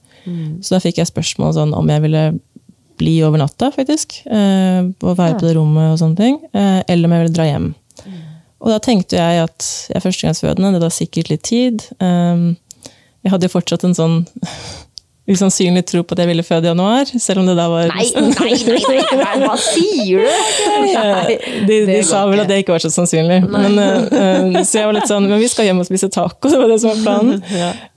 Så 0.61 0.75
da 0.75 0.81
fikk 0.85 0.99
jeg 1.01 1.09
spørsmål 1.09 1.53
sånn, 1.57 1.71
om 1.77 1.89
jeg 1.89 2.03
ville 2.05 2.25
bli 3.01 3.15
over 3.25 3.41
natta, 3.41 3.71
faktisk. 3.73 4.19
Uh, 4.29 4.89
Og 5.01 5.17
være 5.21 5.39
på 5.41 5.47
det 5.49 5.55
rommet 5.57 5.93
og 5.95 6.01
sånne 6.01 6.17
ting. 6.21 6.41
Uh, 6.57 6.81
Eller 6.89 7.09
om 7.09 7.15
jeg 7.17 7.25
ville 7.27 7.37
dra 7.37 7.47
hjem. 7.49 7.71
Og 8.61 8.69
da 8.69 8.77
tenkte 8.85 9.17
jeg 9.17 9.41
at 9.41 9.69
jeg 9.89 9.97
er 9.97 10.05
førstegangsfødende, 10.05 10.75
det 10.77 10.83
tar 10.85 10.93
sikkert 10.93 11.31
litt 11.33 11.45
tid. 11.49 11.85
Um, 12.01 12.57
Jeg 13.25 13.33
hadde 13.35 13.49
jo 13.49 13.53
fortsatt 13.53 13.85
en 13.85 13.97
sånn 13.97 14.19
usannsynlig 15.31 15.85
tro 15.89 16.03
på 16.05 16.17
at 16.17 16.23
jeg 16.23 16.31
ville 16.31 16.45
føde 16.47 16.69
i 16.69 16.71
januar, 16.71 17.11
selv 17.23 17.43
om 17.43 17.49
det 17.49 17.57
da 17.59 17.67
var 17.71 17.91
Nei, 17.91 18.07
nei, 18.15 18.53
nei, 18.67 18.79
nei, 18.85 19.01
nei, 19.21 19.35
hva 19.45 19.57
sier 19.61 20.25
du? 20.25 20.41
Nei, 20.97 21.37
de, 21.69 21.79
de 21.89 21.99
sa 22.07 22.23
vel 22.31 22.43
at 22.43 22.51
det 22.51 22.61
ikke 22.63 22.75
var 22.75 22.85
så 22.85 22.91
sannsynlig. 22.93 23.41
Men, 23.51 23.79
eh, 23.81 24.61
så 24.67 24.81
jeg 24.81 24.89
var 24.89 24.97
litt 24.97 25.11
sånn 25.11 25.29
Men 25.31 25.41
vi 25.43 25.49
skal 25.51 25.69
hjem 25.69 25.83
og 25.83 25.89
spise 25.89 26.11
taco, 26.13 26.51
det 26.51 26.61
var 26.61 26.71
det 26.73 26.81
som 26.83 26.93
var 26.95 27.05
planen. 27.05 27.43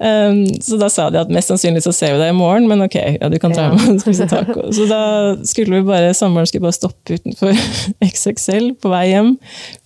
Um, 0.04 0.42
så 0.60 0.76
da 0.80 0.90
sa 0.92 1.06
de 1.14 1.20
at 1.22 1.30
mest 1.32 1.48
sannsynlig 1.48 1.84
så 1.86 1.94
ser 1.96 2.12
vi 2.14 2.20
deg 2.20 2.34
i 2.34 2.36
morgen, 2.36 2.66
men 2.68 2.84
ok, 2.84 2.98
ja, 3.16 3.30
du 3.32 3.38
kan 3.40 3.54
ta 3.56 3.70
hjem 3.70 3.94
og 3.94 4.02
spise 4.04 4.28
taco. 4.30 4.66
Så 4.76 4.88
da 4.90 5.04
skulle 5.48 5.80
vi 5.80 5.88
bare, 5.88 6.12
samboeren 6.18 6.50
skulle 6.50 6.66
bare 6.66 6.76
stoppe 6.76 7.16
utenfor 7.16 7.56
XXL 8.10 8.74
på 8.84 8.92
vei 8.92 9.06
hjem, 9.14 9.32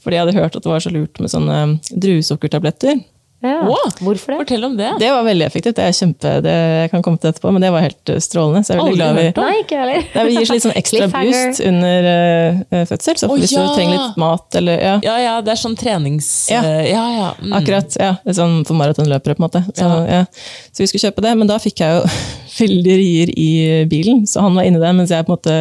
fordi 0.01 0.17
jeg 0.17 0.25
hadde 0.25 0.37
hørt 0.39 0.57
at 0.57 0.65
det 0.65 0.71
var 0.71 0.83
så 0.83 0.93
lurt 0.93 1.21
med 1.21 1.33
sånne 1.33 1.59
druesukkertabletter. 1.91 2.97
Ja. 3.39 3.61
Wow, 3.61 3.91
Hvorfor 3.99 4.31
det? 4.31 4.37
Fortell 4.37 4.63
om 4.65 4.77
det. 4.77 4.95
Det 4.99 5.11
var 5.11 5.23
veldig 5.23 5.45
effektivt. 5.45 5.75
Det 5.77 5.83
er 5.85 5.93
kjempe, 5.93 6.29
det, 6.41 6.53
jeg 6.81 6.89
kan 6.89 7.03
komme 7.05 7.19
til 7.21 7.29
etterpå, 7.29 7.51
men 7.53 7.61
det 7.61 7.69
var 7.73 7.83
helt 7.85 8.09
eh, 8.09 8.17
strålende. 8.23 8.63
Så 8.65 8.73
jeg 8.73 8.79
er 8.79 8.87
veldig 8.87 8.97
glad 8.97 9.19
vi. 9.19 9.25
Nei, 9.37 9.51
ikke 9.61 9.81
heller. 9.81 10.07
Nei, 10.15 10.23
vi 10.25 10.37
gir 10.39 10.53
litt 10.55 10.65
sånn 10.65 10.77
ekstra 10.81 11.09
boost 11.13 11.61
under 11.67 12.07
uh, 12.09 12.81
fødsel. 12.89 13.19
Så 13.21 13.29
oh, 13.29 13.35
hvis 13.37 13.53
ja. 13.53 13.67
du 13.67 13.77
trenger 13.77 14.01
litt 14.01 14.17
mat 14.23 14.57
eller 14.57 14.81
ja, 14.81 14.95
Ja, 15.05 15.19
ja, 15.21 15.35
det 15.45 15.53
er 15.53 15.61
sånn 15.61 15.77
trenings... 15.77 16.31
Ja. 16.49 16.63
ja, 16.65 17.05
ja. 17.13 17.29
Mm. 17.37 17.53
Akkurat. 17.59 17.99
ja, 18.01 18.15
det 18.23 18.33
er 18.33 18.39
Sånn 18.39 18.59
for 18.65 18.79
maratonløpere, 18.79 19.37
på 19.37 19.43
en 19.43 19.45
måte. 19.45 19.63
Så, 19.69 19.85
Ja. 19.85 20.01
ja. 20.09 20.25
så 20.73 20.81
vi 20.81 20.89
skulle 20.89 21.11
kjøpe 21.11 21.25
det, 21.27 21.37
men 21.37 21.49
da 21.49 21.61
fikk 21.61 21.85
jeg 21.85 21.99
jo 21.99 22.09
veldig 22.59 22.95
rier 22.99 23.31
i 23.39 23.47
bilen. 23.89 24.23
Så 24.29 24.41
han 24.45 24.55
var 24.57 24.67
inni 24.67 24.79
der 24.81 24.95
mens 24.97 25.11
jeg 25.13 25.25
på 25.27 25.33
en 25.33 25.37
måte 25.37 25.55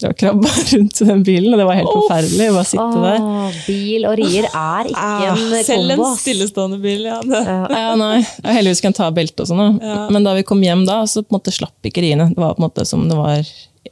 drev 0.00 0.12
og 0.12 0.18
krabba 0.20 0.52
rundt 0.72 1.02
den 1.08 1.24
bilen, 1.26 1.50
og 1.54 1.60
det 1.62 1.66
var 1.68 1.78
helt 1.80 1.92
forferdelig 1.92 2.48
å 2.50 2.56
bare 2.58 2.68
sitte 2.70 3.02
der. 3.06 3.58
Bil 3.66 4.06
og 4.10 4.16
rier 4.20 4.48
er 4.50 4.92
ikke 4.92 5.32
en 5.32 5.42
Selv 5.66 5.94
en 5.96 6.04
stillestående 6.20 6.80
bil, 6.82 7.04
ja. 7.10 7.18
Det. 7.22 7.42
Ja, 7.82 7.90
nei, 7.98 8.22
jeg 8.22 8.56
Heldigvis 8.58 8.84
kan 8.84 8.96
ta 8.96 9.10
belte 9.14 9.44
og 9.44 9.50
sånn, 9.52 9.76
Ja. 9.82 10.06
men 10.12 10.24
da 10.26 10.34
vi 10.38 10.46
kom 10.46 10.62
hjem 10.64 10.86
da, 10.88 11.02
så 11.10 11.22
på 11.24 11.32
en 11.32 11.38
måte 11.40 11.54
slapp 11.54 11.88
ikke 11.88 12.02
riene. 12.04 12.30
Det 12.32 12.40
var 12.40 12.56
på 12.56 12.62
en 12.62 12.68
måte 12.68 12.86
som 12.88 13.04
det 13.10 13.18
var 13.18 13.44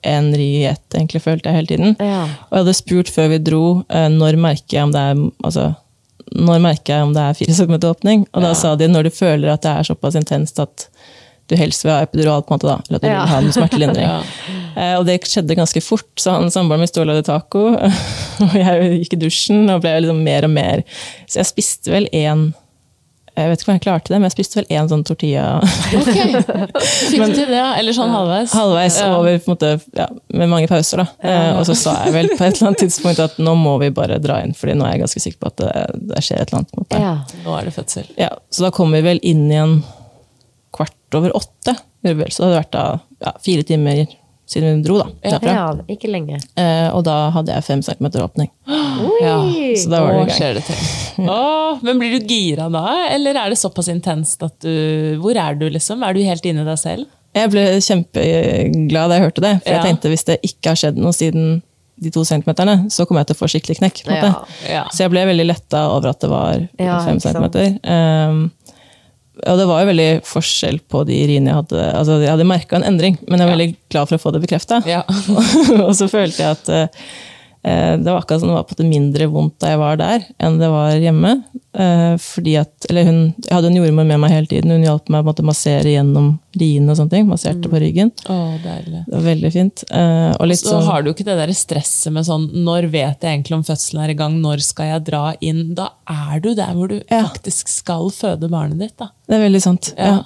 en 0.06 0.30
ri 0.36 0.48
i 0.62 0.66
ett, 0.70 0.86
egentlig, 0.94 1.20
følte 1.24 1.50
jeg 1.50 1.58
hele 1.60 1.70
tiden. 1.70 1.94
Ja. 2.00 2.22
Og 2.48 2.54
jeg 2.56 2.62
hadde 2.64 2.76
spurt 2.78 3.10
før 3.12 3.30
vi 3.34 3.38
dro, 3.44 3.62
eh, 3.92 4.08
når 4.12 4.38
merker 4.40 4.78
jeg 4.78 4.86
om 4.88 4.92
det 4.94 5.02
er 5.12 5.22
altså, 5.44 5.70
når 6.30 6.60
merker 6.62 6.94
jeg 6.94 7.08
om 7.08 7.12
det 7.16 7.22
er 7.26 7.34
fire 7.40 7.54
centimeter 7.58 7.90
åpning? 7.90 8.22
Og 8.30 8.44
da 8.44 8.52
sa 8.54 8.76
de 8.78 8.86
når 8.88 9.08
du 9.08 9.10
føler 9.16 9.50
at 9.50 9.64
det 9.66 9.72
er 9.72 9.88
såpass 9.90 10.14
intenst 10.18 10.60
at 10.62 10.86
du 11.50 11.56
helst 11.58 11.84
vil 11.84 11.92
ha 11.92 12.00
epidural, 12.06 12.42
på 12.46 12.54
en 12.54 12.58
måte 12.58 12.68
da, 12.70 12.78
eller 12.88 13.00
at 13.00 13.02
du 13.02 13.08
Ja. 13.10 13.18
vil 13.24 13.32
ha 13.34 13.40
noe 13.46 13.56
smertelindring. 13.58 14.08
Eh, 14.80 14.94
Og 15.00 15.02
det 15.04 15.16
skjedde 15.26 15.56
ganske 15.58 15.80
fort, 15.82 16.06
så 16.16 16.36
han 16.38 16.46
samboeren 16.54 16.78
min 16.84 16.88
sto 16.88 17.02
og 17.02 17.08
lagde 17.10 17.24
taco, 17.26 17.72
og 18.46 18.52
jeg 18.54 19.00
gikk 19.02 19.16
i 19.16 19.18
dusjen 19.24 19.64
og 19.74 19.82
ble 19.82 19.96
liksom 20.04 20.20
mer 20.22 20.46
og 20.46 20.52
mer 20.54 20.84
Så 21.26 21.40
jeg 21.42 21.48
spiste 21.50 21.90
vel 21.90 22.06
én 22.14 22.52
Jeg 23.36 23.50
vet 23.50 23.60
ikke 23.64 23.70
om 23.72 23.74
jeg 23.76 23.82
klarte 23.82 24.12
det, 24.14 24.20
men 24.20 24.28
jeg 24.30 24.36
spiste 24.36 24.60
vel 24.60 24.70
én 24.70 24.88
sånn 24.88 25.02
tortilla 25.04 25.58
Fikk 25.90 27.34
du 27.34 27.42
det, 27.42 27.56
ja? 27.58 27.74
Eller 27.80 27.94
sånn 27.96 28.10
halvveis? 28.14 28.54
halvveis 28.56 28.98
Ja. 29.00 29.10
over, 29.18 29.38
på 29.42 29.50
en 29.50 29.54
måte, 29.56 29.70
ja, 29.98 30.06
med 30.38 30.48
mange 30.54 30.68
pauser. 30.70 31.02
da. 31.02 31.06
Eh, 31.28 31.58
og 31.58 31.66
så 31.66 31.74
sa 31.76 31.96
jeg 32.06 32.14
vel 32.14 32.28
på 32.36 32.44
et 32.46 32.54
eller 32.60 32.70
annet 32.70 32.82
tidspunkt 32.86 33.18
at 33.26 33.38
nå 33.42 33.54
må 33.58 33.76
vi 33.82 33.90
bare 33.94 34.18
dra 34.22 34.40
inn, 34.44 34.54
fordi 34.56 34.74
nå 34.78 34.86
er 34.86 34.94
jeg 34.96 35.02
ganske 35.06 35.20
sikker 35.26 35.38
på 35.42 35.50
at 35.50 35.56
det, 35.64 35.72
det 36.14 36.22
skjer 36.26 36.40
et 36.44 36.52
eller 36.52 36.62
annet. 36.62 36.70
På 36.70 36.78
en 36.78 36.86
måte. 36.86 37.00
Ja. 37.02 37.14
Nå 37.44 37.58
er 37.58 37.64
det 37.68 37.74
fødsel. 37.74 38.06
Ja, 38.18 38.30
så 38.50 38.66
da 38.68 38.70
kom 38.74 38.92
vi 38.94 39.02
vel 39.02 39.20
inn 39.22 39.48
igjen 39.50 39.80
kvart 40.72 41.18
over 41.18 41.34
åtte. 41.36 41.76
vel. 42.02 42.30
Så 42.30 42.42
det 42.44 42.48
hadde 42.50 42.58
vært 42.62 42.72
da 42.72 42.84
ja, 43.26 43.32
fire 43.44 43.62
timer 43.68 44.06
siden 44.50 44.80
vi 44.80 44.82
dro 44.82 44.96
da, 44.98 45.04
derfra. 45.22 45.52
ja, 45.54 45.66
ikke 45.94 46.08
lenge. 46.10 46.40
Eh, 46.58 46.88
og 46.90 47.04
da 47.06 47.30
hadde 47.30 47.52
jeg 47.54 47.62
fem 47.68 47.82
centimeter 47.86 48.24
åpning. 48.24 48.48
Ja. 49.22 49.36
Så 49.78 49.90
da 49.92 50.00
var 50.02 50.16
det 50.16 50.16
i 50.16 50.24
gang. 50.24 50.32
skjer 50.34 50.54
det 50.58 50.64
ting. 50.66 51.28
Åh, 51.30 51.78
men 51.86 52.00
blir 52.00 52.16
du 52.18 52.26
gira 52.26 52.66
da, 52.72 52.82
eller 53.14 53.36
er 53.44 53.52
det 53.52 53.58
såpass 53.60 53.88
intenst 53.92 54.42
at 54.42 54.56
du 54.64 55.18
Hvor 55.22 55.36
er 55.38 55.54
du, 55.60 55.68
liksom? 55.70 56.02
Er 56.02 56.14
du 56.16 56.22
helt 56.26 56.46
inni 56.50 56.64
deg 56.66 56.78
selv? 56.82 57.06
Jeg 57.36 57.50
ble 57.52 57.62
kjempeglad 57.78 59.10
da 59.12 59.18
jeg 59.20 59.24
hørte 59.28 59.42
det, 59.44 59.52
for 59.62 59.70
Ja. 59.70 59.76
jeg 59.78 59.86
tenkte 59.86 60.10
hvis 60.10 60.24
det 60.26 60.40
ikke 60.42 60.72
har 60.72 60.80
skjedd 60.80 60.96
noe 60.98 61.12
siden 61.14 61.62
de 62.00 62.08
to 62.10 62.22
centimeterne, 62.24 62.88
så 62.90 63.04
kommer 63.06 63.20
jeg 63.20 63.28
til 63.28 63.36
å 63.36 63.40
få 63.42 63.48
skikkelig 63.52 63.76
knekk. 63.78 63.98
på 64.06 64.10
en 64.10 64.16
måte. 64.16 64.46
Ja. 64.64 64.72
Ja. 64.72 64.84
Så 64.90 65.04
jeg 65.04 65.10
ble 65.12 65.20
veldig 65.28 65.44
letta 65.46 65.82
over 65.94 66.08
at 66.14 66.20
det 66.24 66.30
var 66.32 66.68
Ja, 66.80 66.98
fem 67.04 67.20
centimeter. 67.20 67.74
Um, 67.84 68.50
og 69.46 69.58
det 69.60 69.66
var 69.70 69.82
jo 69.82 69.90
veldig 69.90 70.08
forskjell 70.28 70.80
på 70.90 71.02
de 71.08 71.18
riene 71.30 71.52
jeg 71.52 71.58
hadde. 71.62 71.88
Altså, 71.96 72.18
jeg 72.22 72.32
hadde 72.32 72.48
merka 72.48 72.78
en 72.78 72.86
endring, 72.88 73.18
men 73.26 73.40
jeg 73.40 73.48
var 73.48 73.56
veldig 73.56 73.72
glad 73.92 74.10
for 74.10 74.18
å 74.18 74.22
få 74.22 74.32
det 74.34 74.42
bekrefta. 74.44 74.80
Ja. 74.88 75.02
og 75.86 75.92
så 75.98 76.10
følte 76.12 76.44
jeg 76.44 76.58
at 76.58 76.72
eh, 76.74 77.04
det 77.62 78.08
var 78.08 78.22
akkurat 78.22 78.40
som 78.40 78.48
det 78.48 78.54
var 78.56 78.64
på 78.64 78.76
det 78.78 78.86
mindre 78.88 79.26
vondt 79.28 79.58
da 79.60 79.74
jeg 79.74 79.80
var 79.82 79.98
der, 80.00 80.22
enn 80.40 80.56
det 80.60 80.68
var 80.72 80.94
hjemme. 80.96 81.32
Eh, 81.76 82.14
fordi 82.18 82.56
at, 82.58 82.72
eller 82.90 83.04
hun, 83.06 83.18
Jeg 83.44 83.52
hadde 83.54 83.68
en 83.70 83.76
jordmor 83.78 84.06
med 84.08 84.18
meg 84.18 84.32
hele 84.32 84.48
tiden. 84.50 84.72
Hun 84.74 84.82
hjalp 84.86 85.10
meg 85.12 85.28
å 85.28 85.44
massere 85.46 85.92
gjennom 85.92 86.32
riene 86.58 86.90
og 86.90 86.98
sånne 86.98 87.12
ting. 87.12 87.28
Masserte 87.28 87.70
på 87.70 87.78
ryggen. 87.82 88.10
Å, 88.26 88.38
deilig. 88.64 89.04
Det 89.06 89.14
var 89.14 89.26
veldig 89.28 89.52
fint. 89.54 89.84
Eh, 89.92 90.32
og 90.34 90.48
litt 90.50 90.62
Så 90.64 90.72
sånn, 90.72 90.88
har 90.88 91.04
du 91.04 91.12
ikke 91.12 91.28
det 91.28 91.36
der 91.38 91.52
stresset 91.54 92.12
med 92.16 92.26
sånn 92.26 92.48
Når 92.66 92.88
vet 92.90 93.22
jeg 93.22 93.36
egentlig 93.36 93.58
om 93.60 93.66
fødselen 93.66 94.02
er 94.02 94.14
i 94.14 94.18
gang? 94.18 94.40
Når 94.42 94.64
skal 94.66 94.90
jeg 94.94 95.06
dra 95.12 95.22
inn? 95.40 95.62
Da 95.78 95.92
er 96.10 96.40
du 96.42 96.54
der 96.58 96.74
hvor 96.74 96.88
du 96.90 96.98
Ja. 97.10 97.22
faktisk 97.28 97.68
skal 97.68 98.10
føde 98.10 98.50
barnet 98.50 98.78
ditt. 98.80 98.96
da. 98.98 99.10
Det 99.28 99.36
er 99.38 99.44
veldig 99.46 99.62
sant. 99.62 99.92
Ja. 99.96 100.10
Ja. 100.10 100.18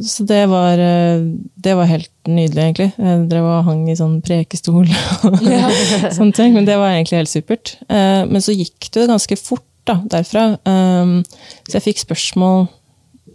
Så 0.00 0.24
det 0.24 0.46
var, 0.48 0.78
eh, 0.80 1.20
det 1.60 1.74
var 1.76 1.84
helt 1.90 2.08
nydelig, 2.24 2.62
egentlig. 2.64 2.92
Jeg 2.96 3.26
drev 3.28 3.44
og 3.44 3.64
hang 3.66 3.82
i 3.92 3.96
sånn 3.98 4.22
prekestol 4.24 4.86
og 5.28 5.36
sånne 6.16 6.32
ting. 6.38 6.54
Men 6.56 6.64
det 6.64 6.78
var 6.80 6.94
egentlig 6.94 7.18
helt 7.20 7.32
supert. 7.32 7.74
Eh, 7.92 8.22
Men 8.30 8.40
så 8.40 8.54
gikk 8.56 8.88
det 8.94 9.08
ganske 9.10 9.36
fort 9.36 9.66
da, 9.84 9.98
derfra. 10.06 10.46
Um, 10.64 11.18
Så 11.66 11.74
jeg 11.80 11.82
fikk 11.88 11.98
spørsmål 12.04 12.68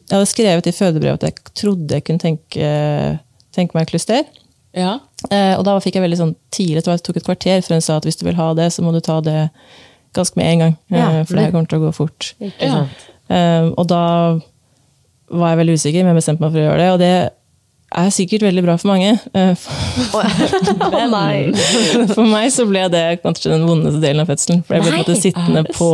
Jeg 0.07 0.15
hadde 0.15 0.29
skrevet 0.31 0.67
i 0.69 0.71
fødebrevet 0.71 1.19
at 1.19 1.25
jeg 1.27 1.53
trodde 1.59 1.93
jeg 1.97 2.05
kunne 2.07 2.23
tenke, 2.23 2.69
tenke 3.53 3.75
meg 3.75 3.89
kluster. 3.91 4.23
Ja. 4.73 4.99
Eh, 5.29 5.53
Og 5.59 5.65
da 5.67 5.77
fikk 5.83 5.97
jeg 5.99 6.05
veldig 6.07 6.19
sånn 6.21 6.35
tidlig, 6.55 6.85
det 6.87 7.01
tok 7.03 7.17
et 7.19 7.25
kvarter 7.27 7.61
før 7.65 7.75
hun 7.77 7.83
sa 7.83 7.97
at 7.99 8.07
hvis 8.07 8.17
du 8.17 8.23
vil 8.25 8.37
ha 8.39 8.53
det, 8.57 8.69
så 8.73 8.81
må 8.85 8.93
du 8.95 9.01
ta 9.03 9.19
det 9.21 9.49
ganske 10.15 10.39
med 10.39 10.47
en 10.53 10.59
gang. 10.63 10.77
eh, 10.89 10.97
Ja, 10.97 11.23
For 11.27 11.35
det 11.35 11.51
kommer 11.51 11.67
til 11.69 11.79
å 11.81 11.85
gå 11.89 11.93
fort. 11.93 12.31
Um, 13.29 13.73
og 13.77 13.87
da 13.91 14.39
var 15.31 15.51
jeg 15.51 15.59
veldig 15.61 15.75
usikker, 15.79 16.05
men 16.05 16.13
jeg 16.13 16.21
bestemte 16.21 16.45
meg 16.45 16.53
for 16.53 16.61
å 16.61 16.65
gjøre 16.67 16.79
det. 16.83 16.89
Og 16.93 17.01
det 17.01 17.11
er 17.97 18.09
sikkert 18.11 18.47
veldig 18.47 18.63
bra 18.65 18.77
for 18.79 18.91
mange. 18.91 19.13
Uh, 19.35 19.53
for, 19.59 20.21
Å 20.21 22.13
for 22.15 22.25
meg 22.27 22.49
så 22.53 22.67
ble 22.67 22.87
det 22.93 23.05
kanskje 23.23 23.53
den 23.53 23.67
vondeste 23.67 24.01
delen 24.03 24.23
av 24.23 24.31
fødselen. 24.31 24.63
For 24.67 24.77
jeg 24.77 24.85
ble 24.85 24.91
på 24.91 24.97
en 24.97 25.05
måte 25.05 25.21
sittende 25.21 25.63
på 25.75 25.91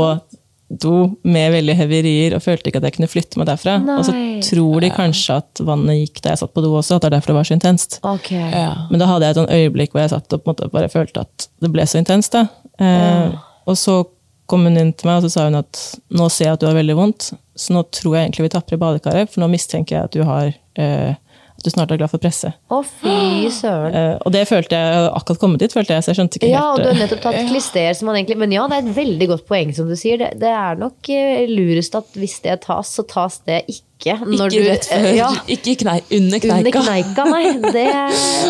do 0.74 0.94
med 1.28 1.52
veldig 1.54 1.76
heavy 1.78 2.00
rier 2.06 2.34
og 2.34 2.42
følte 2.42 2.70
ikke 2.72 2.80
at 2.82 2.88
jeg 2.88 2.96
kunne 2.96 3.10
flytte 3.12 3.40
meg 3.40 3.50
derfra. 3.50 3.76
Og 3.98 4.06
så 4.08 4.16
tror 4.48 4.82
de 4.82 4.90
kanskje 4.96 5.38
at 5.42 5.62
vannet 5.66 6.00
gikk 6.00 6.24
da 6.24 6.34
jeg 6.34 6.42
satt 6.42 6.54
på 6.56 6.64
do 6.66 6.72
også, 6.80 6.98
at 6.98 7.04
det 7.06 7.12
er 7.12 7.16
derfor 7.18 7.34
det 7.34 7.38
var 7.38 7.50
så 7.50 7.58
intenst. 7.58 8.00
Okay. 8.02 8.42
ja. 8.42 8.72
Men 8.90 9.04
da 9.04 9.10
hadde 9.12 9.28
jeg 9.28 9.36
et 9.36 9.42
sånn 9.42 9.54
øyeblikk 9.60 9.94
hvor 9.94 10.04
jeg 10.04 10.14
satt 10.16 10.34
og 10.38 10.42
på 10.42 10.50
en 10.50 10.56
måte 10.56 10.72
bare 10.74 10.90
følte 10.94 11.26
at 11.28 11.48
det 11.62 11.72
ble 11.74 11.86
så 11.90 12.02
intenst. 12.02 12.34
da. 12.34 12.48
Eh, 12.82 13.38
Og 13.70 13.78
så 13.80 14.02
kom 14.50 14.68
hun 14.68 14.80
inn 14.80 14.94
til 14.98 15.10
meg 15.10 15.22
og 15.22 15.28
så 15.28 15.34
sa 15.34 15.48
hun 15.48 15.62
at 15.62 15.82
nå 16.14 16.28
ser 16.32 16.50
jeg 16.50 16.58
at 16.58 16.64
du 16.64 16.70
har 16.70 16.78
veldig 16.78 16.98
vondt, 17.00 17.32
så 17.56 17.76
nå 17.76 17.84
tror 17.94 18.18
jeg 18.18 18.28
egentlig 18.28 18.48
vi 18.48 18.54
tapper 18.56 18.78
i 18.78 18.82
badekaret, 18.82 19.32
for 19.32 19.44
nå 19.44 19.52
mistenker 19.54 19.98
jeg 19.98 20.10
at 20.10 20.16
du 20.16 20.24
har 20.28 20.52
eh, 20.52 21.14
at 21.54 21.68
du 21.68 21.70
snart 21.70 21.92
er 21.94 22.00
glad 22.02 22.12
for 22.12 22.22
presse. 22.22 22.50
Å, 22.50 22.80
fy 22.84 23.48
søren. 23.54 23.94
Eh, 23.96 24.16
og 24.26 24.34
det 24.34 24.44
følte 24.50 24.76
jeg 24.80 25.04
akkurat 25.14 25.42
kommet 25.42 25.62
dit, 25.62 25.74
følte 25.74 25.96
jeg, 25.96 26.04
så 26.04 26.12
jeg 26.12 26.20
skjønte 26.20 26.40
ikke 26.40 26.50
helt 26.50 26.58
Ja, 26.58 26.66
og 26.74 26.82
du 26.82 26.88
har 26.90 26.96
eh, 26.96 27.02
nettopp 27.04 27.22
tatt 27.24 27.40
klister 27.52 27.94
som 27.98 28.10
man 28.10 28.18
egentlig 28.20 28.40
Men 28.42 28.56
ja, 28.56 28.66
det 28.68 28.80
er 28.80 28.88
et 28.88 28.98
veldig 28.98 29.30
godt 29.32 29.46
poeng, 29.48 29.74
som 29.78 29.88
du 29.88 29.96
sier. 30.00 30.20
Det, 30.20 30.32
det 30.42 30.50
er 30.50 30.82
nok 30.82 31.12
eh, 31.14 31.46
lurest 31.52 31.96
at 32.00 32.18
hvis 32.20 32.40
det 32.44 32.58
tas, 32.66 32.96
så 32.98 33.06
tas 33.08 33.40
det 33.48 33.64
ikke 33.72 33.93
når 34.04 34.52
Ikke 34.52 34.64
du 34.64 34.70
rett 34.70 34.88
før. 34.90 35.08
Ja, 35.18 35.30
Ikke 35.56 35.76
knei, 35.84 35.98
under 36.20 36.40
kneika. 36.44 36.58
under 36.60 36.72
kneika, 36.82 37.26
nei. 37.32 37.44
Det, 37.74 37.86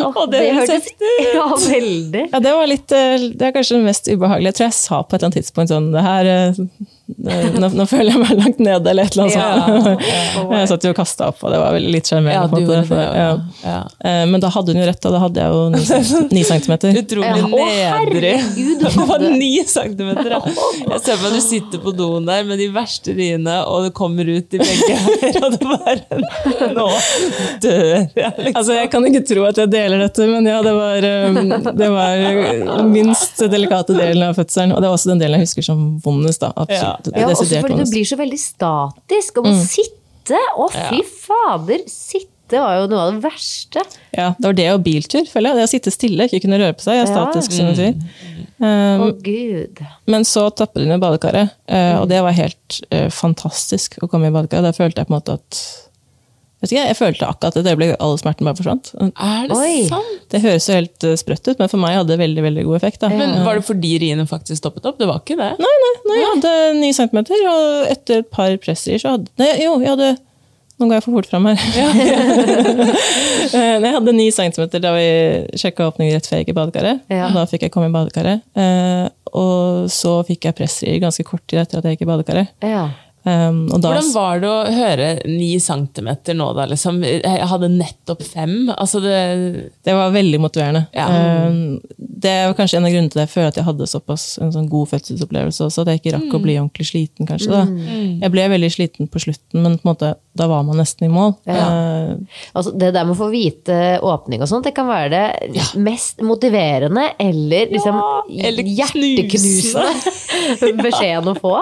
å, 0.04 0.10
og 0.24 0.32
det 0.32 0.40
det 0.44 0.56
hørtes-. 0.58 0.90
Ja, 1.38 1.46
veldig. 1.54 2.26
Ja, 2.34 2.40
det 2.44 2.56
var 2.58 2.68
litt 2.70 2.92
eh, 2.98 3.28
Det 3.38 3.48
er 3.50 3.54
kanskje 3.56 3.78
det 3.80 3.86
mest 3.88 4.10
ubehagelige. 4.10 4.52
Jeg 4.54 4.60
tror 4.60 4.68
jeg 4.70 4.78
sa 4.80 5.02
på 5.04 5.16
et 5.16 5.20
eller 5.22 5.30
annet 5.32 5.40
tidspunkt 5.42 5.74
sånn 5.74 5.92
det 5.94 6.04
her 6.06 6.32
eh, 6.34 6.64
nå, 7.60 7.68
nå 7.76 7.84
føler 7.86 8.14
jeg 8.16 8.20
meg 8.24 8.38
langt 8.40 8.60
nede, 8.64 8.90
eller 8.90 9.10
et 9.10 9.16
eller 9.18 9.26
annet 9.28 9.84
sånt. 9.84 10.54
jeg 10.56 10.70
satt 10.72 10.86
jo 10.88 10.94
og 10.94 10.98
kasta 10.98 11.28
opp, 11.34 11.42
og 11.44 11.52
det 11.52 11.60
var 11.60 11.74
vel 11.76 11.88
litt 11.92 12.08
sjarmerende. 12.10 12.62
du 12.64 12.88
for- 12.88 13.02
Ja. 13.04 13.12
ja. 13.20 13.34
Ja. 13.64 13.80
Eh, 14.08 14.24
Men 14.32 14.40
da 14.42 14.50
hadde 14.56 14.72
hun 14.74 14.80
jo 14.82 14.88
rett, 14.88 15.06
og 15.10 15.14
da 15.18 15.20
hadde 15.26 15.44
jeg 15.44 15.52
jo 15.52 15.66
ni, 15.74 15.82
cent- 15.84 16.48
centimeter. 16.48 16.96
Utrolig 17.04 17.28
Ja, 17.28 18.00
nedrig. 18.08 18.34
Det 18.80 18.94
var 18.96 19.20
ni 19.36 19.52
centimeter. 19.68 20.38
Ja. 20.38 20.40
Jeg 20.94 21.02
ser 21.04 21.20
på 21.20 21.28
at 21.30 21.36
du 21.38 21.42
sitter 21.44 21.84
på 21.84 21.94
doen 22.00 22.26
der 22.32 22.48
med 22.48 22.58
de 22.64 22.70
verste 22.74 23.14
riene, 23.20 23.60
og 23.68 23.90
det 23.90 23.94
kommer 24.00 24.24
ut 24.32 24.56
i 24.58 24.64
begge 24.64 24.96
her, 25.04 25.43
og 25.46 25.56
det 25.56 25.70
være 25.70 26.20
Nå 26.74 26.88
dør 27.64 27.84
jeg, 27.86 28.10
liksom. 28.16 28.58
Altså, 28.60 28.78
Jeg 28.78 28.92
kan 28.94 29.08
ikke 29.10 29.24
tro 29.30 29.46
at 29.50 29.62
jeg 29.64 29.72
deler 29.74 30.04
dette, 30.06 30.28
men 30.30 30.50
ja, 30.50 30.60
det 30.66 30.74
var, 30.78 31.08
um, 31.30 31.40
det 31.82 31.90
var 31.94 32.84
minst 32.90 33.44
delikate 33.52 33.96
delen 33.98 34.28
av 34.30 34.38
fødselen. 34.40 34.76
Og 34.76 34.84
det 34.84 34.90
var 34.92 34.98
også 34.98 35.14
den 35.14 35.24
delen 35.24 35.42
jeg 35.42 35.50
husker 35.50 35.68
som 35.70 35.86
vondest. 36.04 36.44
da. 36.44 36.52
Absolutt. 36.56 37.12
Ja, 37.14 37.30
også 37.30 37.48
fordi 37.50 37.74
vondest. 37.74 37.92
du 37.92 37.98
blir 37.98 38.10
så 38.14 38.20
veldig 38.20 38.42
statisk. 38.42 39.42
Og 39.42 39.50
må 39.50 39.56
sitte. 39.64 40.40
Å, 40.56 40.70
fy 40.72 41.02
fader! 41.04 41.84
Sitte 41.92 42.33
var 42.52 42.76
jo 42.82 42.88
noe 42.92 43.00
av 43.08 43.14
det 43.14 43.24
verste. 43.24 43.82
Ja, 44.12 44.34
Det 44.40 44.46
var 44.46 44.54
det 44.54 44.68
og 44.74 44.84
biltur, 44.84 45.26
føler 45.26 45.50
jeg. 45.50 45.56
Det 45.58 45.64
å 45.64 45.72
sitte 45.72 45.92
stille, 45.92 46.28
ikke 46.28 46.42
kunne 46.46 46.60
røre 46.60 46.74
på 46.78 46.82
seg. 46.86 47.00
Jeg 47.00 47.08
er 47.08 47.12
Ja. 47.12 47.26
statisk, 47.32 47.52
som 47.52 47.66
du 47.68 47.76
sier. 47.76 47.96
Å, 48.64 49.08
oh, 49.10 49.12
gud. 49.12 49.80
men 50.08 50.24
så 50.24 50.50
tappet 50.56 50.84
hun 50.86 50.94
i 50.94 50.98
badekaret, 51.02 51.52
uh, 51.68 52.00
og 52.02 52.08
det 52.08 52.22
var 52.24 52.32
helt 52.32 52.82
uh, 52.94 53.10
fantastisk 53.10 53.98
å 54.02 54.08
komme 54.08 54.28
i 54.28 54.32
badekaret. 54.32 54.64
Da 54.64 54.72
følte 54.72 55.02
jeg 55.02 55.08
på 55.08 55.14
en 55.14 55.20
måte 55.20 55.34
at 55.34 55.64
vet 56.64 56.72
ikke, 56.72 56.86
jeg 56.88 56.96
følte 56.96 57.28
akkurat 57.28 57.58
et 57.60 57.68
øyeblikk 57.68 57.96
all 58.00 58.16
smerten 58.22 58.48
bare 58.48 58.56
forsvant. 58.56 58.94
Er 59.02 59.48
det 59.50 59.58
Oi. 59.58 59.88
sant? 59.90 60.22
Det 60.32 60.40
høres 60.46 60.70
jo 60.70 60.78
helt 60.78 61.04
eh, 61.04 61.18
sprøtt 61.20 61.50
ut, 61.50 61.60
men 61.60 61.68
for 61.68 61.82
meg 61.84 61.98
hadde 61.98 62.14
det 62.14 62.20
veldig 62.22 62.44
veldig 62.46 62.64
god 62.70 62.76
effekt. 62.80 63.02
da. 63.02 63.10
Men 63.10 63.44
Var 63.44 63.60
det 63.60 63.66
fordi 63.68 63.98
riene 64.00 64.24
faktisk 64.30 64.62
stoppet 64.62 64.86
opp? 64.88 64.98
Det 64.98 65.10
var 65.10 65.20
ikke 65.20 65.36
det? 65.36 65.50
Nei, 65.60 65.74
nei, 65.84 65.94
nei, 66.08 66.20
jeg 66.22 66.30
hadde 66.32 66.54
ni 66.80 66.94
centimeter, 66.96 67.44
og 67.52 67.92
etter 67.92 68.22
et 68.24 68.30
par 68.32 68.56
pressrier 68.64 69.02
så 69.02 69.18
hadde 69.18 69.28
Nei, 69.44 69.50
jo, 69.66 69.76
jeg 69.84 69.92
hadde 69.92 70.14
Nå 70.84 70.90
går 70.92 70.98
jeg 71.00 71.06
for 71.06 71.16
fort 71.16 71.30
fram 71.32 71.46
her. 71.48 71.58
Eh, 73.54 73.76
jeg 73.84 73.92
hadde 73.94 74.14
ni 74.16 74.26
centimeter 74.34 74.82
da 74.82 74.94
vi 74.96 75.04
sjekka 75.60 75.86
åpningen 75.92 76.16
rett 76.16 76.26
før 76.26 76.40
jeg 76.40 76.46
gikk 76.46 76.54
i 76.54 76.56
badekaret. 76.58 77.02
Ja. 77.12 77.28
Da 77.36 77.44
fikk 77.50 77.66
jeg 77.68 77.74
komme 77.74 77.90
i 77.90 77.94
badekaret. 77.94 78.42
Eh, 78.58 79.04
Og 79.34 79.90
så 79.94 80.14
fikk 80.28 80.48
jeg 80.48 80.56
pressrier 80.58 81.00
ganske 81.04 81.26
kort 81.28 81.44
tid 81.50 81.60
etter 81.62 81.80
at 81.82 81.86
jeg 81.90 81.98
gikk 81.98 82.06
i 82.06 82.10
badekaret. 82.10 82.52
Ja. 82.66 82.84
Um, 83.24 83.62
og 83.72 83.80
da, 83.80 83.94
Hvordan 83.94 84.10
var 84.12 84.42
det 84.44 84.50
å 84.52 84.72
høre 84.76 85.08
ni 85.30 85.54
centimeter 85.64 86.36
nå, 86.36 86.50
da? 86.58 86.66
Liksom? 86.68 87.00
Jeg 87.08 87.48
hadde 87.50 87.70
nettopp 87.72 88.24
fem. 88.28 88.68
Altså 88.76 89.00
det 89.04 89.20
Det 89.86 89.96
var 89.96 90.12
veldig 90.16 90.42
motiverende. 90.44 90.86
Ja. 90.96 91.08
Um, 91.48 91.80
det 91.98 92.34
var 92.48 92.58
kanskje 92.58 92.80
en 92.80 92.88
av 92.88 92.94
grunnene 92.94 93.12
til 93.12 93.22
det 93.22 93.28
jeg 93.28 93.34
føler 93.34 93.52
at 93.52 93.60
jeg 93.60 93.68
hadde 93.68 93.88
såpass 93.90 94.26
en 94.44 94.52
sånn 94.56 94.70
god 94.72 94.92
fødselsopplevelse 94.94 95.66
også, 95.66 95.84
at 95.84 95.94
jeg 95.94 96.02
ikke 96.02 96.16
rakk 96.18 96.36
å 96.38 96.44
bli 96.44 96.58
ordentlig 96.60 96.88
sliten, 96.88 97.28
kanskje. 97.28 97.52
Da. 97.52 97.64
Jeg 98.24 98.32
ble 98.32 98.46
veldig 98.54 98.72
sliten 98.72 99.10
på 99.12 99.24
slutten, 99.24 99.64
men 99.64 99.76
på 99.80 99.88
en 99.88 99.92
måte, 99.92 100.14
da 100.40 100.48
var 100.50 100.64
man 100.68 100.80
nesten 100.80 101.08
i 101.08 101.12
mål. 101.12 101.36
Uh, 101.48 102.14
Altså, 102.54 102.72
det 102.78 102.92
der 102.94 103.06
med 103.08 103.16
å 103.16 103.18
få 103.18 103.30
vite 103.34 103.78
åpning 104.06 104.44
og 104.44 104.50
sånt, 104.50 104.68
det 104.68 104.74
kan 104.78 104.88
være 104.90 105.10
det 105.54 105.64
mest 105.82 106.22
motiverende 106.26 107.10
eller 107.22 107.72
liksom 107.72 108.00
eller 108.30 108.70
hjerteknusende 108.78 110.74
beskjeden 110.86 111.32
å 111.32 111.36
få. 111.38 111.56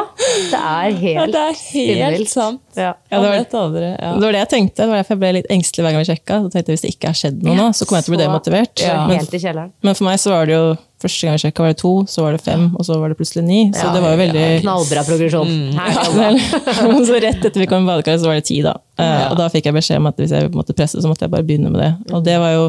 Det 0.51 0.59
er 0.59 0.97
helt 1.01 1.36
det 1.36 1.45
er 1.52 2.16
helt 2.16 2.30
sant. 2.32 2.62
Ja. 2.76 2.93
Ja, 3.12 3.20
det 3.22 3.30
var-. 3.30 3.45
Det 3.52 4.24
var 4.26 4.32
det 4.32 4.39
jeg 4.43 4.49
tenkte. 4.54 4.82
Det 4.84 4.89
var 4.91 5.02
derfor 5.02 5.16
jeg 5.16 5.22
ble 5.24 5.32
litt 5.39 5.49
engstelig 5.54 5.86
hver 5.86 5.95
gang 5.95 6.04
vi 6.06 6.10
sjekka. 6.12 6.38
Så 6.43 6.52
tenkte 6.54 6.72
jeg, 6.72 6.78
Hvis 6.78 6.86
det 6.86 6.93
ikke 6.95 7.12
har 7.12 7.18
skjedd 7.22 7.43
noe 7.43 7.56
nå, 7.58 7.66
så 7.76 7.86
kommer 7.88 8.02
jeg 8.02 8.08
til 8.08 8.14
å 8.14 8.16
bli 8.18 8.24
demotivert. 8.24 8.84
Ja. 8.86 8.95
Men, 9.08 9.20
Helt 9.22 9.34
i 9.36 9.41
kjelleren. 9.43 9.72
men 9.84 9.97
for 9.97 10.08
meg 10.08 10.20
så 10.24 10.34
var 10.36 10.49
det 10.49 10.56
jo 10.58 10.72
Første 11.02 11.26
gang 11.26 11.34
vi 11.34 11.41
sjekka, 11.41 11.64
var 11.66 11.72
det 11.74 11.78
to, 11.82 11.91
så 12.06 12.22
var 12.22 12.36
det 12.36 12.41
fem, 12.45 12.68
og 12.78 12.86
så 12.86 12.93
var 13.02 13.10
det 13.10 13.16
plutselig 13.18 13.41
ni. 13.41 13.62
Så 13.74 13.88
det 13.89 14.04
var 14.04 14.12
jo 14.14 14.20
veldig 14.20 14.43
Knallbra 14.62 15.02
progresjon. 15.08 15.49
Her 15.74 15.95
Ja, 15.97 16.91
så 17.10 17.16
rett 17.24 17.41
etter 17.41 17.58
vi 17.64 17.66
kom 17.72 17.88
i 17.88 17.89
badekaret, 17.89 18.22
så 18.22 18.30
var 18.30 18.38
det 18.38 18.45
ti, 18.45 18.60
da. 18.62 18.76
Eh, 19.02 19.24
Og 19.32 19.38
da 19.39 19.47
fikk 19.49 19.66
jeg 19.66 19.74
beskjed 19.80 19.97
om 19.97 20.12
at 20.12 20.22
hvis 20.22 20.30
jeg 20.38 20.52
måtte 20.54 20.76
presse, 20.78 21.02
så 21.02 21.10
måtte 21.10 21.26
jeg 21.26 21.34
bare 21.34 21.41
begynne 21.47 21.72
med 21.74 21.82
det. 21.82 22.14
Og 22.14 22.22
det 22.28 22.38
var 22.38 22.54
jo 22.54 22.68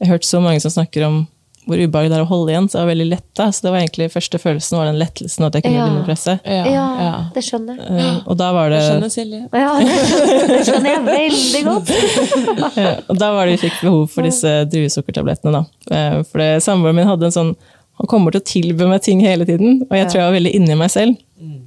Jeg 0.00 0.08
har 0.08 0.14
hørt 0.16 0.24
så 0.24 0.40
mange 0.40 0.60
som 0.64 0.72
snakker 0.72 1.04
om 1.06 1.26
hvor 1.66 1.80
ubehagelig 1.80 2.10
det 2.12 2.16
er 2.18 2.24
å 2.24 2.28
holde 2.28 2.52
igjen, 2.52 2.66
så 2.68 2.76
det 2.76 2.82
var 2.84 2.90
veldig 2.92 3.06
lett 3.08 3.26
da. 3.38 3.46
Så 3.50 3.62
det 3.64 3.70
var 3.72 3.78
egentlig 3.80 4.08
første 4.12 4.38
følelsen 4.42 4.76
var 4.78 4.84
den 4.90 4.98
lettelsen 5.00 5.46
at 5.46 5.54
jeg 5.56 5.62
kunne 5.64 5.74
Ja. 5.78 5.84
begynne 5.86 6.02
å 6.02 6.08
presse. 6.08 6.34
Ja, 6.44 6.64
Ja, 6.68 6.86
ja. 7.00 7.12
det 7.34 7.42
skjønner 7.46 7.78
jeg. 7.80 8.00
Eh, 8.04 8.18
Og 8.26 8.36
da 8.36 8.52
var 8.52 8.70
det 8.70 8.80
Skjønner 8.84 9.10
Silje. 9.14 9.40
Ja, 9.52 9.72
det 10.52 10.60
skjønner 10.68 10.90
jeg 10.92 11.04
veldig 11.08 11.62
godt. 11.70 11.92
Ja, 12.84 12.92
og 13.08 13.18
da 13.18 13.32
var 13.32 13.46
det 13.46 13.56
vi 13.56 13.68
fikk 13.68 13.80
behov 13.82 14.10
for 14.12 14.22
disse 14.28 14.52
druesukkertablettene. 14.70 15.52
da. 15.52 15.64
Eh, 15.96 16.22
For 16.22 16.38
det- 16.38 16.62
samboeren 16.62 16.94
min 17.00 17.06
hadde 17.08 17.24
en 17.30 17.30
sånn 17.40 17.54
Han 18.00 18.08
kommer 18.10 18.32
til 18.34 18.40
å 18.40 18.44
tilby 18.44 18.88
meg 18.90 19.02
ting 19.02 19.20
hele 19.22 19.44
tiden, 19.46 19.82
og 19.88 19.92
jeg 19.96 20.08
tror 20.08 20.18
jeg 20.18 20.26
var 20.26 20.34
veldig 20.34 20.54
inni 20.58 20.74
meg 20.76 20.90
selv. 20.90 21.16
Eh, 21.40 21.60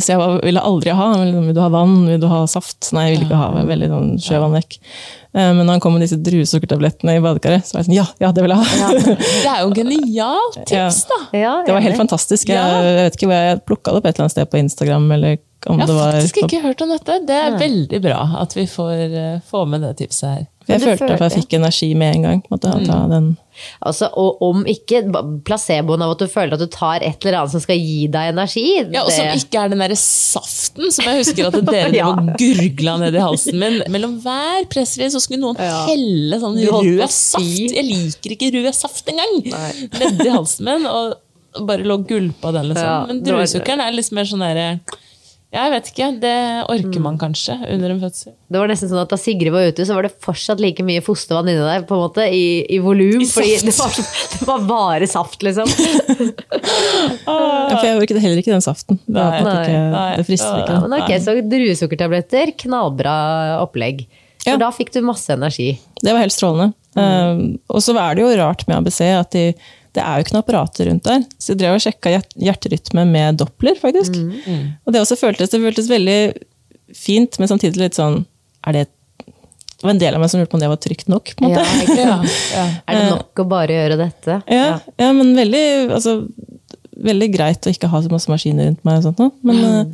Så 0.00 0.12
jeg 0.14 0.18
var, 0.20 0.38
ville 0.44 0.62
aldri 0.64 0.92
ha. 0.96 1.06
Sånn, 1.14 1.46
Vil 1.48 1.54
du 1.56 1.60
ha 1.60 1.68
vann? 1.72 1.94
Vil 2.08 2.20
du 2.22 2.26
ha 2.30 2.42
saft? 2.50 2.88
Nei, 2.96 3.06
jeg 3.10 3.16
ville 3.18 3.26
ikke 3.28 3.40
ha. 3.42 3.64
Veldig 3.68 3.88
sånn 3.92 4.10
sjøvann 4.22 4.54
vekk. 4.56 4.78
Eh, 5.36 5.50
Men 5.52 5.62
når 5.66 5.72
han 5.76 5.82
kom 5.84 5.92
med 5.96 6.04
disse 6.06 6.16
druesukkertablettene 6.24 7.16
i 7.18 7.22
badekaret, 7.24 7.66
så 7.68 7.76
var 7.76 7.82
jeg 7.84 7.90
sånn 7.90 7.98
Ja, 7.98 8.06
ja, 8.24 8.30
det 8.32 8.44
vil 8.46 8.54
jeg 8.54 8.62
ha! 8.62 8.88
Det 9.44 9.50
er 9.52 9.60
jo 9.64 9.72
genialt 9.76 10.56
tips, 10.70 11.02
da! 11.10 11.18
Ja, 11.36 11.54
Det 11.66 11.76
var 11.76 11.84
helt 11.84 12.00
fantastisk. 12.00 12.48
Jeg, 12.54 12.56
jeg 12.88 12.96
vet 13.10 13.18
ikke 13.20 13.28
hvor 13.30 13.42
jeg 13.50 13.62
plukka 13.68 13.92
det 13.92 14.00
opp 14.00 14.08
et 14.08 14.14
eller 14.16 14.26
annet 14.26 14.36
sted 14.38 14.50
på 14.54 14.60
Instagram. 14.62 15.10
eller 15.18 15.38
om 15.66 15.80
Jeg 15.82 15.88
har 15.90 16.12
faktisk 16.20 16.42
ikke 16.44 16.62
hørt 16.62 16.82
om 16.84 16.92
dette. 16.94 17.20
Det 17.26 17.36
er 17.42 17.56
veldig 17.58 18.00
bra 18.04 18.20
at 18.42 18.54
vi 18.56 18.66
får, 18.70 18.92
eh, 19.10 19.40
får 19.50 19.66
med 19.72 19.82
det 19.82 19.96
tipset 20.00 20.28
her. 20.30 20.44
Jeg 20.68 20.80
følte, 20.82 20.98
følte 21.06 21.14
at 21.14 21.32
jeg 21.32 21.42
fikk 21.44 21.52
energi 21.60 21.88
med 21.94 22.14
en 22.16 22.22
gang. 22.22 22.40
Måtte 22.50 22.70
Mm. 22.74 22.86
ta 22.86 23.06
den. 23.08 23.36
Altså, 23.86 24.08
og 24.20 24.42
om 24.42 24.64
ikke 24.68 24.98
placeboen 25.46 26.02
av 26.02 26.10
at 26.12 26.18
du 26.18 26.26
føler 26.28 26.52
at 26.54 26.60
du 26.60 26.66
tar 26.66 27.00
et 27.06 27.24
eller 27.24 27.38
annet 27.38 27.50
som 27.54 27.60
skal 27.60 27.78
gi 27.78 28.06
deg 28.12 28.32
energi 28.34 28.64
Ja, 28.92 29.04
og 29.04 29.10
Som 29.14 29.26
ikke 29.32 29.62
er 29.64 29.68
den 29.72 29.78
derre 29.80 29.96
saften 29.96 30.90
som 30.92 31.04
jeg 31.08 31.22
husker 31.24 31.46
at 31.48 31.64
dere 31.70 31.94
Ja. 31.94 32.10
gurgla 32.36 32.98
ned 33.00 33.14
i 33.14 33.22
halsen 33.22 33.58
min. 33.58 33.78
Mellom 33.88 34.18
hver 34.20 34.66
pressrelease 34.68 35.14
så 35.16 35.20
skulle 35.24 35.40
noen 35.40 35.56
Ja. 35.58 35.86
helle 35.86 36.36
sånn 36.42 36.58
rød 36.68 37.08
saft. 37.08 37.44
Jeg 37.72 37.84
liker 37.86 38.36
ikke 38.36 38.52
rød 38.58 38.74
saft 38.74 39.06
engang! 39.08 39.38
Nedi 39.96 40.28
halsen 40.34 40.64
min. 40.68 40.84
Og 40.86 41.16
bare 41.66 41.86
lå 41.88 41.94
og 41.94 42.06
gulpa 42.10 42.52
den, 42.52 42.68
liksom. 42.74 42.84
Ja, 42.84 43.06
Men 43.06 43.22
druesukkeren 43.24 43.80
er 43.80 43.92
litt 43.96 44.12
mer 44.12 44.24
sånn 44.28 44.40
derre 44.44 44.80
Jeg 45.54 45.70
vet 45.72 45.86
ikke. 45.92 46.06
Det 46.20 46.32
orker 46.68 47.00
man 47.00 47.16
kanskje 47.20 47.54
under 47.72 47.92
en 47.94 48.00
fødsel. 48.02 48.32
Det 48.50 48.58
var 48.60 48.68
nesten 48.68 48.90
sånn 48.90 49.00
at 49.04 49.12
Da 49.12 49.16
Sigrid 49.20 49.52
var 49.54 49.68
ute, 49.70 49.86
så 49.86 49.94
var 49.96 50.04
det 50.08 50.10
fortsatt 50.24 50.60
like 50.60 50.82
mye 50.84 51.00
fostervann 51.06 51.48
inni 51.52 51.62
deg 51.62 51.86
på 51.88 51.96
en 51.96 52.02
måte, 52.02 52.26
i, 52.34 52.64
i 52.76 52.80
volum. 52.82 53.22
Fordi 53.30 53.54
det 53.62 53.72
var, 53.78 53.94
det 54.34 54.48
var 54.50 54.66
bare 54.68 55.08
saft, 55.10 55.46
liksom. 55.46 55.70
Ja, 57.26 57.78
for 57.78 57.86
jeg 57.86 57.98
orket 58.00 58.20
heller 58.22 58.40
ikke 58.40 58.52
den 58.54 58.64
saften. 58.64 58.98
Det, 59.06 59.14
Nei, 59.16 59.40
ikke, 59.40 59.80
nei. 59.92 60.04
det 60.20 60.26
frister 60.28 60.60
ikke. 60.62 60.76
Men 60.84 60.94
ok, 61.00 61.10
Så 61.22 61.34
druesukkertabletter, 61.50 62.52
knallbra 62.64 63.16
opplegg. 63.64 64.06
For 64.42 64.52
Ja. 64.54 64.58
da 64.60 64.70
fikk 64.74 64.92
du 64.94 65.00
masse 65.02 65.32
energi. 65.34 65.72
Det 66.02 66.12
var 66.12 66.22
helt 66.22 66.34
strålende. 66.34 66.72
Um, 66.96 67.58
og 67.68 67.82
så 67.84 67.92
er 68.00 68.14
det 68.16 68.22
jo 68.24 68.30
rart 68.38 68.62
med 68.68 68.78
ABC 68.78 69.00
at 69.12 69.34
de, 69.34 69.50
det 69.96 70.02
er 70.04 70.18
jo 70.18 70.26
ikke 70.26 70.34
noe 70.36 70.44
apparater 70.44 70.90
rundt 70.90 71.06
der. 71.08 71.22
Så 71.40 71.54
jeg 71.54 71.62
drev 71.62 71.78
og 71.78 71.82
sjekka 71.84 72.12
hjerterytme 72.36 73.06
med 73.08 73.38
Doppler, 73.40 73.78
faktisk. 73.80 74.18
Og 74.84 74.92
det 74.92 75.00
også 75.00 75.16
føltes, 75.20 75.52
det 75.52 75.62
føltes 75.62 75.88
veldig 75.90 76.18
fint, 76.96 77.38
men 77.40 77.50
samtidig 77.50 77.80
litt 77.80 77.98
sånn 77.98 78.20
er 78.66 78.76
det, 78.76 78.84
det 79.26 79.84
var 79.84 79.92
en 79.94 80.00
del 80.00 80.16
av 80.16 80.22
meg 80.22 80.30
som 80.32 80.40
lurte 80.40 80.50
på 80.52 80.58
om 80.58 80.62
det 80.62 80.70
var 80.72 80.80
trygt 80.82 81.08
nok. 81.12 81.32
på 81.36 81.46
en 81.46 81.54
Ja, 81.54 81.62
måte. 81.64 81.86
ikke 81.86 81.96
Ja, 82.02 82.18
ja. 82.58 82.66
Er 82.86 82.98
det 82.98 83.08
nok 83.12 83.42
å 83.42 83.48
bare 83.48 83.76
gjøre 83.76 83.98
dette? 84.00 84.38
Ja, 84.50 84.68
ja, 85.00 85.08
men 85.16 85.34
veldig, 85.36 85.64
altså, 85.96 86.18
veldig 87.08 87.28
greit 87.34 87.66
å 87.66 87.72
ikke 87.74 87.90
ha 87.92 88.02
så 88.02 88.12
masse 88.12 88.30
maskiner 88.32 88.70
rundt 88.70 88.84
meg. 88.88 89.00
og 89.00 89.08
sånt 89.08 89.20
nå. 89.22 89.30
Men, 89.46 89.64
mm. 89.64 89.92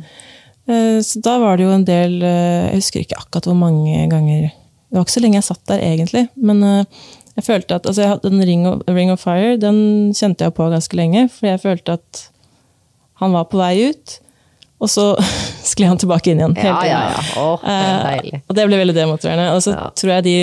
uh, 0.71 0.99
så 1.03 1.23
da 1.25 1.37
var 1.43 1.59
det 1.59 1.67
jo 1.67 1.73
en 1.75 1.87
del 1.87 2.19
uh, 2.23 2.69
Jeg 2.71 2.79
husker 2.79 3.03
ikke 3.03 3.19
akkurat 3.19 3.49
hvor 3.51 3.59
mange 3.59 4.05
ganger 4.11 4.47
Det 4.47 4.95
var 4.97 5.05
ikke 5.05 5.17
så 5.17 5.25
lenge 5.25 5.39
jeg 5.41 5.49
satt 5.49 5.65
der, 5.73 5.83
egentlig. 5.83 6.27
Men 6.37 6.63
eh, 6.69 7.03
jeg 7.35 7.45
følte 7.47 7.75
at 7.79 7.85
altså, 7.89 8.01
jeg 8.01 8.09
hadde 8.13 8.29
den 8.29 8.43
Ring 8.45 8.67
of, 8.69 8.81
Ring 8.87 9.11
of 9.11 9.19
Fire 9.23 9.55
den 9.57 10.11
kjente 10.13 10.45
jeg 10.45 10.53
på 10.53 10.67
ganske 10.69 10.95
lenge. 10.99 11.29
for 11.33 11.47
jeg 11.47 11.61
følte 11.63 11.93
at 11.97 12.29
han 13.21 13.31
var 13.33 13.45
på 13.49 13.57
vei 13.57 13.89
ut, 13.89 14.19
og 14.83 14.89
så 14.91 15.05
skled 15.71 15.87
han 15.93 15.97
tilbake 16.01 16.31
inn 16.33 16.41
igjen. 16.41 16.55
Ja, 16.59 16.75
ja, 16.85 16.99
ja. 17.15 17.23
Åh, 17.39 17.63
det 17.63 17.73
er 17.77 18.03
deilig. 18.09 18.33
Eh, 18.35 18.43
og 18.49 18.55
det 18.57 18.67
ble 18.67 18.79
veldig 18.83 18.95
demotiverende. 18.97 19.49
Og 19.55 19.63
så 19.65 19.71
Ja. 19.77 19.89
tror 19.95 20.11
jeg 20.17 20.23
de 20.27 20.35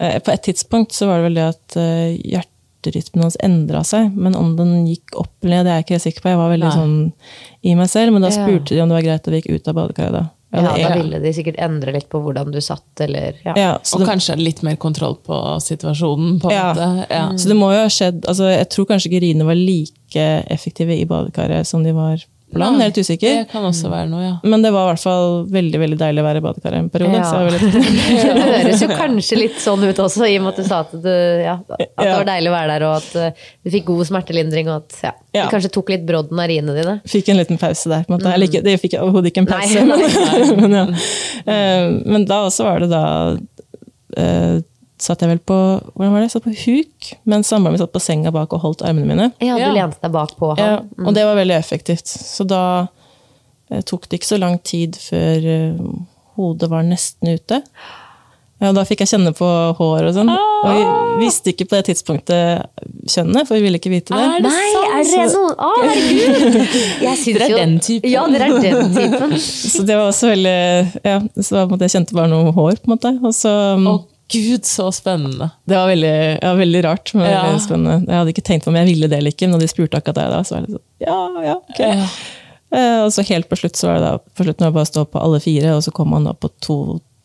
eh, 0.00 0.18
På 0.24 0.32
et 0.32 0.42
tidspunkt 0.46 0.92
så 0.96 1.06
var 1.10 1.18
det 1.20 1.24
vel 1.28 1.34
det 1.40 1.46
at 1.50 1.76
eh, 1.76 2.16
hjerterytmen 2.32 3.22
hans 3.26 3.36
endra 3.44 3.82
seg. 3.84 4.12
Men 4.16 4.36
om 4.38 4.54
den 4.56 4.86
gikk 4.86 5.16
opp 5.20 5.32
eller 5.42 5.56
ned, 5.60 5.66
det 5.66 5.72
er 5.72 5.76
jeg 5.80 5.84
ikke 5.88 5.96
helt 5.98 6.06
sikker 6.06 6.22
på. 6.24 6.30
Jeg 6.32 6.40
var 6.40 6.52
veldig 6.54 6.68
Nei. 6.70 6.76
sånn 6.78 7.12
i 7.66 7.74
meg 7.82 7.90
selv. 7.92 8.12
Men 8.14 8.22
da 8.24 8.30
Ja. 8.30 8.36
spurte 8.46 8.72
de 8.76 8.80
om 8.80 8.88
det 8.88 8.96
var 9.00 9.08
greit 9.08 9.26
at 9.26 9.32
vi 9.34 9.40
gikk 9.42 9.50
ut 9.58 9.68
av 9.68 9.74
badekaret 9.80 10.12
da. 10.16 10.24
Ja, 10.52 10.62
da 10.74 10.94
ville 10.98 11.20
de 11.22 11.30
sikkert 11.32 11.60
endre 11.62 11.92
litt 11.94 12.08
på 12.10 12.18
hvordan 12.24 12.50
du 12.50 12.58
satt, 12.60 12.88
eller 13.04 13.36
ja. 13.44 13.52
ja, 13.54 13.68
så 13.86 13.96
Og 13.96 14.02
det, 14.02 14.08
kanskje 14.08 14.34
litt 14.40 14.62
mer 14.66 14.74
kontroll 14.82 15.14
på 15.26 15.36
situasjonen, 15.62 16.40
på 16.42 16.50
en 16.50 16.56
Ja. 16.56 16.64
måte. 16.74 17.06
Ja. 17.10 17.22
så 17.38 17.48
det 17.52 17.56
må 17.56 17.68
jo 17.70 17.84
ha 17.84 17.88
skjedd 17.92 18.24
altså 18.26 18.48
Jeg 18.50 18.68
tror 18.74 18.88
kanskje 18.90 19.10
ikke 19.12 19.22
riene 19.26 19.46
var 19.46 19.54
like 19.54 20.26
effektive 20.50 20.96
i 20.98 21.04
badekaret 21.06 21.66
som 21.66 21.84
de 21.86 21.92
var 21.94 22.24
på 22.52 22.60
land. 22.60 22.80
Jeg 22.80 22.86
er 22.86 22.90
litt 22.92 23.00
usikker. 23.06 23.34
Det 23.40 23.48
kan 23.52 23.64
også 23.68 23.90
være 23.92 24.08
noe, 24.10 24.22
ja. 24.24 24.32
Men 24.50 24.64
det 24.64 24.72
var 24.74 24.88
i 24.88 24.90
hvert 24.92 25.02
fall 25.04 25.34
veldig 25.54 25.80
veldig 25.82 25.98
deilig 26.00 26.22
å 26.22 26.26
være 26.26 26.42
i 26.42 26.44
badekaret 26.44 26.78
en 26.80 26.90
periode. 26.92 27.20
Ja. 27.20 27.40
Det 28.40 28.44
høres 28.50 28.82
jo 28.84 28.88
kanskje 28.90 29.38
litt 29.40 29.58
sånn 29.62 29.84
ut 29.86 30.02
også, 30.02 30.24
i 30.28 30.36
og 30.38 30.44
med 30.46 30.52
at 30.54 30.60
du 30.62 30.68
sa 30.68 30.80
at, 30.84 30.92
du, 31.04 31.10
ja, 31.44 31.56
at 31.76 31.84
det 32.00 32.10
var 32.14 32.26
deilig 32.28 32.50
å 32.50 32.54
være 32.54 32.72
der, 32.74 32.86
og 32.88 32.96
at 32.98 33.16
eh, 33.20 33.46
du 33.64 33.70
fikk 33.74 33.86
god 33.90 34.08
smertelindring, 34.10 34.70
og 34.72 34.82
at 34.82 34.98
ja, 35.06 35.12
Ja. 35.36 35.44
du 35.46 35.52
kanskje 35.54 35.70
tok 35.76 35.92
litt 35.94 36.02
brodden 36.08 36.40
av 36.42 36.48
riene 36.50 36.74
dine. 36.74 36.96
Fikk 37.08 37.28
en 37.30 37.38
liten 37.38 37.58
pause 37.60 37.90
der. 37.92 38.02
på 38.06 38.12
en 38.12 38.18
måte. 38.18 38.32
Eller 38.34 38.50
ikke, 38.50 38.64
det 38.66 38.76
fikk 38.82 38.96
jeg 38.96 39.04
overhodet 39.04 39.30
ikke 39.30 39.44
en 39.44 39.50
pause. 39.50 39.84
nei, 39.90 40.00
Nei, 40.00 40.40
men, 40.50 40.64
men, 40.64 40.76
ja. 40.80 40.86
Eh, 41.54 41.86
men 42.16 42.26
da 42.28 42.42
også 42.48 42.66
var 42.66 42.82
det 42.82 42.90
da 42.90 43.04
eh, 44.16 44.58
Satt 45.00 45.22
jeg 45.24 45.30
vel 45.30 45.38
på 45.48 45.56
hvordan 45.94 46.12
var 46.12 46.20
det? 46.20 46.26
Jeg 46.28 46.34
satt 46.34 46.44
på 46.44 46.52
huk, 46.64 47.10
mens 47.32 47.48
samboeren 47.48 47.72
min 47.76 47.80
satt 47.80 47.94
på 47.94 48.02
senga 48.04 48.32
bak 48.34 48.52
og 48.52 48.60
holdt 48.66 48.82
armene 48.84 49.08
mine. 49.08 49.30
Ja, 49.40 49.56
du 49.56 49.62
Ja. 49.64 49.72
lente 49.72 49.96
deg 50.02 50.12
bak 50.12 50.34
på 50.36 50.52
Ja, 50.58 50.76
han. 50.76 50.90
Mm. 50.98 51.06
og 51.08 51.14
det 51.16 51.24
var 51.24 51.36
veldig 51.40 51.56
effektivt. 51.56 52.06
Så 52.06 52.44
da 52.46 52.62
eh, 53.70 53.80
tok 53.80 54.08
det 54.10 54.20
ikke 54.20 54.34
så 54.34 54.38
lang 54.42 54.58
tid 54.62 54.96
før 55.00 55.48
eh, 55.54 55.80
hodet 56.36 56.68
var 56.70 56.82
nesten 56.84 57.32
ute. 57.32 57.62
Ja, 58.60 58.68
og 58.68 58.74
da 58.76 58.82
fikk 58.84 59.00
jeg 59.00 59.08
kjenne 59.08 59.30
på 59.32 59.46
hår 59.78 60.04
og 60.10 60.12
sånn. 60.18 60.28
Og 60.28 60.68
vi 60.68 61.24
visste 61.24 61.54
ikke 61.54 61.64
på 61.70 61.78
det 61.78 61.86
tidspunktet 61.88 62.66
kjønnet, 63.08 63.48
for 63.48 63.56
vi 63.56 63.62
ville 63.64 63.78
ikke 63.80 63.88
vite 63.94 64.12
det. 64.12 64.20
Er 64.20 64.42
det 64.44 64.50
Nei, 64.52 64.66
sant? 64.74 64.90
er 64.92 65.06
det 65.08 65.32
noen 65.32 65.54
Å, 65.56 65.70
herregud! 65.80 66.76
Jeg 67.06 67.24
Dere 67.38 67.46
er 67.46 67.54
jo 67.54 67.56
den 67.62 67.78
typen. 67.80 68.10
Ja, 68.12 68.26
dere 68.28 68.50
er 68.50 68.60
den 68.60 68.92
typen. 68.98 69.32
Så 69.72 69.86
det 69.88 69.96
var 69.96 70.10
også 70.12 70.28
veldig 70.34 70.56
ja, 71.08 71.16
så 71.40 71.64
Jeg 71.80 71.94
kjente 71.96 72.12
bare 72.20 72.28
noe 72.34 72.52
hår, 72.52 72.82
på 72.84 72.90
en 72.90 72.98
måte. 72.98 73.14
Og 73.24 73.32
så, 73.32 73.54
Å 73.80 73.96
gud, 74.32 74.64
så 74.68 74.88
spennende. 74.94 75.50
det 75.68 75.76
var 75.76 75.88
veldig, 75.90 76.14
ja, 76.42 76.52
veldig 76.58 76.82
rart. 76.86 77.14
Men 77.14 77.30
Ja. 77.30 77.42
veldig 77.48 77.62
spennende. 77.64 77.96
Jeg 78.06 78.18
hadde 78.18 78.34
ikke 78.34 78.46
tenkt 78.46 78.64
på 78.64 78.72
om 78.72 78.78
jeg 78.80 78.86
ville 78.90 79.08
det 79.10 79.18
eller 79.18 79.34
ikke, 79.34 79.48
men 79.48 79.58
når 79.58 79.64
de 79.66 79.70
spurte 79.72 79.98
akkurat 80.00 80.20
det 80.20 80.28
da, 80.32 80.40
så 80.46 80.54
var 80.56 80.60
jeg 80.62 80.68
litt 80.68 80.78
sånn 80.78 80.86
ja, 81.00 81.20
ja, 81.48 81.54
ok. 81.58 81.80
Ja. 81.80 82.08
Uh, 82.70 83.04
og 83.04 83.10
så 83.10 83.24
helt 83.26 83.48
på 83.50 83.56
slutt 83.58 83.74
så 83.74 83.88
var 83.90 83.96
det 83.98 84.02
da, 84.06 84.18
på 84.38 84.44
slutten 84.46 84.62
var 84.62 84.70
det 84.70 84.76
bare 84.78 84.86
å 84.86 84.92
stå 84.92 85.02
på 85.10 85.22
alle 85.24 85.40
fire, 85.42 85.72
og 85.74 85.82
så 85.82 85.90
kom 85.96 86.12
han 86.14 86.28
da 86.28 86.34
på 86.38 86.50
to 86.62 86.76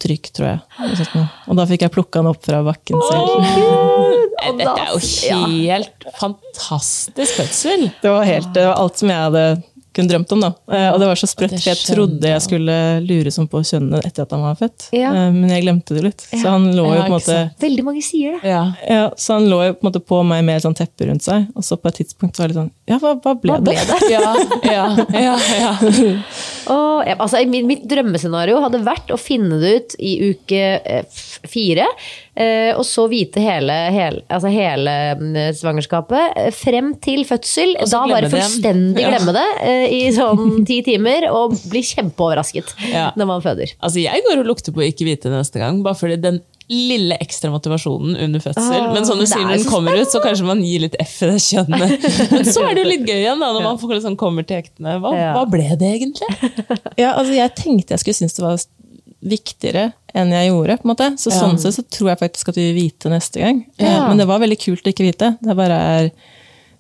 trykk, 0.02 0.32
tror 0.36 0.48
jeg. 0.50 0.98
Sånt. 1.00 1.30
Og 1.48 1.56
da 1.60 1.66
fikk 1.70 1.86
jeg 1.86 1.94
plukka 1.94 2.20
han 2.20 2.28
opp 2.32 2.42
fra 2.44 2.64
bakken 2.66 2.98
selv. 3.08 3.30
Oh, 3.38 4.12
Dette 4.58 4.74
er 4.74 4.90
jo 4.92 5.00
helt 5.62 6.08
fantastisk 6.20 7.38
fødsel. 7.40 7.88
Det 8.02 8.12
var, 8.12 8.26
helt, 8.28 8.50
det 8.58 8.66
var 8.68 8.82
alt 8.82 9.00
som 9.02 9.10
jeg 9.14 9.22
hadde 9.30 9.46
kun 9.96 10.10
drømt 10.12 10.32
om. 10.36 10.42
da. 10.44 10.50
Eh, 10.72 10.90
Og 10.94 11.00
det 11.02 11.08
var 11.10 11.16
så 11.20 11.28
sprøtt, 11.32 11.56
for 11.56 11.70
jeg 11.72 11.80
trodde 11.88 12.28
jeg. 12.34 12.42
skulle 12.44 12.76
lure 13.08 13.32
som 13.32 13.48
på 13.48 13.62
kjønnet 13.64 14.06
etter 14.06 14.26
at 14.28 14.32
han 14.36 14.44
var 14.46 14.56
født. 14.60 14.90
Ja. 14.96 15.10
Eh, 15.14 15.32
Men 15.32 15.50
jeg 15.50 15.64
glemte 15.66 15.96
det 15.98 16.04
litt. 16.04 16.26
Så 16.32 16.44
han 16.50 16.68
lå 16.76 16.86
jo 16.92 17.02
på 17.02 17.06
en 17.08 17.16
måte. 17.16 17.38
Veldig 17.64 17.84
mange 17.88 18.04
sier 18.06 18.36
det. 18.38 18.50
Ja. 18.52 18.64
ja, 18.90 19.10
så 19.18 19.40
han 19.40 19.48
lå 19.50 19.62
jo 19.70 19.74
på 19.80 19.86
en 19.86 19.92
måte 19.92 20.04
på 20.06 20.22
meg 20.28 20.44
med 20.46 20.58
et 20.60 20.64
sånt 20.68 20.78
teppe 20.78 21.08
rundt 21.10 21.24
seg, 21.26 21.48
og 21.56 21.64
så 21.64 21.78
på 21.80 21.88
et 21.90 22.02
tidspunkt 22.04 22.38
var 22.40 22.48
det 22.48 22.56
litt 22.56 22.62
sånn 22.64 22.72
Ja, 22.86 23.00
hva, 23.02 23.16
hva 23.18 23.32
ble 23.42 23.56
Hva 23.56 23.62
ble 23.66 23.74
det? 23.82 23.96
det? 24.06 24.10
Ja, 24.14 24.36
ja, 24.62 24.86
ja, 25.18 25.34
ja. 25.58 25.72
Og, 26.70 27.08
altså, 27.16 27.42
mitt, 27.50 27.66
mitt 27.66 27.84
drømmescenario 27.90 28.60
hadde 28.62 28.84
vært 28.86 29.10
å 29.14 29.18
finne 29.18 29.58
det 29.62 29.72
ut 29.74 29.96
i 29.98 30.14
uke 30.32 30.62
eh, 30.78 31.18
fire. 31.50 31.88
Eh, 32.36 32.72
og 32.76 32.84
så 32.86 33.06
vite 33.10 33.42
hele, 33.42 33.74
hele, 33.96 34.22
altså 34.30 34.50
hele 34.54 34.94
mm, 35.18 35.38
svangerskapet 35.58 36.38
eh, 36.42 36.50
frem 36.54 36.94
til 37.02 37.26
fødsel. 37.26 37.78
Da 37.90 38.02
bare 38.12 38.30
fullstendig 38.34 39.06
glemme 39.06 39.34
det 39.38 39.46
eh, 39.66 39.86
i 39.96 40.02
sånn 40.14 40.60
ti 40.70 40.82
timer, 40.86 41.30
og 41.34 41.56
bli 41.72 41.82
kjempeoverrasket 41.86 42.76
når 43.18 43.30
man 43.30 43.46
føder. 43.46 43.74
Altså, 43.80 44.04
jeg 44.04 44.26
går 44.28 44.44
og 44.44 44.52
lukter 44.54 44.76
på 44.76 44.84
å 44.84 44.90
ikke 44.90 45.10
vite 45.10 45.34
neste 45.34 45.62
gang, 45.62 45.82
bare 45.86 45.98
fordi 45.98 46.22
den 46.22 46.42
lille 46.70 47.18
ekstra 47.22 47.52
motivasjonen 47.54 48.16
under 48.26 48.40
fødsel. 48.42 48.80
Åh, 48.88 48.94
Men 48.96 49.06
som 49.06 49.20
du 49.22 49.26
sier, 49.28 49.44
er 49.44 49.52
når 49.52 49.60
den 49.62 49.68
kommer 49.70 50.00
ut, 50.00 50.10
så 50.10 50.22
kanskje 50.24 50.46
man 50.48 50.64
gir 50.66 50.82
litt 50.86 50.96
F 51.04 51.20
i 51.22 51.30
det 51.30 51.42
kjønnet. 51.46 52.08
Men 52.32 52.46
så 52.50 52.64
er 52.66 52.74
det 52.74 52.84
jo 52.86 52.90
litt 52.90 53.04
gøy 53.06 53.20
igjen, 53.22 53.40
da, 53.44 53.52
når 53.54 53.64
man 53.68 53.78
får 53.82 53.94
liksom 54.00 54.16
kommer 54.18 54.48
til 54.50 54.62
hektene. 54.64 54.96
Hva, 55.04 55.12
Ja. 55.14 55.34
hva 55.38 55.44
ble 55.50 55.68
det 55.78 55.92
egentlig? 56.00 56.30
Ja, 57.04 57.14
altså 57.20 57.34
Jeg 57.38 57.54
tenkte 57.60 57.94
jeg 57.94 58.02
skulle 58.02 58.18
synes 58.22 58.34
det 58.40 58.46
var 58.48 58.58
viktigere 59.26 59.86
enn 60.16 60.32
jeg 60.34 60.50
gjorde. 60.52 60.78
på 60.82 60.86
en 60.88 60.94
måte. 60.94 61.10
Så 61.22 61.32
Ja. 61.34 61.40
Sånn 61.44 61.58
sett 61.60 61.76
så 61.78 61.84
tror 61.86 62.10
jeg 62.14 62.20
faktisk 62.24 62.50
at 62.50 62.56
vi 62.60 62.66
vil 62.72 62.82
vite 62.86 63.10
neste 63.14 63.42
gang. 63.42 63.66
Eh, 63.78 63.86
Ja. 63.86 64.08
Men 64.08 64.18
det 64.18 64.28
var 64.28 64.40
veldig 64.40 64.58
kult 64.62 64.86
å 64.86 64.94
ikke 64.94 65.06
vite. 65.12 65.38
Det 65.42 65.56
bare 65.58 65.78
er 66.00 66.12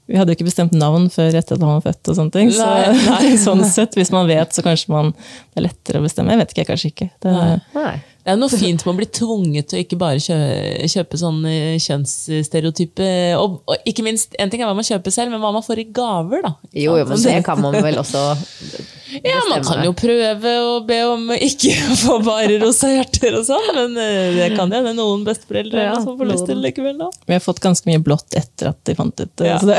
vi 0.07 0.17
hadde 0.19 0.29
jo 0.29 0.35
ikke 0.37 0.45
bestemt 0.45 0.71
navn 0.77 1.07
før 1.09 1.33
etter 1.33 1.55
at 1.57 1.61
han 1.65 1.79
var 1.79 1.81
født. 1.81 2.09
og 2.09 2.15
sånne 2.15 2.31
ting. 2.31 2.49
Så 2.53 2.61
Nei, 2.65 2.93
nei. 2.93 3.37
sånn 3.47 3.63
sett, 3.65 3.95
Hvis 3.97 4.11
man 4.13 4.27
vet, 4.29 4.53
så 4.53 4.61
kanskje 4.61 4.89
man, 4.93 5.13
det 5.53 5.57
er 5.57 5.65
lettere 5.65 5.97
å 5.97 6.03
bestemme. 6.05 6.29
Jeg 6.29 6.37
vet 6.43 6.51
ikke, 6.53 6.61
jeg 6.61 6.67
kanskje 6.69 6.91
ikke. 6.93 7.07
Det, 7.25 7.33
Nei. 7.73 7.95
Det 8.25 8.33
er 8.33 8.37
noe 8.41 8.49
fint 8.49 8.81
med 8.81 8.89
å 8.89 8.97
bli 8.97 9.05
tvunget 9.13 9.67
til 9.69 9.77
å 9.77 9.81
ikke 9.83 9.97
bare 10.01 10.17
kjøpe, 10.17 10.87
kjøpe 10.89 11.17
sånn 11.21 11.43
eh, 11.45 11.75
kjønnsstereotype. 11.83 13.09
Og, 13.37 13.59
og 13.69 13.85
ikke 13.85 14.01
minst, 14.07 14.33
en 14.41 14.49
ting 14.49 14.63
er 14.63 14.69
hva 14.71 14.73
man 14.77 14.87
kjøper 14.87 15.13
selv, 15.13 15.29
men 15.35 15.43
hva 15.43 15.51
man 15.53 15.61
får 15.65 15.83
i 15.83 15.85
gaver, 15.93 16.41
da. 16.41 16.55
Jo, 16.73 16.95
jo, 16.97 17.05
men 17.11 17.21
det 17.21 17.35
kan 17.45 17.61
man 17.61 17.77
vel 17.85 18.01
også 18.01 18.27
bestemme. 18.33 18.91
Ja, 19.23 19.37
man 19.47 19.61
kan 19.63 19.79
jo 19.85 19.91
prøve 19.95 20.51
å 20.59 20.71
be 20.83 20.95
om 21.07 21.29
ikke 21.37 21.69
å 21.93 21.95
få 21.95 22.15
bare 22.25 22.57
rosa 22.59 22.89
hjerter 22.89 23.37
og 23.37 23.45
sånn, 23.47 23.69
men 23.77 23.93
eh, 24.01 24.31
det 24.35 24.47
kan 24.57 24.73
hende 24.73 24.91
noen 24.97 25.21
besteforeldre 25.23 25.85
Ja, 25.85 25.93
som 26.01 26.17
får 26.19 26.27
lyst 26.33 26.47
til 26.49 26.57
det 26.57 26.65
likevel, 26.65 26.97
da. 26.99 27.07
vi 27.29 27.37
har 27.37 27.43
fått 27.45 27.61
ganske 27.63 27.87
mye 27.87 28.01
blått 28.03 28.35
etter 28.35 28.73
at 28.73 28.81
de 28.89 28.95
fant 28.97 29.13
ut 29.21 29.31
det. 29.39 29.47
Ja. 29.53 29.59
Så 29.61 29.69
det 29.69 29.77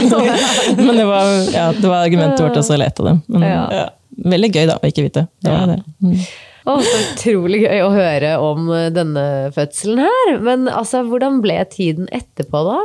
men 0.86 0.94
det 0.96 1.04
var, 1.10 1.28
ja, 1.52 1.66
det 1.76 1.84
var 1.90 1.98
argumentet 2.06 2.40
vårt 2.46 2.56
også 2.62 2.78
å 2.78 2.80
lete 2.80 3.04
dem. 3.10 3.20
Men 3.34 3.44
Ja. 3.50 3.84
veldig 4.30 4.52
gøy 4.54 4.64
da, 4.70 4.78
å 4.78 4.88
ikke 4.94 5.04
vite. 5.10 5.26
Det 5.42 5.52
var 5.52 5.66
Ja. 5.66 5.74
det. 5.74 5.82
Mm. 6.00 6.24
Å, 6.62 6.76
så 6.84 6.98
utrolig 7.02 7.64
gøy 7.64 7.80
å 7.82 7.90
høre 7.94 8.34
om 8.42 8.68
eh, 8.74 8.88
denne 8.94 9.24
fødselen 9.56 10.02
her. 10.04 10.36
Men 10.46 10.68
altså, 10.70 11.00
hvordan 11.08 11.40
ble 11.42 11.56
tiden 11.72 12.06
etterpå, 12.14 12.60
da? 12.68 12.78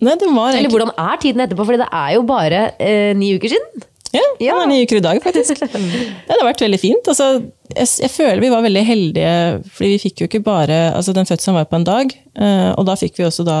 Nei, 0.00 0.14
det 0.16 0.30
var 0.32 0.56
Eller 0.56 0.72
hvordan 0.72 0.90
er 0.96 1.20
tiden 1.20 1.42
etterpå? 1.44 1.66
Fordi 1.68 1.82
det 1.82 1.90
er 1.92 2.14
jo 2.16 2.24
bare 2.26 2.62
eh, 2.82 3.10
ni 3.14 3.34
uker 3.36 3.52
siden. 3.52 3.86
Ja, 4.10 4.24
Ja. 4.42 4.54
det 4.56 4.62
er 4.64 4.70
ni 4.72 4.78
uker 4.82 4.98
i 4.98 5.04
dag, 5.04 5.20
faktisk. 5.22 5.60
Det 6.26 6.32
har 6.34 6.40
vært 6.48 6.64
veldig 6.64 6.80
fint. 6.82 7.06
Altså, 7.12 7.28
jeg, 7.76 7.86
jeg 8.02 8.10
føler 8.10 8.40
vi 8.42 8.50
var 8.50 8.64
veldig 8.64 8.82
heldige, 8.88 9.34
fordi 9.76 9.90
vi 9.92 10.00
fikk 10.02 10.22
jo 10.24 10.26
ikke 10.30 10.40
bare 10.48 10.78
altså 10.96 11.14
Den 11.14 11.28
fødselen 11.28 11.54
var 11.60 11.68
på 11.70 11.78
en 11.78 11.86
dag, 11.86 12.10
eh, 12.34 12.70
og 12.74 12.88
da 12.88 12.96
fikk 12.98 13.20
vi 13.20 13.28
også 13.28 13.46
da 13.46 13.58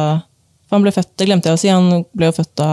for 0.66 0.78
Han 0.80 0.84
ble 0.88 0.92
født, 0.94 1.12
det 1.18 1.26
glemte 1.28 1.50
jeg 1.52 1.58
å 1.58 1.60
si, 1.60 1.70
han 1.70 2.02
ble 2.18 2.28
jo 2.32 2.34
født 2.40 2.50
da 2.58 2.70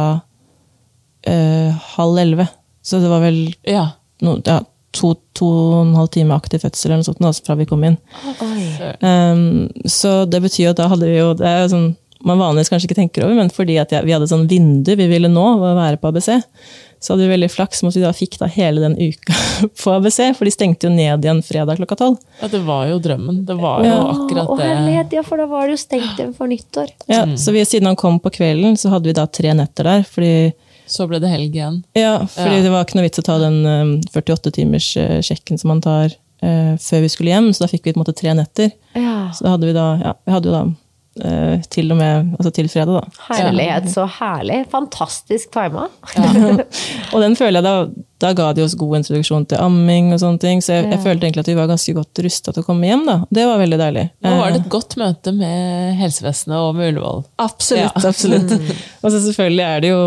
eh, 1.29 1.69
halv 1.97 2.17
elleve. 2.21 2.47
Så 2.85 2.99
det 3.03 3.09
var 3.11 3.21
vel 3.25 3.39
Ja. 3.67 3.85
no, 4.25 4.37
ja, 4.45 4.59
to, 4.95 5.13
to 5.37 5.45
og 5.47 5.81
en 5.85 5.95
halv 5.99 6.09
time 6.13 6.33
aktiv 6.35 6.59
fødsel 6.63 6.91
eller 6.91 7.01
noe 7.03 7.09
sånt 7.09 7.21
altså 7.21 7.43
fra 7.45 7.55
vi 7.59 7.65
kom 7.69 7.83
inn. 7.83 7.97
Um, 9.01 9.69
så 9.85 10.25
det 10.29 10.41
betyr 10.45 10.71
at 10.71 10.79
da 10.81 10.87
hadde 10.91 11.07
vi 11.09 11.19
jo 11.19 11.33
det 11.37 11.45
er 11.47 11.63
jo 11.65 11.71
sånn, 11.75 11.87
Man 12.25 12.39
vanligvis 12.41 12.71
kanskje 12.73 12.87
ikke 12.89 12.97
tenker 12.97 13.23
over, 13.27 13.35
men 13.37 13.51
fordi 13.53 13.75
at 13.77 13.91
vi 14.03 14.11
hadde 14.15 14.25
sånn 14.31 14.47
vindu 14.49 14.95
vi 14.97 15.05
ville 15.11 15.29
nå, 15.29 15.43
ved 15.61 15.69
å 15.75 15.77
være 15.77 15.99
på 16.01 16.09
ABC, 16.09 16.31
så 16.97 17.13
hadde 17.13 17.27
vi 17.27 17.29
veldig 17.35 17.49
flaks 17.53 17.83
med 17.85 17.91
at 17.93 17.97
vi 17.99 18.01
da 18.07 18.13
fikk 18.17 18.39
da 18.41 18.47
hele 18.49 18.81
den 18.81 18.95
uka 18.97 19.35
på 19.83 19.93
ABC, 19.93 20.17
for 20.33 20.49
de 20.49 20.53
stengte 20.55 20.89
jo 20.89 20.93
ned 20.95 21.21
igjen 21.27 21.43
fredag 21.45 21.77
klokka 21.77 21.99
tolv. 22.01 22.17
ja, 22.41 22.49
det 22.49 22.63
var 22.65 22.87
jo 22.89 22.97
drømmen. 23.05 23.43
Det 23.45 23.55
var 23.61 23.85
jo 23.85 23.91
Ja. 23.91 23.99
akkurat 24.15 24.49
Å, 24.49 24.57
det. 24.57 24.65
herlighet, 24.71 25.13
ja, 25.13 25.23
for 25.29 25.37
da 25.37 25.45
var 25.51 25.67
det 25.69 25.77
jo 25.77 25.83
stengt 25.83 26.17
igjen 26.17 26.33
for 26.35 26.49
nyttår. 26.49 26.89
Ja, 27.05 27.21
Så 27.37 27.53
vi, 27.53 27.61
siden 27.69 27.85
han 27.91 27.95
kom 28.01 28.17
på 28.19 28.33
kvelden, 28.33 28.73
så 28.81 28.89
hadde 28.95 29.11
vi 29.11 29.13
da 29.21 29.27
tre 29.29 29.53
netter 29.53 29.83
der. 29.91 30.01
fordi 30.09 30.33
Så 30.87 31.07
ble 31.09 31.19
det 31.19 31.29
helg 31.31 31.55
igjen. 31.55 31.81
Ja, 31.97 32.15
fordi 32.31 32.57
Ja. 32.57 32.63
det 32.63 32.71
var 32.73 32.85
ikke 32.87 32.95
noe 32.99 33.07
vits 33.07 33.19
å 33.19 33.25
ta 33.27 33.37
den 33.43 33.59
um, 33.65 33.93
48-timers-sjekken 34.15 35.59
som 35.59 35.73
man 35.73 35.81
tar 35.83 36.11
uh, 36.43 36.73
før 36.81 37.01
vi 37.05 37.09
skulle 37.13 37.33
hjem, 37.35 37.51
så 37.53 37.65
da 37.65 37.71
fikk 37.71 37.85
vi 37.87 37.93
på 37.93 37.99
en 37.99 38.05
måte 38.05 38.17
tre 38.17 38.33
netter. 38.37 38.71
Ja. 38.97 39.29
Så 39.35 39.43
da 39.47 39.55
hadde 39.55 39.69
vi 39.69 39.77
da, 39.77 39.87
ja, 40.03 40.13
vi 40.25 40.31
hadde 40.35 40.49
jo 40.51 40.55
da 40.57 40.65
uh, 40.67 41.63
til 41.73 41.91
og 41.93 41.97
med, 41.99 42.33
altså 42.39 42.51
til 42.55 42.69
fredag 42.71 42.99
da. 43.01 43.23
Herlighet, 43.31 43.87
så 43.93 44.05
herlig. 44.19 44.63
Fantastisk 44.73 45.51
tima. 45.55 45.87
Og 47.13 47.23
den 47.23 47.35
føler 47.39 47.59
jeg 47.61 47.65
da, 47.65 48.03
da 48.23 48.31
ga 48.37 48.51
de 48.57 48.63
oss 48.65 48.75
god 48.79 48.99
introduksjon 49.01 49.45
til 49.49 49.59
amming 49.61 50.11
og 50.15 50.21
sånne 50.23 50.41
ting, 50.41 50.61
så 50.65 50.77
jeg, 50.79 50.87
jeg 50.93 51.01
følte 51.03 51.27
egentlig 51.27 51.43
at 51.45 51.51
vi 51.51 51.57
var 51.59 51.69
ganske 51.69 51.93
godt 51.97 52.21
rustet 52.25 52.53
til 52.55 52.63
å 52.63 52.67
komme 52.67 52.89
hjem 52.89 53.03
da. 53.09 53.17
Det 53.33 53.45
var 53.49 53.61
veldig 53.61 53.77
deilig. 53.83 54.05
Nå 54.25 54.35
var 54.39 54.53
det 54.53 54.61
Eh, 54.61 54.63
et 54.65 54.71
godt 54.73 54.95
møte 54.97 55.33
med 55.37 55.97
helsevesenet 55.99 56.57
og 56.57 56.71
med 56.79 56.93
Ullevål. 56.93 57.23
Absolutt, 57.43 57.93
Ja. 58.01 58.09
absolutt. 58.09 58.55
Og 59.03 59.11
så 59.13 59.19
selvfølgelig 59.27 59.65
er 59.67 59.83
det 59.85 59.91
jo 59.93 60.01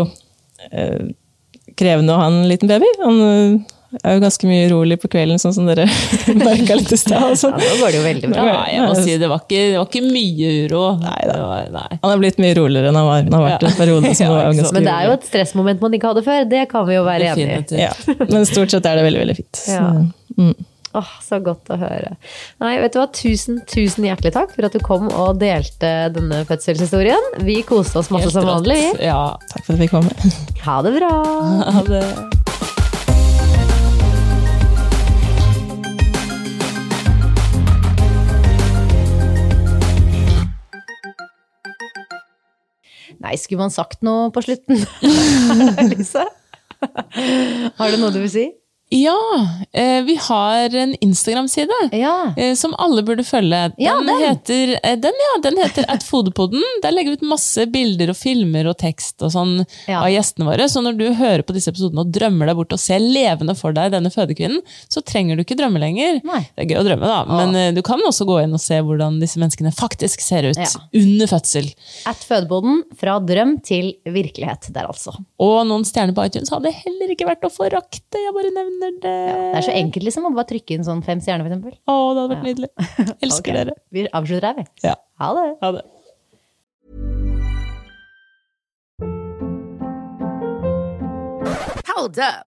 krevende 1.77 2.13
å 2.15 2.19
ha 2.21 2.27
en 2.31 2.41
liten 2.49 2.69
baby. 2.69 2.87
Han 3.01 3.21
eh, 3.25 3.77
er 4.05 4.15
jo 4.15 4.21
ganske 4.23 4.47
mye 4.47 4.67
urolig 4.69 4.97
på 5.01 5.09
kvelden, 5.11 5.39
sånn 5.41 5.53
som 5.55 5.65
dere 5.67 5.83
merka 6.39 6.77
litt 6.79 6.91
i 6.95 6.99
stad. 6.99 7.25
altså. 7.31 7.49
Ja, 7.51 7.59
nå 7.59 7.79
går 7.81 7.91
det 7.91 7.99
jo 7.99 8.03
veldig 8.05 8.29
bra. 8.31 8.45
Ja, 8.47 8.61
jeg 8.71 8.85
må 8.87 8.95
si 9.03 9.17
det 9.19 9.29
var 9.31 9.43
ikke, 9.43 9.61
det 9.73 9.77
var 9.81 9.89
ikke 9.89 10.03
mye 10.07 10.51
uro. 10.65 10.83
Nei. 11.01 11.17
Det 11.27 11.37
var, 11.43 11.69
nei. 11.75 11.99
Han 12.05 12.13
er 12.15 12.21
blitt 12.23 12.41
mye 12.43 12.55
roligere 12.59 12.91
enn 12.91 12.99
han 13.01 13.09
var. 13.09 13.23
Han 13.27 13.37
har 13.37 13.45
vært 13.49 13.67
en 13.71 13.77
periode 13.79 14.13
som 14.15 14.25
Ja, 14.29 14.33
var 14.37 14.51
ganske 14.61 14.75
Men 14.77 14.87
det 14.89 14.95
er 14.97 15.09
jo 15.09 15.15
et 15.17 15.29
stressmoment 15.31 15.83
man 15.87 15.97
ikke 15.99 16.11
hadde 16.13 16.25
før. 16.27 16.43
Det 16.55 16.65
kan 16.71 16.87
vi 16.89 16.97
jo 16.99 17.05
være 17.07 17.31
enig 17.33 17.47
i. 17.75 17.81
Ja. 17.83 17.93
Men 18.31 18.47
stort 18.49 18.73
sett 18.75 18.87
er 18.91 18.99
det 19.01 19.07
veldig, 19.09 19.23
veldig 19.25 19.39
fint. 19.43 19.63
Så, 19.65 19.79
Ja. 19.79 19.89
mm. 20.37 20.53
Åh, 20.97 21.11
så 21.23 21.37
godt 21.43 21.69
å 21.71 21.77
høre. 21.79 22.15
Nei, 22.59 22.73
vet 22.81 22.91
du 22.95 22.99
hva? 22.99 23.05
Tusen, 23.15 23.61
tusen 23.69 24.03
hjertelig 24.09 24.33
takk 24.35 24.51
for 24.55 24.67
at 24.67 24.75
du 24.75 24.81
kom 24.83 25.07
og 25.07 25.39
delte 25.39 25.91
denne 26.15 26.41
fødselshistorien. 26.49 27.29
Vi 27.47 27.61
koste 27.67 28.01
oss 28.03 28.11
masse 28.11 28.27
Helt 28.27 28.35
som 28.35 28.49
vanlig. 28.49 28.75
vi. 28.97 29.07
Ja. 29.07 29.21
Takk 29.53 29.63
for 29.65 29.73
at 29.73 29.79
vi 29.79 29.87
fikk 29.87 29.95
komme. 29.95 30.31
Ha 30.67 30.77
det 30.85 30.91
bra. 30.99 31.13
Ha 31.73 31.81
det. 31.87 32.05
Nei, 43.21 43.35
skulle 43.37 43.61
man 43.61 43.73
sagt 43.73 44.01
noe 44.05 44.29
på 44.33 44.41
slutten? 44.45 44.79
Lise? 45.91 46.23
Har 47.77 47.91
du 47.93 47.99
noe 48.01 48.13
du 48.15 48.21
vil 48.23 48.31
si? 48.33 48.45
Ja, 48.93 49.15
eh, 49.71 50.01
vi 50.03 50.15
har 50.19 50.75
en 50.75 50.95
Instagram-side. 50.99 51.71
Ja. 51.91 52.33
eh, 52.37 52.55
Som 52.55 52.73
alle 52.77 53.03
burde 53.07 53.23
følge. 53.23 53.49
Den, 53.71 53.73
Ja, 53.77 53.93
den. 54.01 54.17
heter, 54.19 54.73
eh, 54.83 54.95
den, 54.99 55.13
ja, 55.25 55.41
den 55.41 55.57
heter 55.57 55.85
At 55.87 56.03
Der 56.81 56.91
legger 56.91 57.11
vi 57.11 57.13
ut 57.13 57.21
masse 57.21 57.65
bilder 57.71 58.09
og 58.09 58.17
filmer 58.17 58.67
og 58.67 58.77
tekst 58.77 59.21
og 59.23 59.31
sånn 59.31 59.65
Ja. 59.87 60.01
av 60.01 60.09
gjestene 60.11 60.43
våre. 60.45 60.67
Så 60.67 60.83
når 60.83 60.97
du 60.97 61.13
hører 61.13 61.41
på 61.41 61.53
disse 61.53 61.69
episodene 61.71 62.01
og 62.01 62.11
drømmer 62.11 62.47
deg 62.47 62.55
bort 62.57 62.73
og 62.73 62.79
ser 62.79 62.99
levende 62.99 63.55
for 63.55 63.71
deg 63.71 63.93
denne 63.93 64.11
fødekvinnen, 64.11 64.59
så 64.89 65.01
trenger 65.01 65.37
du 65.37 65.43
ikke 65.45 65.55
drømme 65.57 65.79
lenger. 65.79 66.19
Nei. 66.25 66.41
Det 66.57 66.65
er 66.65 66.75
gøy 66.75 66.81
å 66.81 66.85
drømme, 66.89 67.07
da, 67.07 67.23
men 67.25 67.55
eh, 67.55 67.71
du 67.71 67.81
kan 67.81 67.97
også 68.05 68.25
gå 68.27 68.43
inn 68.43 68.51
og 68.53 68.59
se 68.59 68.75
hvordan 68.81 69.21
disse 69.21 69.39
menneskene 69.39 69.71
faktisk 69.73 70.19
ser 70.19 70.43
ut 70.51 70.57
under 70.93 71.27
fødsel. 71.31 71.71
At 72.05 72.17
fødeboden 72.17 72.83
fra 72.99 73.19
drøm 73.23 73.61
til 73.63 73.93
virkelighet 74.05 74.67
der, 74.73 74.83
altså. 74.91 75.15
Og 75.39 75.65
noen 75.65 75.85
stjerner 75.87 76.13
på 76.13 76.25
iTunes 76.27 76.49
hadde 76.51 76.73
heller 76.75 77.15
ikke 77.15 77.29
vært 77.31 77.47
å 77.47 77.53
forakte. 77.55 78.19
Jeg 78.19 78.35
bare 78.35 78.51
nevner 78.51 78.80
det. 78.83 78.91
Det 79.03 79.15
er 79.61 79.65
så 79.65 79.73
enkelt 79.77 80.07
liksom 80.07 80.27
å 80.29 80.33
bare 80.35 80.49
trykke 80.51 80.77
inn 80.77 80.85
sånn 80.87 81.05
fem 81.05 81.23
stjerner, 81.23 81.47
for 81.47 81.53
eksempel. 81.53 81.79
Å, 81.85 81.95
det 82.11 82.25
hadde 82.25 82.35
vært 82.35 82.47
nydelig. 82.49 82.71
Elsker 83.25 83.55
okay. 83.55 83.57
dere. 83.61 83.79
Vi 83.93 84.05
avslutter 84.11 84.51
her, 84.51 84.61
vi. 84.61 84.87
Ja. 84.89 84.95
Ha 85.21 85.33
det. 85.37 85.49
Ha 85.63 85.73
det. 85.79 85.87
Hold 92.01 92.17
up. 92.17 92.50